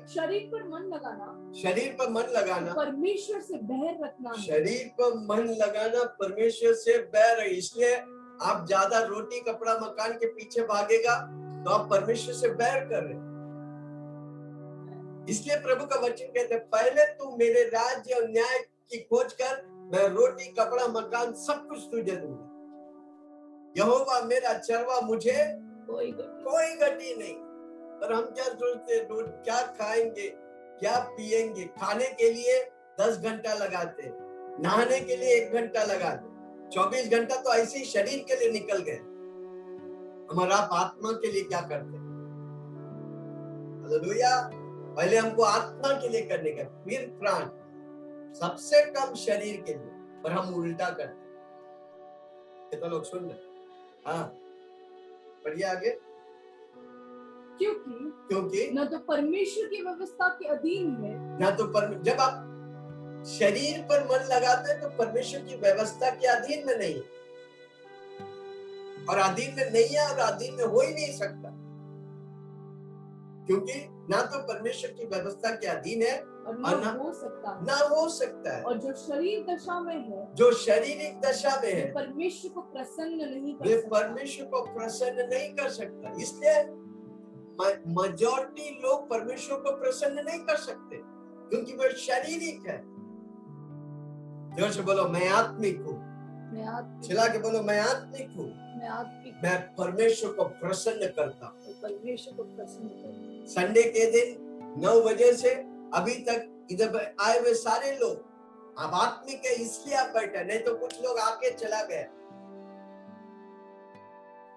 शरीर 0.09 0.49
पर 0.51 0.63
मन 0.69 0.83
लगाना 0.93 1.25
शरीर 1.55 1.95
पर 1.99 2.09
मन 2.09 2.29
लगाना। 2.35 2.73
परमेश्वर 2.73 3.39
से 3.41 3.57
बैर 3.63 3.97
रखना। 4.03 4.33
शरीर 4.41 4.87
पर 4.99 5.13
मन 5.25 5.43
लगाना 5.55 6.03
परमेश्वर 6.19 6.73
से 6.75 6.97
बैर 7.13 7.39
इसलिए 7.45 7.95
आप 8.41 8.63
ज़्यादा 8.67 8.99
रोटी 9.05 9.39
कपड़ा 9.41 9.73
मकान 9.79 10.13
के 10.13 10.27
पीछे 10.27 10.61
भागेगा 10.67 11.15
तो 11.63 11.71
आप 11.71 11.89
परमेश्वर 11.89 12.33
से 12.33 12.49
बैर 12.53 12.79
कर 12.85 13.03
रहे 13.03 13.17
इसलिए 15.31 15.55
प्रभु 15.61 15.85
का 15.85 15.99
वचन 16.01 16.27
कहते 16.27 16.55
हैं 16.55 16.63
पहले 16.69 17.05
तू 17.15 17.35
मेरे 17.37 17.63
राज्य 17.69 18.13
और 18.13 18.29
न्याय 18.29 18.57
की 18.91 18.97
खोज 19.03 19.33
कर 19.41 19.53
मैं 19.93 20.07
रोटी 20.15 20.47
कपड़ा 20.53 20.87
मकान 20.93 21.33
सब 21.41 21.67
कुछ 21.67 21.79
तुझे 21.91 22.15
दूँगा। 22.15 22.45
यहोवा 23.75 24.21
मेरा 24.25 24.53
चरवा 24.59 24.99
मुझे 25.03 25.37
कोई 25.89 26.11
गति 26.77 27.15
नहीं। 27.19 27.35
पर 28.01 28.13
हम 28.13 28.25
क्या 28.25 28.45
सोचते 28.45 28.99
रोज 28.99 29.25
क्या 29.45 29.61
खाएँगे? 29.79 30.29
क्या 30.79 30.99
पिएँगे? 31.09 31.65
खाने 31.79 32.07
के 32.13 32.29
लिए 32.33 32.59
दस 32.99 33.19
घंटा 33.19 33.53
लगाते 33.53 34.11
नहाने 34.63 34.99
के 34.99 35.15
लिए 35.15 35.35
एक 35.35 35.53
घंटा 35.53 35.83
लगाते 35.83 36.27
चौबीस 36.69 37.09
घंटा 37.11 37.35
तो 37.35 37.53
ऐसे 37.53 37.79
ही 37.79 37.85
शरीर 37.85 38.23
के 38.27 38.35
लिए 38.35 38.51
निकल 38.51 38.81
गए। 38.81 38.97
हमारा 40.31 40.55
आप 40.55 40.69
आत्मा 40.73 41.11
के 41.11 41.31
लिए 41.31 41.43
क्या 41.43 41.61
करते 41.61 41.97
पहले 44.95 45.17
हमको 45.17 45.43
आत्मा 45.43 45.93
के 45.93 46.07
लिए 46.07 46.21
करने 46.21 46.51
का, 46.51 46.63
फिर 46.83 47.05
प्राण। 47.19 47.45
सबसे 48.33 48.81
कम 48.91 49.13
शरीर 49.15 49.61
के 49.61 49.73
लिए, 49.73 50.21
पर 50.23 50.31
हम 50.31 50.53
उल्टा 50.55 50.89
करते 50.89 51.27
कितना 52.69 52.89
लोग 52.89 53.03
सुन 53.03 53.25
रहे 53.25 54.11
हाँ। 54.11 54.23
पढ़िए 55.45 55.65
आगे। 55.65 55.89
क्योंकि 57.59 58.11
क्योंकि 58.27 58.71
न 58.73 58.85
तो 58.85 58.97
परमेश्वर 58.97 59.67
की 59.67 59.81
व्यवस्था 59.81 60.27
के 60.27 60.47
अधीन 60.47 60.91
है। 60.91 61.39
ना 61.39 61.51
तो 61.51 61.63
पर 61.63 62.01
जब 62.03 62.17
आप 62.19 62.45
शरीर 63.27 63.81
पर 63.81 64.03
मन 64.03 64.35
लगाते 64.35 64.71
हैं 64.71 64.81
तो 64.81 64.89
परमेश्वर 64.89 65.41
की 65.41 65.55
व्यवस्था 65.55 66.09
के 66.09 66.27
अधीन 66.27 66.67
में 66.67 66.77
नहीं। 66.77 67.01
और 69.05 69.17
अधीन 69.17 69.55
में 69.55 69.71
नहीं 69.71 69.95
है 69.95 70.11
और 70.11 70.19
अधीन 70.19 70.53
में 70.53 70.63
हो 70.63 70.81
ही 70.81 70.93
नहीं 70.93 71.17
सकता। 71.17 71.55
क्योंकि 73.45 73.73
ना 74.09 74.21
तो 74.21 74.39
परमेश्वर 74.39 74.91
की 74.91 75.05
व्यवस्था 75.05 75.55
के 75.55 75.67
अधीन 75.67 76.01
है 76.01 76.19
और 76.21 76.63
और 76.65 76.83
न 76.83 76.87
न- 76.87 76.99
हो 76.99 77.13
सकता। 77.13 77.49
है 77.49 77.65
ना 77.65 77.75
हो 77.75 78.09
सकता 78.09 78.57
है। 78.57 78.63
और 78.63 78.77
जो 78.77 78.93
शरीर 78.93 79.55
दशा 79.55 79.79
में 79.81 80.09
है 80.09 80.35
जो 80.35 80.51
शारीरिक 80.53 81.21
दशा 81.21 81.61
में 81.63 81.73
है 81.73 81.93
परमेश्वर 81.93 82.51
को 82.51 82.61
प्रसन्न 82.61 83.29
नहीं 83.29 83.55
कर 83.55 83.81
सकता। 83.81 83.99
परमेश्वर 83.99 84.45
को 84.45 84.61
प्रसन्न 84.61 85.29
नहीं 85.29 85.49
कर 85.49 85.69
सकता। 85.69 86.13
इसलिए 86.21 86.78
मेजोरिटी 87.61 88.69
लोग 88.83 89.09
परमेश्वर 89.09 89.57
को 89.59 89.71
प्रसन्न 89.77 90.23
नहीं 90.25 90.39
कर 90.45 90.55
सकते 90.57 91.01
क्योंकि 91.49 91.73
वे 91.73 91.89
शारीरिक 91.97 92.67
है। 92.67 92.77
ज़ोर 94.57 94.71
से 94.71 94.81
बोलो 94.81 95.07
मैं 95.09 95.27
आत्मिक 95.29 95.81
हूँ। 95.81 95.97
चिल्ला 97.03 97.27
के 97.27 97.39
बोलो 97.39 97.61
मैं 97.63 97.79
आत्मिक 97.79 98.29
हूँ। 98.37 98.47
मैं 98.77 99.41
मैं 99.43 99.57
परमेश्वर 99.75 100.31
को 100.33 100.43
प्रसन्न 100.61 101.07
करता 101.17 101.47
हूँ। 101.47 101.73
परमेश्वर 101.81 102.33
को 102.37 102.43
प्रसन्न 102.55 103.45
संडे 103.47 103.83
के 103.83 104.05
दिन 104.11 104.37
नौ 104.83 104.99
बजे 105.01 105.31
से 105.33 105.53
अभी 105.95 106.15
तक 106.23 106.67
इधर 106.71 106.95
आए 107.21 107.39
हुए 107.39 107.53
सारे 107.55 107.91
लोग 107.97 108.27
आप 108.79 108.93
आत्मिक 108.93 109.45
है 109.45 109.53
इसलिए 109.53 109.95
आप 109.97 110.13
बैठे 110.15 110.43
नहीं 110.43 110.59
तो 110.59 110.73
कुछ 110.77 111.01
लोग 111.03 111.17
आके 111.19 111.51
चला 111.51 111.81
गया। 111.83 112.03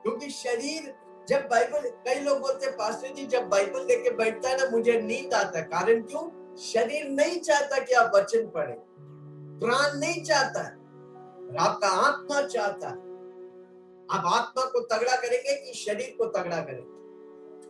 क्योंकि 0.03 0.28
शरीर 0.30 0.94
जब 1.28 1.48
बाइबल, 1.50 1.88
कई 1.88 2.20
लोग 2.20 2.38
बोलते 2.38 2.70
पास्टर 2.70 3.14
जी, 3.14 3.26
जब 3.26 3.48
बाइबल 3.48 3.80
लेके 3.80 4.10
बैठता 4.10 4.48
है 4.48 4.56
ना, 4.56 4.70
मुझे 4.70 5.00
नींद 5.00 5.34
आता 5.34 5.58
है। 5.58 5.64
कारण 5.64 6.02
क्यों? 6.02 6.56
शरीर 6.56 7.08
नहीं 7.08 7.40
चाहता 7.40 7.78
कि 7.78 7.92
आप 7.92 8.12
वचन 8.14 8.46
पढ़े। 8.46 8.76
प्राण 9.60 9.98
नहीं 9.98 10.22
चाहता 10.22 10.78
आपका 11.60 11.88
आत्मा 11.88 12.42
चाहता 12.42 12.88
है। 12.88 12.94
आप 14.10 14.22
आत्मा 14.26 14.64
को 14.64 14.80
तगड़ा 14.80 15.16
करेंगे 15.16 15.54
कि 15.54 15.78
शरीर 15.78 16.14
को 16.18 16.24
तगड़ा 16.24 16.60
करेंगे 16.60 17.02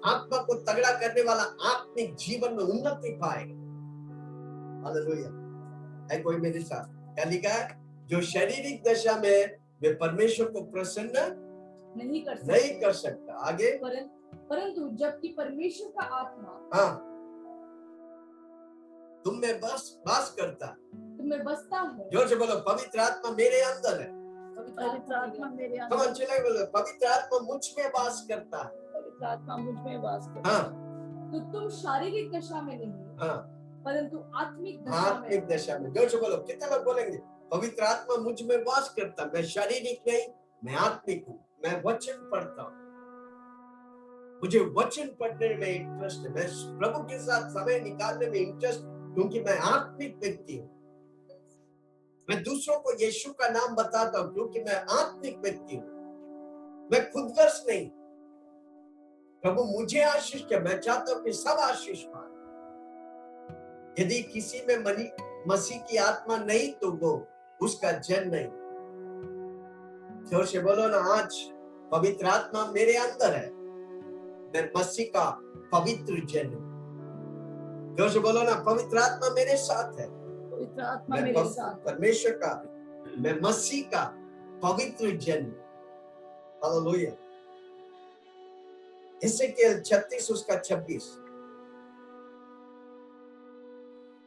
आत्मा 0.05 0.43
को 0.43 0.55
तगड़ा 0.55 0.91
करने 0.91 1.23
वाला 1.23 1.43
आत्मिक 1.43 2.15
जीवन 2.15 2.53
में 2.53 2.65
उन्नति 2.65 3.11
पाएगा। 3.11 3.63
है 6.15 6.21
कोई 6.21 6.37
मेरे 6.37 6.61
साथ? 6.61 7.15
क्या 7.15 7.25
लिखा 7.25 7.49
है? 7.49 7.83
जो 8.07 8.21
शारीरिक 8.21 8.85
दशा 8.85 9.13
में 9.13 9.57
वे 9.83 9.95
परमेश्वर 9.95 10.47
को 10.47 10.63
प्रसन्न 10.63 11.42
नहीं 11.97 12.25
कर 12.25 12.37
सकता। 12.37 12.53
नहीं 12.53 12.81
कर 12.81 12.93
सकता। 12.93 13.33
आगे? 13.49 13.71
परं- 13.79 14.09
परंतु 14.51 14.89
जबकि 14.97 15.29
परमेश्वर 15.29 15.89
का 15.89 16.15
आत्मा 16.17 16.69
हाँ। 16.75 17.09
तुम 19.25 19.35
में 19.35 19.61
बस 19.61 20.01
बास 20.07 20.35
करता। 20.41 20.67
तुम्हें 20.97 21.45
बसता 21.45 21.81
है। 21.81 22.09
ज़ोर 22.11 22.29
से 22.29 22.37
बोलो 22.37 22.57
पवित्र 22.57 23.01
आत्मा 23.01 23.31
मेरे 23.31 23.61
अंदर 23.61 24.01
है। 24.01 24.09
पवित्र 24.77 25.15
आत्मा 25.15 25.51
मेरे 25.51 25.77
अंदर 25.77 26.13
चले 26.13 26.39
बोलो 26.43 26.65
पवित्र 26.67 27.07
आत्मा 27.07 27.39
मुझमें 27.39 27.89
बास 27.89 28.27
करता 28.29 28.59
है। 28.59 28.71
पवित्र 28.95 29.25
आत्मा 29.27 29.57
मुझमें 29.57 29.99
वास 29.99 30.27
करता 30.27 30.51
हाँ। 30.51 30.65
तो 31.33 31.39
तुम 31.53 31.69
शारीरिक 31.69 32.33
दशा 32.33 32.63
में 32.63 32.77
नहीं 32.79 33.19
हाँ 33.19 33.37
परंतु 33.85 34.25
आत्मिक 34.35 34.85
दशा 34.85 34.91
में 34.91 34.99
आत्मिक 34.99 35.47
दशा 35.47 35.79
में। 35.79 35.93
ज़ोर 35.93 36.09
से 36.09 36.17
बोलो 36.17 36.37
कितने 36.37 36.71
लोग 36.71 36.85
बोलेंगे 36.85 37.19
पवित्र 37.53 37.83
आत्मा 37.83 38.17
मुझमें 38.17 38.57
वास 38.57 38.95
करता 38.99 39.25
मैं 39.25 39.43
शारीरिक 39.43 40.03
नहीं 40.09 40.27
मैं 40.65 40.75
आत्मिक 40.75 41.25
हूँ। 41.29 41.39
मैं 41.65 41.83
वचन 41.83 42.29
पढ़ता 42.33 42.63
हूँ। 42.63 42.81
मुझे 44.43 44.61
वचन 44.77 45.07
पढ़ने 45.21 45.49
में 45.57 45.69
इंटरेस्ट 45.69 46.27
है। 46.27 46.35
मैं 46.35 46.47
प्रभु 46.79 47.03
के 47.03 47.19
साथ 47.19 47.49
समय 47.51 47.81
निकालने 47.81 48.27
में 48.27 48.39
इंटरेस्ट 48.39 48.81
क्योंकि 49.15 49.41
मैं 49.41 49.59
आत्मिक 49.59 50.17
व्यक्ति 50.17 50.57
हूँ। 50.57 50.69
मैं 52.29 52.43
दूसरों 52.43 52.79
को 52.81 52.93
यीशु 53.01 53.33
का 53.33 53.49
नाम 53.49 53.75
बताता 53.75 54.19
हूँ, 54.19 54.33
क्योंकि 54.35 54.61
मैं 54.61 54.77
आत्मिक 54.93 55.39
व्यक्ति 55.39 55.77
हूँ। 55.77 55.85
मैं 56.93 57.11
खुदगर्ज 57.13 57.65
नहीं। 57.69 57.89
प्रभु 59.43 59.65
मुझे 59.65 60.03
आशीष 60.03 60.45
किया 60.45 60.61
मैं 60.61 60.79
चाहता 60.81 61.15
हूँ 61.15 61.23
कि 61.25 61.33
सब 61.33 61.59
आशीष 61.61 62.03
पाए। 62.07 62.31
यदि 64.03 64.23
किसी 64.23 64.65
में 64.69 64.77
मनी 64.79 65.11
मसीह 65.49 65.79
की 65.81 65.97
आत्मा 65.97 66.37
नहीं 66.37 66.73
तो 66.73 66.91
वो 66.93 67.11
उसका 67.61 67.93
जन 67.93 68.31
नहीं। 68.35 68.51
ज़ोर 70.31 70.47
से 70.47 70.59
बोलो 70.59 70.89
ना, 70.89 70.99
आज 71.15 71.52
पवित्र 71.93 72.27
आत्मा 72.27 72.65
मेरे 72.73 72.95
अंदर 72.97 73.35
है। 73.35 73.49
मैं 74.55 74.69
मसीह 74.77 75.07
का 75.17 75.25
पवित्र 75.73 76.25
जन 76.27 76.51
ज़ोर 77.99 78.09
से 78.11 78.19
बोलो 78.19 78.43
ना 78.43 78.55
पवित्र 78.65 78.99
आत्मा 78.99 79.31
मेरे 79.35 79.57
साथ 79.57 79.99
है। 80.01 80.07
पवित्र 80.51 80.83
आत्मा 80.83 81.17
मेरे 81.17 81.45
साथ 81.45 81.75
परमेश्वर 81.85 82.33
का 82.45 82.53
मैं 83.19 83.39
मसीह 83.41 83.83
का 83.95 84.05
पवित्र 84.63 85.11
जन 85.17 85.51
हालेलुया। 86.65 87.13
इससे 89.23 89.47
केवल 89.49 89.81
छत्तीस 89.81 90.31
उसका 90.31 90.57
छब्बीस। 90.59 91.05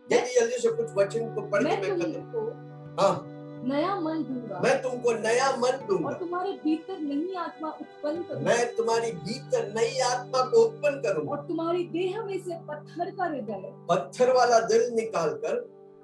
जल्दी 0.07 0.39
जल्दी 0.39 0.57
से 0.59 0.70
कुछ 0.72 0.91
वचन 0.97 1.34
को 1.36 1.41
पढ़ 1.41 1.63
के 1.63 1.70
मैं 1.70 1.97
मैं 1.97 2.11
खत्म 2.13 2.99
हाँ। 2.99 3.35
नया 3.66 3.95
मन 3.99 4.24
दूँगा 4.24 4.59
मैं 4.59 4.82
तुमको 4.82 5.13
नया 5.13 5.49
मन 5.57 5.86
दूँगा 5.88 6.07
और 6.07 6.13
तुम्हारे 6.13 6.51
भीतर 6.63 6.99
नई 6.99 7.34
आत्मा 7.36 7.70
उत्पन्न 7.70 8.24
करूँगा 8.24 8.49
मैं 8.49 8.76
तुम्हारी 8.76 9.11
भीतर 9.11 9.72
नई 9.76 9.99
आत्मा 9.99 10.41
को 10.41 10.63
उत्पन्न 10.66 11.01
करूँगा 11.01 11.32
और 11.32 11.45
तुम्हारी 11.47 11.84
देह 11.93 12.22
में 12.24 12.38
से 12.39 12.59
पत्थर 12.68 13.11
का 13.11 13.26
हृदय 13.26 13.72
पत्थर 13.89 14.34
वाला 14.34 14.59
दिल 14.68 14.89
निकाल 14.95 15.34
कर 15.45 15.55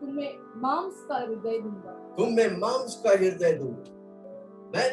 तुम्हें 0.01 0.31
मांस 0.61 1.05
का 1.09 1.15
हृदय 1.15 1.57
दूँगा। 1.59 1.91
तुम 2.17 2.33
में 2.33 2.57
मांस 2.57 3.01
का 3.03 3.09
हृदय 3.09 3.51
दूँगा। 3.53 3.83
मैं 4.73 4.89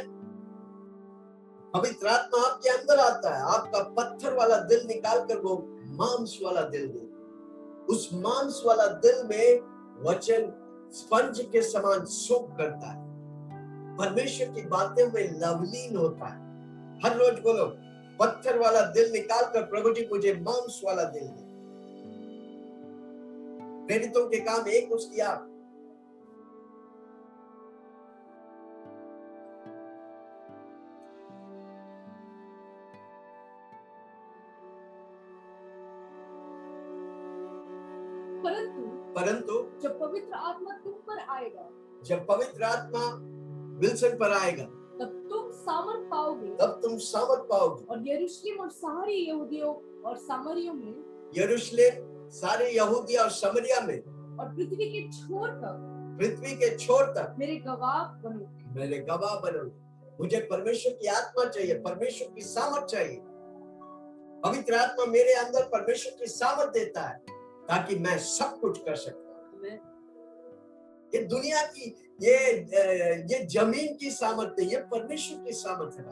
पवित्र 1.75 2.09
आत्मा 2.09 2.41
आपके 2.47 2.69
अंदर 2.69 2.99
आता 3.01 3.35
है। 3.35 3.43
आपका 3.55 3.83
पत्थर 3.97 4.35
वाला 4.35 4.59
दिल 4.65 4.87
निकाल 4.87 5.21
कर 5.21 5.39
वो 5.39 5.57
मांस 6.01 6.39
वाला 6.43 6.63
दिल 6.69 6.87
दे। 6.89 7.07
उस 7.95 8.09
मांस 8.15 8.63
वाला 8.67 8.87
दिल 9.05 9.23
में 9.25 9.61
वचन 10.05 10.43
स्पंज 10.93 11.41
के 11.53 11.63
समान 11.63 12.05
सोख 12.05 12.57
करता 12.57 12.87
है। 12.87 13.09
परमेश्वर 13.97 14.47
की 14.47 14.63
बातें 14.63 15.13
में 15.13 15.41
लवलीन 15.41 15.97
होता 15.97 16.27
है। 16.27 16.39
हर 17.05 17.17
रोज 17.17 17.39
बोलो 17.41 17.65
पत्थर 18.19 18.59
वाला 18.59 18.81
दिल 18.81 19.13
निकाल 19.13 19.45
कर 19.53 19.63
प्रभु 19.63 19.91
जी, 19.93 20.09
मुझे 20.13 20.35
मांस 20.35 20.81
वाला 20.85 21.03
दिल 21.03 21.23
दे। 21.23 21.49
के 24.29 24.41
काम 24.41 24.69
एक 24.69 24.93
उसकी 24.93 25.21
आप 25.21 25.58
जब 42.05 42.27
पवित्र 42.27 42.63
आत्मा 42.63 43.05
विल्सन 43.81 44.17
पर 44.19 44.33
आएगा 44.33 44.65
तब 44.99 45.27
तुम 45.31 45.51
सामर्थ 45.51 46.11
पाओगे। 46.11 46.49
तब 46.57 46.81
तुम 46.83 46.97
सामत 46.99 47.47
पाओगे। 47.51 47.85
और 47.85 48.09
यरूशलेम 48.09 48.61
और 48.61 48.71
सारी 48.71 49.15
यहूदियों 49.15 49.75
और 50.03 50.17
सामरियों 50.17 50.75
में 50.75 50.95
यरूशलेम 51.37 52.07
सारे 52.31 52.71
यहूदी 52.71 53.17
और 53.17 53.31
समरिया 53.31 53.81
में 53.81 53.99
और 54.39 54.55
पृथ्वी 54.55 54.87
के 54.91 55.03
छोर 55.13 55.49
तक 55.49 55.85
पृथ्वी 56.21 56.55
के 56.55 56.77
छोर 56.77 57.05
तक 57.05 57.35
मेरे 57.39 57.57
गवाह 57.57 58.05
बनोगे 58.23 58.81
मेरे 58.81 58.99
गवाह 58.99 59.35
बनो। 59.41 59.65
मुझे 60.21 60.41
परमेश्वर 60.41 60.93
की 60.93 61.07
आत्मा 61.07 61.45
चाहिए 61.45 61.75
परमेश्वर 61.75 62.29
की 62.35 62.41
सामर्थ 62.41 62.85
चाहिए। 62.85 63.21
पवित्र 64.45 64.75
आत्मा 64.75 65.07
मेरे 65.07 65.33
अंदर 65.35 65.63
परमेश्वर 65.63 66.17
की 66.21 66.27
सामर्थ 66.27 66.73
देता 66.73 67.01
है 67.01 67.19
ताकि 67.69 67.97
मैं 67.99 68.19
सब 68.19 68.59
कुछ 68.61 68.79
कर 68.79 68.97
सकता 68.97 69.27
ये 71.13 71.23
दुनिया 71.25 71.63
की, 71.67 71.85
ये 72.23 72.37
ये 73.31 73.45
ज़मीन 73.47 73.97
की 73.97 74.11
सामर्थ 74.11 74.59
नहीं 74.59 74.69
ये 74.71 74.81
परमेश्वर 74.93 75.45
की 75.45 75.53
सामर्थ 75.55 75.99
है 75.99 76.05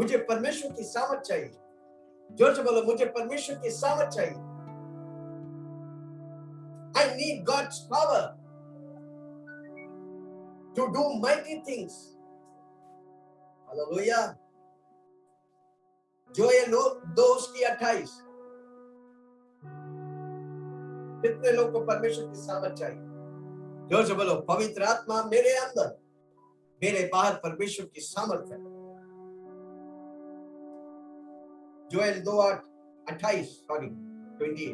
मुझे 0.00 0.18
परमेश्वर 0.28 0.72
की 0.72 0.82
सामर्थ 0.84 1.20
चाहिए। 1.22 1.50
ज़ोर 2.30 2.54
से 2.54 2.62
बोलो, 2.62 2.82
मुझे 2.82 3.04
परमेश्वर 3.06 3.56
की 3.62 3.70
सामर्थ 3.70 4.08
चाहिए। 4.14 4.38
I 6.96 7.14
need 7.16 7.44
God's 7.46 7.78
power 7.92 8.22
to 10.76 10.86
do 10.94 11.02
mighty 11.24 11.56
things 11.68 11.94
hallelujah 13.68 14.20
जो 16.30 16.50
ये 16.52 16.64
लोग 16.66 17.04
दो 17.16 17.24
उसकी 17.34 17.62
अट्ठाईस। 17.64 18.10
कितने 21.22 21.52
लोग 21.52 21.72
को 21.72 21.80
परमेश्वर 21.80 22.26
की 22.26 22.40
सामर्थ 22.40 22.74
चाहिए? 22.78 23.13
ज़ोर 23.84 24.04
से 24.06 24.14
बोलो, 24.14 24.34
पवित्र 24.48 24.82
आत्मा 24.82 25.22
मेरे 25.24 25.50
अंदर, 25.56 25.88
मेरे 26.82 27.08
बाहर 27.12 27.34
परमेश्वर 27.34 27.86
की 27.86 28.00
सामर्थ 28.00 28.52
है। 28.52 28.58
जोएल 31.90 32.20
दो 32.22 32.38
आठ, 32.40 32.64
अट्ठाईस 33.08 33.52
सॉरी 33.60 33.86
ट्वेंटी 34.38 34.66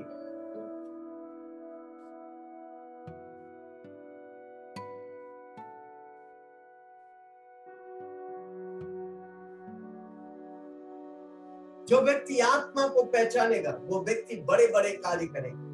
जो 11.89 12.01
व्यक्ति 12.01 12.41
आत्मा 12.41 12.87
को 12.89 13.03
पहचानेगा, 13.03 13.71
वो 13.83 14.01
व्यक्ति 14.05 14.37
बड़े 14.49 14.67
बड़े 14.67 14.91
कार्य 14.97 15.27
करेगा। 15.27 15.69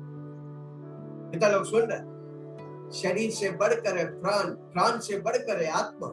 कितना 1.31 1.49
लोग 1.49 1.65
सुन 1.65 1.83
रहे 1.83 1.99
हैं? 1.99 2.16
शरीर 2.93 3.31
से 3.31 3.51
बढ़कर 3.51 3.99
है 3.99 4.21
प्राण 4.21 4.51
प्राण 4.73 4.99
से 4.99 5.19
बढ़कर 5.21 5.63
है 5.63 5.71
आत्मा। 5.71 6.09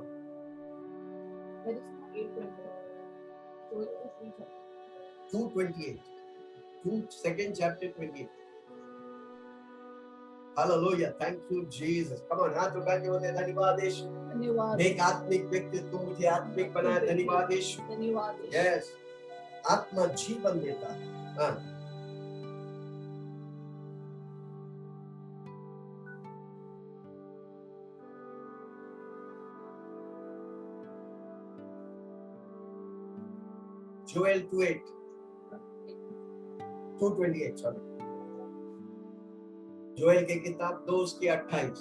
That 1.65 1.78
is 1.78 2.28
8:20. 2.28 2.47
So 3.71 3.82
it 3.82 3.89
is 3.89 4.11
three 4.19 4.32
chapters. 4.38 4.61
228 5.32 5.99
2 6.84 7.07
second 7.09 7.55
chapter 7.55 7.88
28 7.89 8.30
Hallelujah. 10.57 11.15
Thank 11.19 11.39
you, 11.49 11.65
Jesus. 11.65 12.19
Come 12.30 12.39
on, 12.39 12.53
हाथ 12.53 12.76
उठा 12.78 12.97
के 12.97 13.09
बोले 13.09 13.32
धन्यवाद 13.32 13.84
यीशु 13.84 14.05
धन्यवाद। 14.05 14.82
एक 14.82 14.99
आत्मिक 14.99 15.45
व्यक्ति 15.45 15.80
तुम 15.80 16.01
मुझे 16.01 16.28
आत्मिक 16.28 16.74
बनाया 16.74 16.99
धन्यवाद। 16.99 17.51
यीशु 17.51 17.82
धन्यवाद 17.82 18.39
यस 18.55 18.93
आत्मा 19.69 20.05
जीवन 20.05 20.59
देता 20.59 20.93
है। 20.93 21.36
हाँ। 21.38 21.72
Joel 34.14 34.41
28 34.41 34.89
228 36.99 37.55
सॉरी 37.57 37.80
जोएल 40.01 40.26
की 40.26 40.39
किताब 40.39 40.86
दो 40.89 40.93
उसकी 40.93 41.28
28 41.28 41.80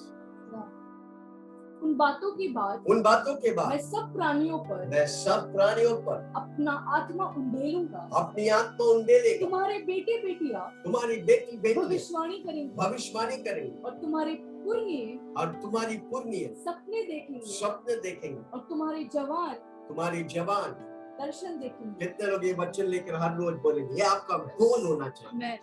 उन 1.82 1.94
बातों 1.96 2.32
के 2.32 2.48
बाद 2.48 2.84
उन 2.90 3.02
बातों 3.02 3.34
के 3.34 3.52
बाद 3.52 3.68
मैं 3.68 3.78
सब 3.78 4.12
प्राणियों 4.14 4.58
पर 4.58 4.88
मैं 4.88 5.06
सब 5.06 5.52
प्राणियों 5.52 5.96
पर 5.96 6.32
अपना 6.36 6.72
आत्मा 6.72 7.24
उंडेलूँगा। 7.24 8.10
अपनी 8.14 8.48
आत्मा 8.48 8.86
उंडेलेगा। 8.86 9.46
तुम्हारे 9.46 9.78
बेटे 9.78 10.22
बेटियाँ 10.22 10.82
तुम्हारी 10.84 11.16
बेटी 11.16 11.56
बेटी 11.56 11.80
भविष्यवाणी 11.80 12.38
करेंगे। 12.38 12.74
भविष्यवाणी 12.74 13.36
करेंगे। 13.36 13.82
और 13.82 13.90
तुम्हारे 13.90 14.34
पुण्य 14.34 15.20
और 15.40 15.52
तुम्हारी 15.62 15.96
पुण्य 15.96 16.54
सपने 16.58 17.02
देखेंगे। 17.02 17.46
स्वप्न 17.46 17.94
देखेंगे। 17.94 18.50
और 18.54 18.58
तुम्हारे 18.58 19.04
जवान 19.04 19.54
तुम्हारी 19.88 20.22
जवान 20.24 20.91
दर्शन 21.20 21.58
देखेंगे। 21.58 22.06
कितने 22.06 22.26
लोग 22.26 22.44
ये 22.44 22.52
वचन 22.52 22.84
लेकर 22.84 23.14
हर 23.14 23.36
रोज 23.36 23.54
बोलेंगे 23.54 23.94
ये 23.94 24.02
आपका 24.06 24.36
गोल 24.36 24.86
होना 24.86 25.08
चाहिए? 25.08 25.58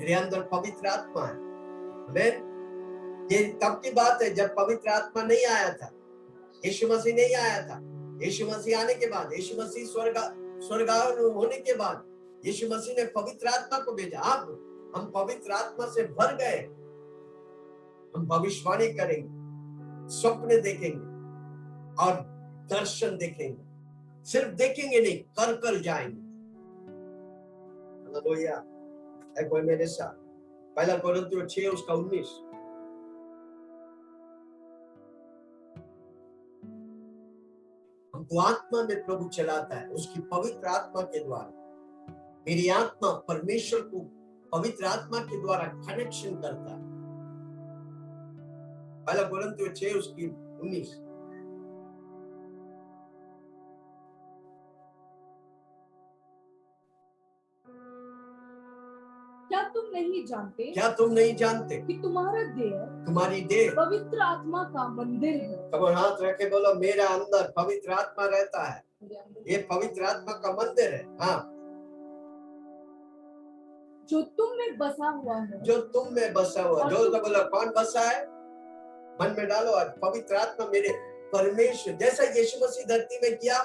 मेरे 0.00 0.14
अंदर 0.14 0.40
पवित्र 0.52 0.86
आत्मा 0.88 1.24
है। 1.26 1.34
आमीन 2.08 3.28
ये 3.32 3.38
तब 3.62 3.80
की 3.84 3.90
बात 3.92 4.22
है 4.22 4.30
जब 4.34 4.54
पवित्र 4.56 4.90
आत्मा 4.90 5.22
नहीं 5.22 5.46
आया 5.46 5.72
था। 5.72 5.90
यीशु 6.66 6.88
मसीह 6.88 7.14
नहीं 7.14 7.34
आया 7.36 7.60
था। 7.68 7.78
यीशु 8.24 8.46
मसीह 8.46 8.80
आने 8.80 8.94
के 8.94 9.06
बाद 9.06 9.32
यीशु 9.32 9.60
मसीह 9.62 9.86
स्वर्ग 9.86 10.16
स्वर्गारोहण 10.62 11.34
होने 11.34 11.58
के 11.58 11.74
बाद 11.74 11.96
यीशु 12.46 12.66
मसीह 12.68 12.94
ने 12.94 13.04
पवित्र 13.12 13.48
आत्मा 13.48 13.78
को 13.78 13.92
भेजा। 13.92 14.20
अब 14.32 14.92
हम 14.96 15.10
पवित्र 15.14 15.52
आत्मा 15.52 15.86
से 15.86 16.02
भर 16.10 16.34
गए। 16.36 16.58
हम 18.14 18.26
भविष्यवाणी 18.26 18.88
करेंगे 18.92 19.30
स्वप्न 20.12 20.60
देखेंगे 20.60 21.04
और 22.04 22.12
दर्शन 22.70 23.16
देखेंगे। 23.16 23.61
सिर्फ़ 24.24 24.54
देखेंगे 24.54 25.00
नहीं 25.00 25.18
कर 25.18 25.56
कर 25.56 25.80
जाएँगे 25.80 26.32
कोई 29.48 29.62
मेरे 29.62 29.86
साथ। 29.86 30.14
पहला 30.76 30.98
कोरिन्थियों 30.98 31.46
6 31.46 31.68
उसका 31.68 31.94
19 31.94 32.26
हमको 38.14 38.38
आत्मा 38.38 38.82
में 38.82 39.06
प्रभु 39.06 39.28
चलाता 39.28 39.76
है, 39.76 39.88
उसकी 39.88 40.20
पवित्र 40.20 40.66
आत्मा 40.66 41.02
के 41.02 41.24
द्वारा। 41.24 41.62
मेरी 42.48 42.68
आत्मा 42.68 43.12
परमेश्वर 43.12 43.80
को 43.80 43.98
पवित्र 44.58 44.84
आत्मा 44.84 45.18
के 45.18 45.40
द्वारा 45.40 45.64
कनेक्शन 45.64 46.34
करता 46.34 46.70
है। 46.70 46.92
पहला 49.06 49.22
कोरिन्थियों 49.22 49.74
6 49.74 49.98
उसकी 49.98 50.26
19 50.58 51.11
क्या 59.52 59.62
तुम 59.62 59.84
नहीं 59.92 60.24
जानते 60.26 60.64
क्या 60.72 60.88
तुम 60.88 61.12
नहीं 61.12 61.34
जानते? 61.36 61.76
कि 61.76 61.98
तुम्हारा 62.02 62.42
देह 62.42 62.70
तुम्हारी 63.06 63.40
देह? 63.40 63.74
पवित्र 63.76 64.20
आत्मा 64.20 64.62
का 64.64 64.86
मंदिर 64.88 65.34
है। 65.34 65.70
कब 65.74 65.84
हाथ 65.96 66.22
रख 66.22 66.38
के 66.38 66.48
बोलो 66.50 66.74
मेरा 66.74 67.06
अंदर 67.06 67.52
पवित्र 67.56 67.92
आत्मा 67.92 68.26
रहता 68.26 68.62
है। 68.64 68.82
ये 69.48 69.56
पवित्र 69.70 70.04
आत्मा 70.04 70.32
का 70.32 70.52
मंदिर 70.52 70.94
है। 70.94 71.02
हाँ। 71.20 71.38
जो 74.08 74.22
तुम 74.22 74.56
में 74.56 74.78
बसा 74.78 75.08
हुआ 75.10 75.36
है। 75.36 75.62
जो 75.62 75.76
तुम 75.76 76.08
में 76.14 76.32
बसा 76.32 76.62
हुआ 76.62 76.88
जो 76.88 77.08
तो 77.08 77.18
बोला 77.18 77.42
कौन 77.42 77.72
बसा 77.76 78.00
है? 78.00 78.22
मन 79.20 79.34
में 79.38 79.46
डालो 79.48 79.72
आज 79.72 79.86
पवित्र 79.86 80.36
आत्मा 80.36 80.66
मेरे 80.66 80.88
परमेश्वर 81.32 81.94
जैसा 81.94 82.24
यीशु 82.38 82.64
मसीह 82.64 82.86
धरती 82.86 83.18
में 83.22 83.38
किया 83.38 83.58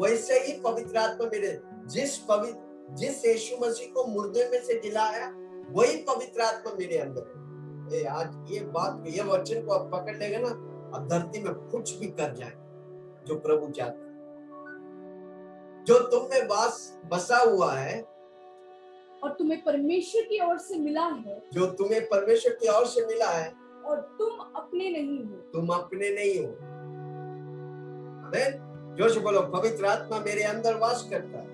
वैसे 0.00 0.38
ही 0.38 0.60
पवित्र 0.60 0.98
आत्मा 0.98 1.26
मेरे 1.26 1.60
जिस 1.86 2.18
पवित्र 2.18 2.73
जिस 2.90 3.24
यीशु 3.26 3.56
मसीह 3.66 3.92
को 3.92 4.04
मुर्दे 4.04 4.48
में 4.52 4.60
से 4.62 4.80
जिलाया 4.80 5.26
वही 5.70 5.96
पवित्र 5.96 6.40
आत्मा 6.40 6.72
मेरे 6.78 6.98
अंदर 6.98 7.42
ए, 7.94 8.04
आज 8.04 8.52
ये 8.52 8.60
बात 8.60 9.04
ये 9.06 9.22
वचन 9.22 9.66
को 9.66 9.72
आप 9.72 9.90
पकड़ 9.92 10.16
लेंगे 10.16 10.38
ना 10.38 10.48
अब 10.98 11.08
धरती 11.08 11.42
में 11.42 11.54
कुछ 11.54 11.94
भी 11.98 12.06
कर 12.06 12.34
जाए 12.34 12.52
जो 13.26 13.34
प्रभु 13.34 13.70
चाहता 13.70 13.98
है। 13.98 14.12
जो 15.84 15.98
तुम 15.98 16.28
में 16.30 16.46
वास 16.48 16.98
बसा 17.12 17.36
हुआ 17.36 17.72
है 17.72 18.00
और 19.22 19.30
तुम्हें 19.30 19.62
परमेश्वर 19.64 20.22
की 20.22 20.40
ओर 20.44 20.58
से 20.58 20.78
मिला 20.78 21.06
है 21.06 21.42
जो 21.52 21.66
तुम्हें 21.66 22.04
परमेश्वर 22.08 22.52
की 22.52 22.68
ओर 22.68 22.86
से 22.86 23.06
मिला 23.06 23.30
है 23.30 23.52
और 23.84 24.00
तुम 24.18 24.38
अपने 24.56 24.90
नहीं 24.90 25.18
हो। 25.24 25.36
तुम 25.52 25.68
अपने 25.68 26.10
नहीं 26.10 26.44
हो। 26.44 26.52
जोश 28.96 29.16
बोलो 29.18 29.40
पवित्र 29.40 29.86
आत्मा 29.86 30.18
मेरे 30.18 30.42
अंदर 30.42 30.76
वास 30.76 31.06
करता 31.10 31.38
है। 31.38 31.53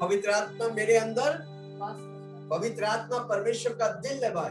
पवित्र 0.00 0.30
आत्मा 0.30 0.68
मेरे 0.68 0.96
अंदर? 0.96 1.38
पवित्र 2.50 2.84
आत्मा 2.84 3.18
परमेश्वर 3.28 3.72
का 3.72 3.88
दिल 4.00 4.24
है 4.24 4.30
भाई। 4.34 4.50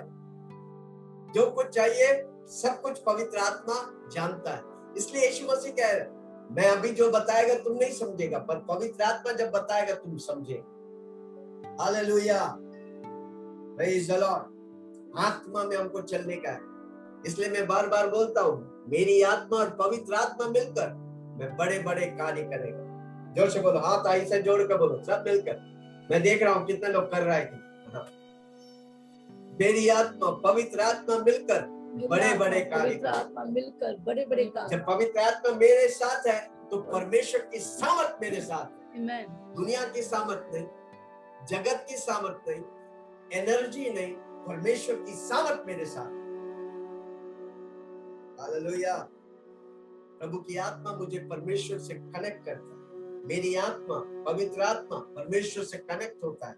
जो 1.34 1.50
कुछ 1.52 1.68
चाहिए 1.68 2.14
सब 2.52 2.82
कुछ 2.82 3.00
पवित्र 3.00 3.38
आत्मा 3.38 3.76
जानता 4.12 4.52
है। 4.52 4.62
इसलिए 4.98 5.26
यीशु 5.26 5.46
मसीह 5.48 5.72
कह 5.72 5.92
रहे 5.92 6.16
मैं 6.56 6.70
अभी 6.70 6.90
जो 6.90 7.10
बताएगा 7.12 7.54
तुम 7.56 7.78
नहीं 7.78 7.94
समझेगा 7.94 8.40
पर 8.40 8.60
पवित्र 8.70 9.04
आत्मा 9.04 9.32
जब 9.34 9.52
बताएगा 9.52 9.94
तुम 9.94 10.18
समझेगा। 10.18 11.84
हालेलुया 11.84 12.42
प्रेज 13.78 14.12
द 14.12 14.16
लॉर्ड 14.16 15.16
आत्मा 15.20 15.64
में 15.64 15.76
हमको 15.78 16.02
चलने 16.02 16.36
का 16.36 16.52
है। 16.52 16.60
इसलिए 17.26 17.50
मैं 17.50 17.66
बार 17.68 17.88
बार 17.88 18.10
बोलता 18.10 18.42
हूँ 18.42 18.86
मेरी 18.90 19.22
आत्मा 19.22 19.60
और 19.60 19.70
पवित्र 19.80 20.14
आत्मा 20.14 20.48
मिलकर 20.48 20.94
मैं 21.40 21.56
बड़े 21.58 21.80
बड़े 21.80 22.06
कार्य 22.20 22.44
करेगा। 22.44 22.87
ज़ोर 23.38 23.50
से 23.50 23.60
बोलो। 23.62 23.80
हाथ 23.80 24.08
आई 24.08 24.26
से 24.26 24.42
जोड़ 24.42 24.62
कर 24.64 24.78
बोलो। 24.78 25.02
सब 25.04 25.24
मिलकर। 25.28 25.56
मैं 26.12 26.22
देख 26.22 26.44
रहा 26.44 26.54
हूँ 26.54 26.66
कितने 26.68 26.90
लोग 26.90 27.12
कर 27.12 27.24
रहा 27.24 27.36
है। 27.36 27.46
हाँ। 27.94 28.06
मेरी 29.60 29.88
आत्मा 29.90 30.30
पवित्र 30.44 30.82
आत्मा 30.82 31.18
मिलकर 31.20 31.66
बड़े 32.10 32.34
बड़े 32.38 32.60
कार्य 32.62 33.08
आत्मा 33.08 33.44
मिलकर 33.44 33.96
बड़े 34.06 34.26
बड़े 34.26 34.46
कार्य 34.48 34.76
जब 34.76 34.86
पवित्र 34.86 35.20
आत्मा 35.20 35.52
मेरे 35.58 35.88
साथ 35.90 36.28
है 36.28 36.40
तो 36.72 36.78
परमेश्वर 36.84 37.42
की 37.52 37.60
सामर्थ 37.60 38.22
मेरे 38.22 38.42
साथ 38.42 38.66
है। 38.96 39.24
दुनिया 39.56 39.84
की 39.86 40.02
सामर्थ 40.02 40.54
नहीं 40.54 40.66
जगत 41.50 41.86
की 41.90 41.98
सामर्थ 41.98 42.50
नहीं 42.50 42.62
एनर्जी 43.34 43.90
नहीं 43.90 44.14
परमेश्वर 44.48 44.96
की 44.96 45.14
सामर्थ 45.18 45.66
मेरे 45.68 45.86
साथ 45.86 46.12
हालेलुया 48.42 48.96
प्रभु 50.20 50.38
की 50.40 50.58
आत्मा 50.58 50.96
मुझे 50.96 51.20
परमेश्वर 51.30 51.78
से 51.80 51.94
कनेक्ट 51.94 52.46
करता 52.46 52.74
है। 52.74 52.87
मेरी 53.28 53.56
आत्मा 53.56 53.98
पवित्र 54.32 54.62
आत्मा 54.62 54.98
परमेश्वर 54.98 55.64
से 55.64 55.78
कनेक्ट 55.78 56.24
होता 56.24 56.48
है। 56.48 56.56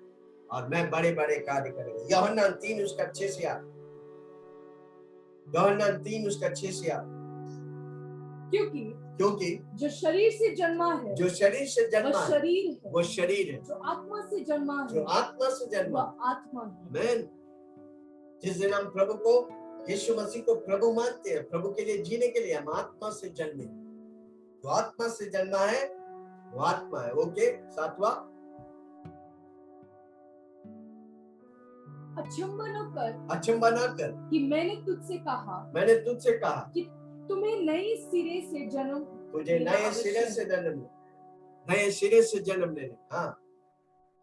और 0.52 0.68
मैं 0.68 0.90
बड़े 0.92 1.12
बड़े 1.12 1.36
कार्य 1.40 1.70
करेंगे 1.70 2.16
यहोन्ना 2.16 2.50
तीन 2.50 2.84
उसका 2.84 3.06
छह 3.06 3.28
से 3.28 3.44
आठ। 3.44 3.62
यहोन्ना 5.56 5.90
तीन 5.98 6.28
उसका 6.28 6.50
छह 6.50 6.72
से 6.72 6.90
आठ। 6.90 7.04
क्योंकि 8.52 8.92
क्योंकि 9.18 9.60
जो 9.76 9.90
शरीर 9.90 10.32
से 10.32 10.56
जन्मा 10.56 10.94
है 10.94 11.16
जो 11.16 11.30
शरीर 11.30 11.68
से 11.68 11.90
जन्मा 11.90 12.20
है 12.20 12.28
शरीर 12.30 12.80
है। 12.86 12.92
वो 12.92 13.04
शरीर 13.04 13.52
है। 13.52 13.64
जो 13.64 13.74
आत्मा 13.74 14.22
से 14.22 14.40
जन्मा 14.40 14.82
है 14.82 14.88
जो 14.88 15.04
आत्मा 15.04 15.50
से 15.50 15.66
जन्मा 15.66 16.02
आत्मा 16.22 16.64
है। 16.98 17.18
जिस 18.44 18.58
दिन 18.58 18.74
हम 18.74 18.86
प्रभु 18.90 19.14
को 19.14 19.50
यीशु 19.90 20.16
मसीह 20.16 20.42
को 20.42 20.56
प्रभु 20.56 20.94
मानते 20.94 21.30
हैं 21.30 21.50
प्रभु 21.50 21.70
के 21.70 21.86
लिए 21.86 21.98
जीने 21.98 22.28
के 22.28 22.40
लिए 22.40 22.54
हम 22.54 22.70
आत्मा 22.70 23.10
से 23.10 23.30
जन्मे। 23.30 23.64
जो 23.64 24.70
आत्मा 24.70 25.08
से 25.08 25.30
जन्मा 25.30 25.58
है 25.58 25.99
वो 26.54 26.64
आत्मा 26.64 27.02
है 27.02 27.12
ओके 27.14 27.52
सातवा 27.72 28.10
अचंबा 32.22 32.66
न 32.68 32.84
कर 32.96 33.36
अचंबा 33.36 33.70
ना 33.70 33.86
कर 33.88 34.12
कि 34.30 34.40
मैंने 34.48 34.76
तुझसे 34.86 35.18
कहा 35.18 35.72
मैंने 35.76 35.96
तुझसे 35.96 36.32
कहा। 36.38 36.72
कि 36.74 36.82
तुम्हें 37.30 37.62
नए 37.62 37.96
सिरे 37.96 38.42
से 38.42 38.66
जन्म 38.70 39.00
तुझे 39.32 39.60
नए 39.60 39.92
सिरे 39.92 40.26
से 40.32 40.46
जन्म 40.46 40.80
नए 41.68 41.90
सिरे 41.92 42.22
से 42.22 42.40
जन्म 42.40 42.74
लेने 42.74 42.96
हाँ। 43.12 43.28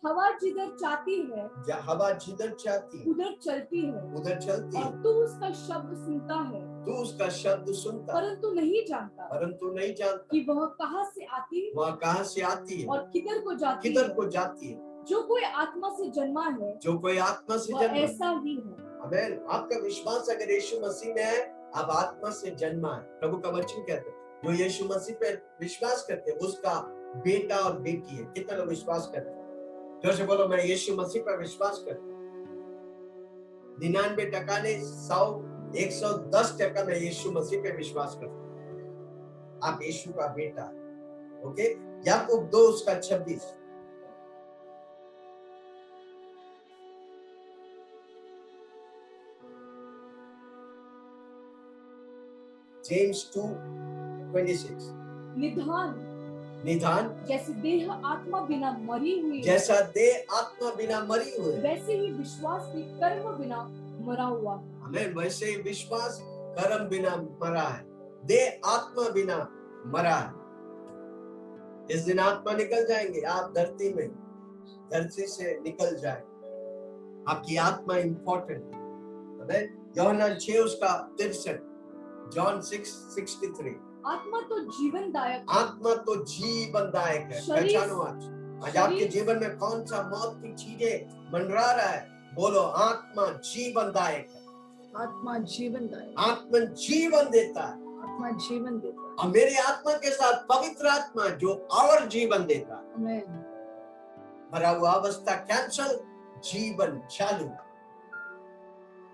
हवा 0.03 0.31
जिधर 0.31 0.77
चाहती 0.77 1.15
है 1.21 1.49
हवा 1.87 2.11
जिधर 2.11 2.51
चाहती 2.55 2.99
है, 2.99 3.05
उधर 3.05 3.37
चलती 3.43 3.81
है। 3.87 4.03
उधर 4.15 4.39
चलती 4.39 4.77
है। 4.79 4.85
और 4.85 5.03
तू 5.03 5.09
उसका 5.25 5.51
शब्द 5.53 5.97
सुनता 5.97 6.35
है। 6.35 6.61
तू 6.87 6.93
उसका 6.93 7.29
शब्द 7.29 7.73
सुनता। 7.73 8.15
परंतु 8.15 8.51
नहीं 8.51 8.85
जानता। 8.87 9.25
परंतु 9.25 9.71
नहीं 9.71 9.95
जानता। 9.95 10.29
कि 10.33 10.45
वह 10.49 10.65
कहाँ 10.67 11.05
से 11.05 11.25
आती 11.25 11.67
है? 11.67 11.73
वह 11.77 11.91
कहाँ 11.91 12.25
से 12.25 12.43
आती 12.43 12.83
है? 12.83 12.89
और 12.89 12.99
किधर 12.99 13.39
को 13.39 13.55
जाती 13.55 13.89
किधर 13.89 14.09
को 14.09 14.27
जाती 14.27 14.69
है? 14.69 15.05
जो 15.05 15.23
कोई 15.23 15.43
आत्मा 15.43 15.89
से 15.89 16.11
जन्मा 16.11 16.45
है 16.49 16.79
जो 16.79 16.99
कोई 16.99 17.19
आत्मा 17.19 17.57
से 17.57 17.73
जन्मा 17.73 17.99
ऐसा 17.99 18.31
ही 18.45 18.55
है। 18.55 18.95
अमेन। 19.01 19.47
आपका 19.51 19.79
विश्वास 19.79 20.29
अगर 20.31 20.51
यीशु 20.51 20.81
मसीह 20.81 21.15
में 21.15 21.25
है 21.25 21.71
आप 21.75 21.91
आत्मा 21.91 22.31
से 22.31 22.51
जन्मा 22.51 22.95
है। 22.95 23.01
प्रभु 23.01 23.39
का 23.39 23.49
वचन 23.49 23.83
कहते 23.83 24.11
हैं। 24.11 24.43
जो 24.45 24.65
यीशु 24.65 24.85
मसीह 24.85 25.17
पे 25.17 25.33
विश्वास 25.61 26.07
करते 26.09 26.31
हैं 26.31 26.39
उसका 26.39 26.75
बेटा 27.17 27.57
और 27.57 27.79
बेटी 27.79 28.17
है। 28.17 28.25
कितना 28.25 28.57
लोग 28.57 28.69
विश्वास 28.69 29.11
करते 29.15 29.31
हैं? 29.31 29.45
ज़ोर 30.05 30.13
से 30.13 30.25
बोलो 30.25 30.49
मैं 30.49 30.65
यीशु 30.65 30.97
मसीह 30.97 31.23
पर 31.23 31.39
विश्वास 31.39 31.85
करता 31.89 32.03
हूँ। 32.03 32.15
निन्यानवे 33.81 34.25
टका 34.25 34.59
ने 34.59 34.81
सौ 34.85 35.25
एक 35.77 35.93
सौ 35.93 36.09
दस 36.09 36.57
टका 36.61 36.85
में 36.85 36.97
यीशु 36.97 37.31
मसीह 37.31 37.63
पे 37.63 37.71
विश्वास 37.71 38.15
करता 38.21 38.35
हूँ। 38.35 39.61
आप 39.65 39.81
यीशु 39.83 40.13
का 40.13 40.27
बेटा 40.27 40.65
ओके? 41.49 41.63
याकूब 42.11 42.49
दो 42.49 42.59
उसका 42.59 42.95
छब्बीस। 43.01 43.43
James 52.85 53.31
two 53.35 53.43
twenty 54.33 54.55
six. 54.57 54.85
निधान। 55.39 55.95
निधान? 56.65 57.25
जैसे 57.29 57.53
देह 57.53 57.93
आत्मा 57.93 58.41
बिना 58.41 58.71
मरी 58.81 59.21
हुई। 59.21 59.43
जैसा 59.43 59.81
देह 59.81 60.37
आत्मा 60.37 60.71
बिना 60.71 61.01
मरी 61.05 61.37
हुई। 61.37 61.57
वैसे 61.57 61.97
ही 61.97 62.13
विश्वास 62.13 62.63
भी 62.75 62.83
कर्म 62.83 63.31
बिना 63.33 63.63
मरा 64.07 64.25
हुआ। 64.25 64.57
हमें 64.87 65.15
वैसे 65.15 65.47
ही 65.47 65.57
विश्वास 65.57 66.21
कर्म 66.27 66.89
बिना 66.89 67.17
मरा 67.17 67.61
है 67.61 67.85
दे 68.27 68.61
आत्मा 68.67 69.11
बिना 69.11 69.37
मरा 69.87 70.15
है। 70.15 70.47
इस 71.97 72.05
दिन 72.05 72.19
आत्मा 72.19 72.53
निकल 72.53 72.87
जाएँगे 72.87 73.21
आप 73.21 73.53
धरती 73.57 73.95
में 73.95 74.09
धरती 74.93 75.27
से 75.27 75.61
निकल 75.61 75.97
जाए। 75.97 76.21
आपकी 77.29 77.57
आत्मा 77.57 77.97
इंपॉर्टेंट 77.97 78.77
यौना 79.99 80.35
छह 80.35 80.59
उसका 80.59 81.15
तिरसठ 81.19 81.57
जॉन 82.35 82.61
सिक्स 82.61 82.89
सिक्सटी 82.89 83.47
थ्री। 83.47 83.71
आत्मा 84.07 84.41
तो 84.41 84.61
जीवनदायक 84.61 85.47
आत्मा 85.51 85.95
तो 85.95 86.25
जीवनदायक 86.25 87.21
है। 87.21 87.41
शरीर- 87.41 87.81
पहचानो 87.81 88.01
आज। 88.01 88.25
आज 88.69 88.77
आपके 88.77 89.07
जीवन 89.07 89.37
में 89.37 89.59
कौन 89.59 89.85
सा 89.85 90.03
मौत 90.03 90.43
की 90.43 90.55
चीज़ें 90.55 91.25
मंडरा 91.33 91.73
रहा 91.73 91.87
है? 91.87 92.09
बोलो 92.35 92.61
आत्मा 92.61 93.27
जीवनदायक 93.27 94.27
है। 94.35 94.36
आत्मा 95.03 95.39
जीवनदायक 95.39 96.15
आत्मा 96.19 96.59
जीवन 96.59 97.31
देता 97.31 97.61
है। 97.61 97.73
आत्मा 98.03 98.31
जीवन 98.31 98.79
देता 98.79 99.03
है। 99.03 99.15
और 99.15 99.27
मेरी 99.27 99.57
आत्मा 99.57 99.93
के 99.93 100.11
साथ 100.11 100.43
पवित्र 100.43 100.87
आत्मा 100.87 101.29
जो 101.29 101.69
और 101.73 102.07
जीवन 102.07 102.47
देता 102.47 102.77
है। 102.77 103.19
मरा 104.55 104.69
हुआ 104.69 104.93
अवस्था 104.93 105.35
कैंसल 105.35 106.01
जीवन 106.45 107.01
चालू। 107.11 107.47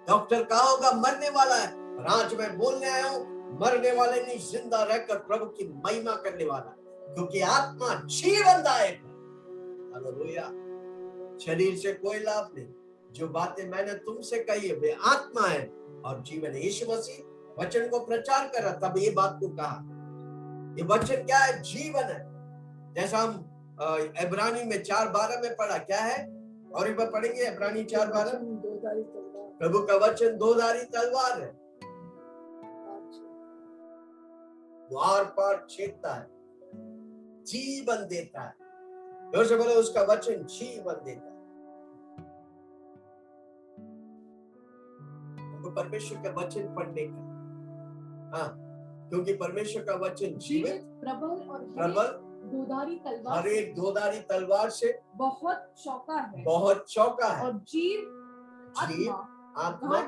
डॉक्टर 0.08 0.42
कहा 0.42 0.62
होगा 0.62 0.92
मरने 0.92 1.28
वाला 1.30 1.54
है। 1.54 1.96
और 1.96 2.06
आज 2.06 2.34
मैं 2.34 2.58
बोलने 2.58 2.90
आया 2.90 3.08
हूँ 3.08 3.42
मरने 3.60 3.92
वाले 3.92 4.22
नहीं 4.22 4.38
ज़िंदा 4.38 4.82
रहकर 4.82 5.16
प्रभु 5.16 5.44
की 5.44 5.80
महिमा 5.86 6.12
करने 6.12 6.44
वाला। 6.44 6.76
क्योंकि 7.14 7.40
आत्मा 7.40 7.94
जीवनदायक 7.94 8.94
है। 8.94 9.12
शरीर 11.38 11.76
से 11.76 11.92
कोई 11.92 12.18
लाभ 12.18 12.50
नहीं। 12.58 12.81
जो 13.12 13.28
बातें 13.28 13.68
मैंने 13.70 13.94
तुमसे 14.04 14.38
कही 14.40 14.68
है 14.68 14.74
वे 14.74 14.96
आत्मा 15.06 15.46
है 15.46 15.62
और 16.04 16.22
जीवन 16.26 16.54
यीशु 16.56 16.90
मसीह 16.92 17.62
वचन 17.62 17.88
को 17.88 17.98
प्रचार 18.06 18.46
कर 18.48 18.62
रहा 18.62 18.72
तब 18.82 18.98
ये 18.98 19.10
बात 19.10 19.38
को 19.40 19.48
कहा। 19.56 19.78
ये 20.78 20.84
वचन 20.86 21.24
क्या 21.24 21.38
है? 21.38 21.60
जीवन 21.62 22.04
है। 22.04 22.20
जैसा 22.94 23.18
हम 23.18 23.32
इब्रानी 24.22 24.64
में 24.64 24.82
चार 24.82 25.08
बारह 25.08 25.40
में 25.40 25.54
पढ़ा 25.56 25.78
क्या 25.80 26.00
है? 26.00 26.20
और 26.74 26.88
एक 26.88 26.96
बार 26.96 27.10
पढ़ेंगे 27.10 27.50
प्राणी 27.56 27.84
चार 27.84 28.06
बारह। 28.06 28.38
प्रभु 29.58 29.78
का 29.80 29.96
वचन 29.96 30.36
दो 30.36 30.54
धारी 30.54 30.84
तलवार 30.94 31.40
है। 31.40 31.50
आर 35.02 35.24
पार 35.36 35.66
छेदता 35.70 36.14
है 36.14 36.26
जीवन 37.46 38.06
देता 38.06 38.40
है। 38.40 38.54
ज़ोर 39.32 39.44
से 39.46 39.56
बोलो 39.56 39.74
उसका 39.74 40.02
वचन 40.02 40.44
जीवन 40.50 40.94
देता 41.04 41.26
है। 41.26 41.31
परमेश्वर 45.74 46.22
का 46.22 46.40
वचन 46.40 46.74
पढ़ने 46.74 47.06
का। 47.06 48.36
हाँ 48.36 48.48
क्योंकि 49.10 49.32
परमेश्वर 49.34 49.82
का 49.82 49.94
वचन 49.96 50.38
जीवित 50.38 50.82
प्रबल 51.00 51.48
और 51.50 51.64
प्रबल 51.74 52.18
दोधारी 52.52 52.96
तलवार 52.96 53.38
हर 53.38 53.46
एक 53.48 53.74
दोधारी 53.74 54.20
तलवार 54.30 54.70
से 54.70 54.98
बहुत 55.16 55.72
चौका 55.84 56.14
है। 56.14 56.42
बहुत 56.44 56.84
चौका 56.88 57.28
है। 57.28 57.44
और 57.46 57.52
जीव 57.68 58.00
जीव, 58.78 59.12
आत्मा 59.58 60.00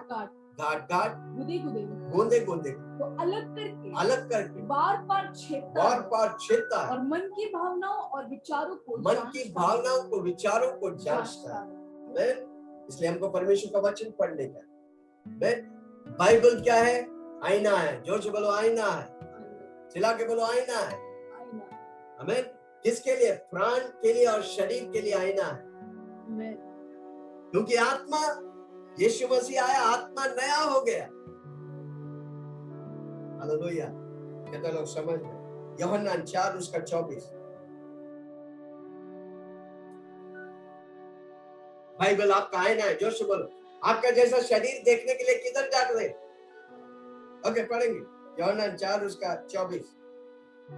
घाट 0.60 0.90
घाट 0.90 1.14
गुदे 1.36 1.58
गुदे 1.58 1.80
गोंदे 2.10 2.40
गोंदे। 2.40 2.70
को 2.70 3.04
अलग 3.22 3.54
करके 3.56 3.92
अलग 4.00 4.28
करके। 4.30 4.62
बार 4.62 4.96
बार 5.02 5.32
छेदता 5.36 5.82
बार 5.82 6.00
बार 6.00 6.36
छेदता 6.40 6.80
और 6.90 7.02
मन 7.02 7.28
की 7.36 7.46
भावनाओं 7.54 8.02
और 8.08 8.28
विचारों 8.28 8.76
को 8.76 8.96
मन 8.98 9.24
की 9.32 9.48
भावनाओं 9.52 10.02
को 10.10 10.20
विचारों 10.20 10.70
को 10.72 10.90
जांचता 10.96 11.58
है। 12.18 12.30
इसलिए 12.88 13.10
हमको 13.10 13.28
परमेश्वर 13.28 13.72
का 13.72 13.88
वचन 13.88 14.10
पढ़ने 14.10 14.46
का? 14.46 14.60
बाइबल 15.26 16.60
क्या 16.60 16.74
है? 16.74 17.00
आईना 17.44 17.70
है। 17.70 18.02
ज़ोर 18.04 18.20
से 18.20 18.30
बोलो 18.30 18.50
आईना 18.50 18.86
है। 18.86 19.88
चिल्ला 19.90 20.12
के 20.12 20.24
बोलो 20.24 20.42
आईना 20.42 20.78
है। 20.78 20.96
हमें 22.20 22.44
किसके 22.84 23.16
लिए? 23.16 23.32
प्राण 23.32 23.78
के 23.78 24.12
लिए 24.12 24.26
और 24.26 24.42
शरीर 24.42 24.90
के 24.92 25.00
लिए 25.00 25.12
आईना 25.12 25.44
है। 25.44 25.62
क्योंकि 27.52 27.74
आत्मा 27.74 28.20
यीशु 29.00 29.28
मसीह 29.28 29.64
आया 29.64 29.80
आत्मा 29.80 30.26
नया 30.26 30.56
हो 30.56 30.80
गया। 30.80 31.04
हालेलुया। 33.40 33.86
कितना 34.50 34.70
लोग 34.70 34.86
समझ 34.86 35.18
गए 35.18 35.82
यूहन्ना 35.82 36.16
चार 36.16 36.56
उसका 36.56 36.78
चौबीस। 36.78 37.30
बाइबल 41.98 42.32
आपका 42.32 42.58
आईना 42.58 42.84
है। 42.84 42.98
ज़ोर 42.98 43.10
से 43.10 43.24
बोलो। 43.24 43.63
आपका 43.84 44.10
जैसा 44.10 44.40
शरीर 44.40 44.82
देखने 44.84 45.14
के 45.14 45.24
लिए 45.24 45.34
किधर 45.38 45.68
जा 45.68 45.82
रहे? 45.88 46.08
ओके 47.50 47.64
पढ़ेंगे। 47.64 47.98
यूहन्ना 48.42 48.68
चार 48.68 49.04
उसका 49.04 49.34
चौबीस। 49.50 49.92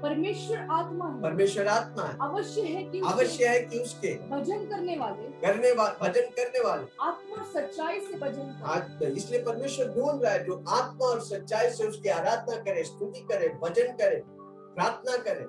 परमेश्वर 0.03 0.59
आत्मा 0.73 1.09
है। 1.09 1.23
परमेश्वर 1.23 1.67
आत्मा 1.67 2.05
है। 2.05 2.17
अवश्य 2.23 2.61
है 2.61 2.83
कि 2.85 3.01
अवश्य 3.01 3.49
है 3.49 3.61
कि 3.61 3.79
उसके 3.79 4.15
भजन 4.31 4.65
करने 4.67 4.97
वाले 4.97 5.29
करने 5.41 5.73
वाले 5.73 6.09
भजन 6.09 6.31
करने 6.31 6.61
वाले। 6.61 6.87
आत्मा 7.01 7.37
और 7.37 7.45
सच्चाई 7.45 8.01
से 8.01 8.19
भजन 8.19 8.63
आज 8.65 9.03
इसलिए 9.17 9.43
परमेश्वर 9.43 9.89
ढूंढ 9.89 10.23
रहा 10.23 10.33
है 10.33 10.45
जो 10.45 10.65
आत्मा 10.69 11.07
और 11.07 11.21
सच्चाई 11.21 11.71
से 11.71 11.87
उसकी 11.87 12.09
आराधना 12.09 12.57
करे 12.63 12.85
स्तुति 12.85 13.21
करे 13.21 13.49
भजन 13.63 13.93
करे 13.93 14.23
प्रार्थना 14.27 15.17
करे। 15.17 15.47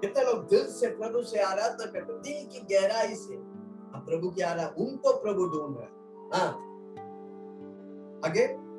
कितने 0.00 0.24
लोग 0.24 0.48
दिल 0.48 0.66
से 0.72 0.90
प्रभु 0.90 1.22
से 1.22 1.40
आराधना 1.42 1.86
करते 1.86 2.18
दिल 2.28 2.46
की 2.46 2.60
गहराई 2.74 3.14
से। 3.14 3.38
प्रभु 4.00 4.30
की 4.30 4.42
आराधना 4.42 4.84
उनको 4.84 5.12
प्रभु 5.12 5.46
ढूंढ 5.46 5.76
रहा 5.78 5.86
है। 5.86 5.99
हाँ 6.34 6.48
आगे 8.26 8.70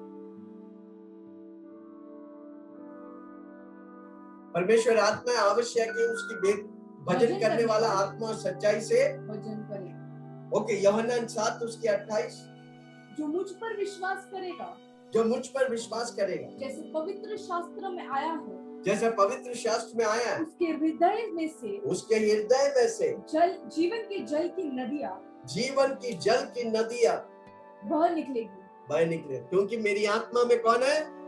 परमेश्वर 4.53 4.97
आत्मा 4.97 5.39
आवश्यक 5.41 5.87
है 5.87 6.05
उसकी 6.05 6.35
बे- 6.35 6.65
भजन 7.01 7.39
करने 7.39 7.65
वाला 7.65 7.87
आत्मा 7.87 8.27
और 8.27 8.35
सच्चाई 8.35 8.81
से। 8.81 9.17
भजन 9.17 9.67
करे। 9.71 10.01
ओके 10.59 10.83
योहन्ना 10.83 11.27
सात 11.27 11.63
उसकी 11.63 11.87
अट्ठाईस। 11.87 12.33
जो 13.17 13.27
मुझ 13.27 13.51
पर 13.51 13.77
विश्वास 13.77 14.29
करेगा। 14.31 14.77
जो 15.13 15.23
मुझ 15.23 15.47
पर 15.47 15.69
विश्वास 15.69 16.11
करेगा। 16.11 16.57
जैसे 16.57 16.81
पवित्र 16.81 17.37
शास्त्र 17.37 17.89
में 17.89 18.07
आया 18.07 18.31
है 18.31 18.71
जैसे 18.81 19.09
पवित्र 19.09 19.53
शास्त्र 19.53 19.97
में 19.97 20.05
आया 20.05 20.35
है। 20.35 20.41
उसके 20.41 20.65
हृदय 20.65 21.29
में 21.33 21.47
से 21.47 21.77
उसके 21.77 22.15
हृदय 22.15 22.73
में 22.77 22.89
से 22.89 23.17
जल 23.33 23.69
जीवन 23.69 23.97
के 23.97 24.23
जल 24.23 24.47
की 24.47 24.63
नदियाँ। 24.63 25.41
जीवन 25.45 25.87
की 25.87 26.13
जल 26.13 26.37
की 26.37 26.63
नदियाँ। 26.69 27.30
बह 27.85 28.09
निकलेगी। 28.09 28.61
बह 28.89 29.05
निकले। 29.05 29.37
क्योंकि 29.37 29.77
मेरी 29.77 30.05
आत्मा 30.05 30.43
में 30.43 30.61
कौन 30.61 30.83
है? 30.83 31.21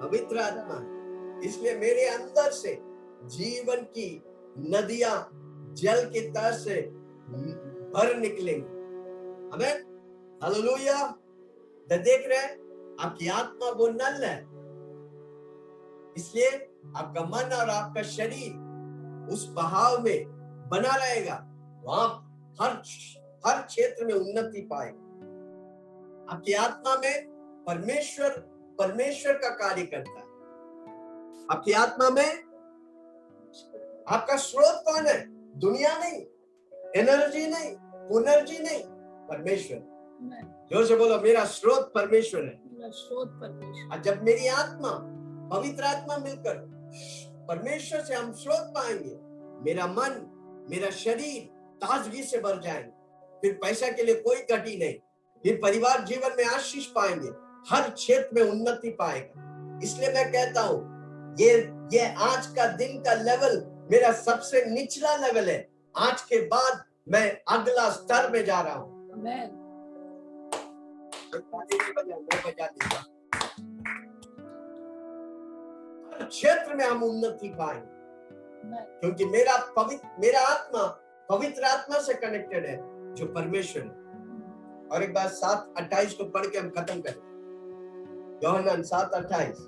पवित्र 0.00 0.38
आत्मा 0.38 0.74
है। 0.74 0.96
इसलिए 1.44 1.74
मेरे 1.78 2.06
अंदर 2.06 2.50
से 2.50 2.78
जीवन 3.24 3.76
की 3.76 4.22
नदियाँ 4.58 5.30
जल 5.74 6.10
की 6.10 6.20
तरह 6.20 6.50
से 6.50 6.80
भर 7.94 8.16
निकलेंगी। 8.16 8.76
हमें 9.54 9.82
हालेलुया 10.42 11.06
तो 11.90 11.96
देख 11.96 12.28
रहे 12.28 12.38
हैं, 12.38 12.54
आपकी 13.00 13.28
आत्मा 13.28 13.70
वो 13.70 13.88
नल 13.88 14.24
है। 14.24 14.38
इसलिए 16.16 16.48
आपका 16.96 17.24
मन 17.24 17.54
और 17.54 17.70
आपका 17.70 18.02
शरीर 18.02 18.52
उस 19.32 19.52
बहाव 19.52 20.02
में 20.02 20.24
बना 20.68 20.96
रहेगा। 20.96 21.34
वहाँ 21.84 22.08
हर 22.60 22.70
हर 23.46 23.62
क्षेत्र 23.62 24.04
में 24.04 24.14
उन्नति 24.14 24.60
पाएगा। 24.60 25.05
आपकी 26.30 26.52
आत्मा 26.52 26.94
में 26.96 27.26
परमेश्वर 27.66 28.30
परमेश्वर 28.78 29.32
का 29.32 29.48
कार्य 29.56 29.82
करता 29.86 30.18
है। 30.20 30.24
आपकी 31.50 31.72
आत्मा 31.72 32.08
में 32.10 32.30
आपका 34.08 34.36
स्रोत 34.36 34.82
कौन 34.86 35.06
है? 35.06 35.18
दुनिया 35.60 35.96
नहीं 35.98 36.20
एनर्जी 36.96 37.46
नहीं 37.46 37.74
पुनर्जी 38.08 38.58
नहीं 38.58 38.82
परमेश्वर। 39.28 39.78
ज़ोर 40.72 40.84
से 40.86 40.96
बोलो 40.96 41.18
मेरा 41.20 41.44
स्रोत 41.44 41.92
परमेश्वर 41.94 42.44
है। 42.44 42.90
स्रोत 42.90 43.28
परमेश्वर। 43.42 44.00
जब 44.02 44.22
मेरी 44.22 44.46
आत्मा 44.48 44.90
पवित्र 45.52 45.84
आत्मा 45.84 46.16
मिलकर 46.18 46.64
परमेश्वर 47.48 48.00
से 48.00 48.14
हम 48.14 48.32
स्रोत 48.32 48.72
पाएँगे 48.76 49.16
मेरा 49.64 49.86
मन 49.86 50.22
मेरा 50.70 50.90
शरीर 50.90 51.42
ताजगी 51.84 52.22
से 52.22 52.38
भर 52.38 52.60
जाएँगे। 52.60 52.90
फिर 53.40 53.58
पैसा 53.62 53.90
के 53.90 54.02
लिए 54.02 54.14
कोई 54.14 54.36
कटी 54.50 54.76
नहीं। 54.78 54.94
फिर 55.44 55.58
परिवार 55.62 56.04
जीवन 56.04 56.36
में 56.38 56.44
आशीष 56.44 56.86
पाएँगे 56.86 57.28
हर 57.70 57.90
क्षेत्र 57.90 58.34
में 58.34 58.42
उन्नति 58.42 58.90
पाएगा। 58.90 59.80
इसलिए 59.82 60.12
मैं 60.12 60.30
कहता 60.32 60.60
हूँ 60.60 61.34
ये 61.40 61.52
ये 61.92 62.06
आज 62.24 62.46
का 62.46 62.66
दिन 62.76 62.98
का 63.02 63.14
लेवल 63.14 63.56
मेरा 63.90 64.12
सबसे 64.12 64.64
निचला 64.64 65.16
लेवल 65.16 65.48
है। 65.50 65.58
आज 65.94 66.22
के 66.22 66.40
बाद 66.46 66.84
मैं 67.08 67.30
अगला 67.48 67.88
स्तर 67.90 68.30
में 68.30 68.44
जा 68.44 68.60
रहा 68.60 68.74
हूँ। 68.74 69.12
हर 76.12 76.24
क्षेत्र 76.24 76.74
में 76.74 76.84
हम 76.84 77.02
उन्नति 77.02 77.48
पाएँगे। 77.48 77.94
क्योंकि 79.00 79.24
मेरा 79.24 79.56
पवित्र 79.76 80.08
मेरा 80.20 80.40
आत्मा 80.48 80.82
पवित्र 81.28 81.64
आत्मा 81.64 81.98
से 82.00 82.14
कनेक्टेड 82.14 82.66
है 82.66 82.76
जो 83.14 83.26
परमेश्वर 83.26 83.82
है। 83.82 84.05
और 84.92 85.02
एक 85.02 85.14
बार 85.14 85.28
सात 85.28 85.74
अट्ठाईस 85.78 86.12
को 86.12 86.24
पढ़ 86.24 86.46
के 86.46 86.58
हम 86.58 86.68
खत्म 86.68 87.00
करें। 87.00 87.24
योहनन 88.44 88.82
सात 88.82 89.12
अट्ठाईस। 89.12 89.66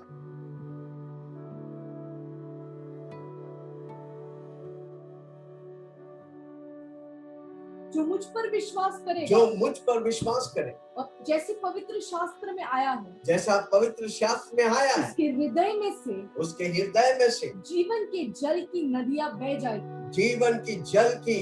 जो 7.93 8.03
मुझ 8.05 8.23
पर 8.25 8.49
विश्वास 8.51 9.01
करे 9.05 9.25
जो 9.27 9.45
मुझ 9.57 9.77
पर 9.77 10.03
विश्वास 10.03 10.51
करे 10.55 10.75
और 10.97 11.23
जैसे 11.27 11.53
पवित्र 11.53 11.99
शास्त्र 11.99 12.53
में 12.53 12.63
आया 12.63 12.91
है 12.91 13.15
जैसा 13.25 13.59
पवित्र 13.71 14.07
शास्त्र 14.07 14.57
में 14.57 14.63
आया 14.63 14.95
है 14.95 15.09
उसके 15.09 15.23
हृदय 15.23 15.73
में 15.73 15.91
से 16.03 16.15
उसके 16.39 16.65
हृदय 16.65 17.15
में 17.19 17.29
से 17.29 17.51
जीवन 17.69 18.05
के 18.05 18.23
जल 18.41 18.61
की 18.61 18.83
नदियाँ 18.95 19.31
बह 19.39 19.57
जाएगी। 19.59 20.11
जीवन 20.11 20.57
की 20.59 20.75
जल 20.91 21.13
की 21.27 21.39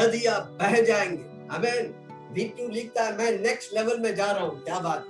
नदियाँ 0.00 0.40
बह 0.60 0.80
जाएँगे। 0.80 1.22
अमेन 1.56 1.92
रीतू 2.34 2.68
लिखता 2.68 3.02
है 3.04 3.16
मैं 3.18 3.30
नेक्स्ट 3.40 3.74
लेवल 3.74 3.98
में 4.00 4.14
जा 4.14 4.30
रहा 4.32 4.44
हूँ। 4.44 4.62
क्या 4.64 4.78
बात 4.80 5.04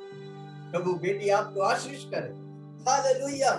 प्रभु 0.72 0.94
बेटी 1.02 1.28
आपको 1.30 1.60
आशीष 1.62 2.04
करे। 2.04 2.32
हालेलुया 2.84 3.52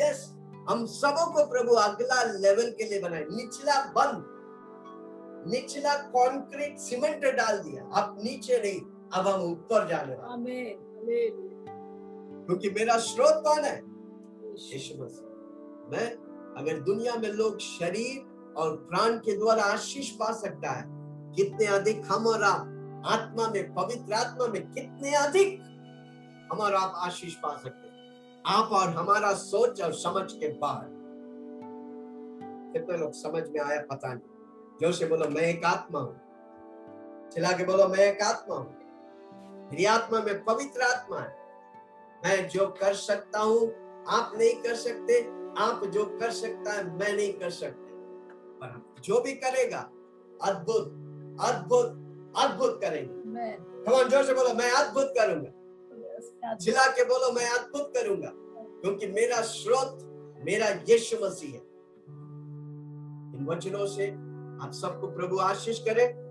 यस 0.00 0.26
हम 0.68 0.84
सबों 0.86 1.26
को 1.32 1.44
प्रभु 1.46 1.74
अगला 1.74 2.22
लेवल 2.38 2.70
के 2.70 2.84
लिए 2.84 3.00
बनाए। 3.00 3.24
निचला 3.30 3.80
बंद। 3.96 4.24
निचला 5.52 5.94
कंक्रीट 6.14 6.78
सीमेंट 6.78 7.24
डाल 7.36 7.58
दिया। 7.58 7.84
अब 8.00 8.18
नीचे 8.24 8.60
नहीं 8.62 8.80
अब 9.10 9.26
हम 9.26 9.42
ऊपर 9.42 9.88
जाने 9.88 10.14
वाले 10.14 10.32
आमेन 10.32 10.88
क्योंकि 12.46 12.70
मेरा 12.70 12.96
स्रोत 12.98 13.42
कौन 13.44 13.64
है? 13.64 13.76
यीशु 14.72 15.02
मसीह। 15.02 15.26
मैं 15.92 16.06
अगर 16.60 16.80
दुनिया 16.80 17.14
में 17.14 17.28
लोग 17.30 17.58
शरीर 17.60 18.52
और 18.56 18.76
प्राण 18.90 19.16
के 19.18 19.36
द्वारा 19.38 19.62
आशीष 19.64 20.10
पा 20.10 20.32
सकता 20.32 20.70
है 20.70 20.84
कितने 21.36 21.66
अधिक 21.74 22.02
हम 22.06 22.26
और 22.26 22.42
आप 22.42 22.76
आत्मा 23.06 23.48
में, 23.48 23.74
पवित्र 23.74 24.12
आत्मा 24.12 24.46
में 24.46 24.72
कितने 24.72 25.14
अधिक 25.14 25.60
हम 26.52 26.58
और 26.58 26.74
आप 26.74 26.92
आशीष 26.96 27.34
पा 27.34 27.56
सकते 27.56 27.88
हैं। 27.88 28.00
आप 28.46 28.72
और 28.72 28.88
हमारा 28.88 29.32
सोच 29.32 29.82
और 29.82 29.92
समझ 29.92 30.32
के 30.32 30.58
बाहर। 30.58 30.86
कितने 32.72 32.96
लोग 32.96 33.12
समझ 33.12 33.48
में 33.48 33.60
आया 33.60 33.80
पता 33.80 34.14
नहीं। 34.14 34.28
जो 34.80 34.92
से 34.92 35.06
बोलो, 35.06 35.28
मैं 35.28 35.42
एक 35.42 35.64
आत्मा 35.64 36.00
हूँ। 36.00 36.20
चिल्ला 37.30 37.52
के 37.52 37.64
बोलो, 37.64 37.88
मैं 37.88 37.98
एक 37.98 38.22
आत्मा 38.22 38.56
हूँ। 38.56 38.80
मेरी 39.70 39.84
आत्मा 39.84 40.20
में 40.20 40.44
पवित्र 40.44 40.82
आत्मा 40.82 41.18
है। 41.18 41.36
मैं 42.24 42.48
जो 42.48 42.66
कर 42.66 42.94
सकता 42.94 43.40
हूँ, 43.40 43.68
आप 44.08 44.32
नहीं 44.38 44.62
कर 44.62 44.74
सकते। 44.74 45.40
आप 45.58 45.84
जो 45.84 46.04
कर 46.04 46.30
सकता 46.30 46.72
है, 46.72 46.96
मैं 46.96 47.16
नहीं 47.16 47.32
कर 47.32 47.50
सकते। 47.50 47.90
पर 48.60 48.94
जो 49.00 49.20
भी 49.20 49.32
करेगा, 49.32 49.90
अद्भुत 50.42 50.86
अद्भुत। 51.40 52.06
अद्भुत 52.36 52.80
करेंगे। 52.82 53.12
भगवान 53.86 54.08
ज़ोर 54.08 54.24
से 54.24 54.34
बोलो 54.34 54.54
मैं 54.54 54.70
अद्भुत 54.70 55.14
करूँगा। 55.18 56.56
चिल्ला 56.56 56.86
के 56.86 57.04
बोलो 57.04 57.32
मैं 57.32 57.48
अद्भुत 57.50 57.92
करूँगा। 57.96 58.32
क्योंकि 58.34 59.06
मेरा 59.06 59.40
स्रोत 59.40 59.98
मेरा 60.44 60.68
यीशु 60.88 61.16
मसीह 61.24 61.50
है। 61.50 61.60
इन 63.38 63.46
वचनों 63.50 63.86
से 63.86 64.10
आप 64.64 64.70
सबको 64.74 65.06
प्रभु 65.06 65.38
आशीष 65.38 65.78
करे। 65.78 66.29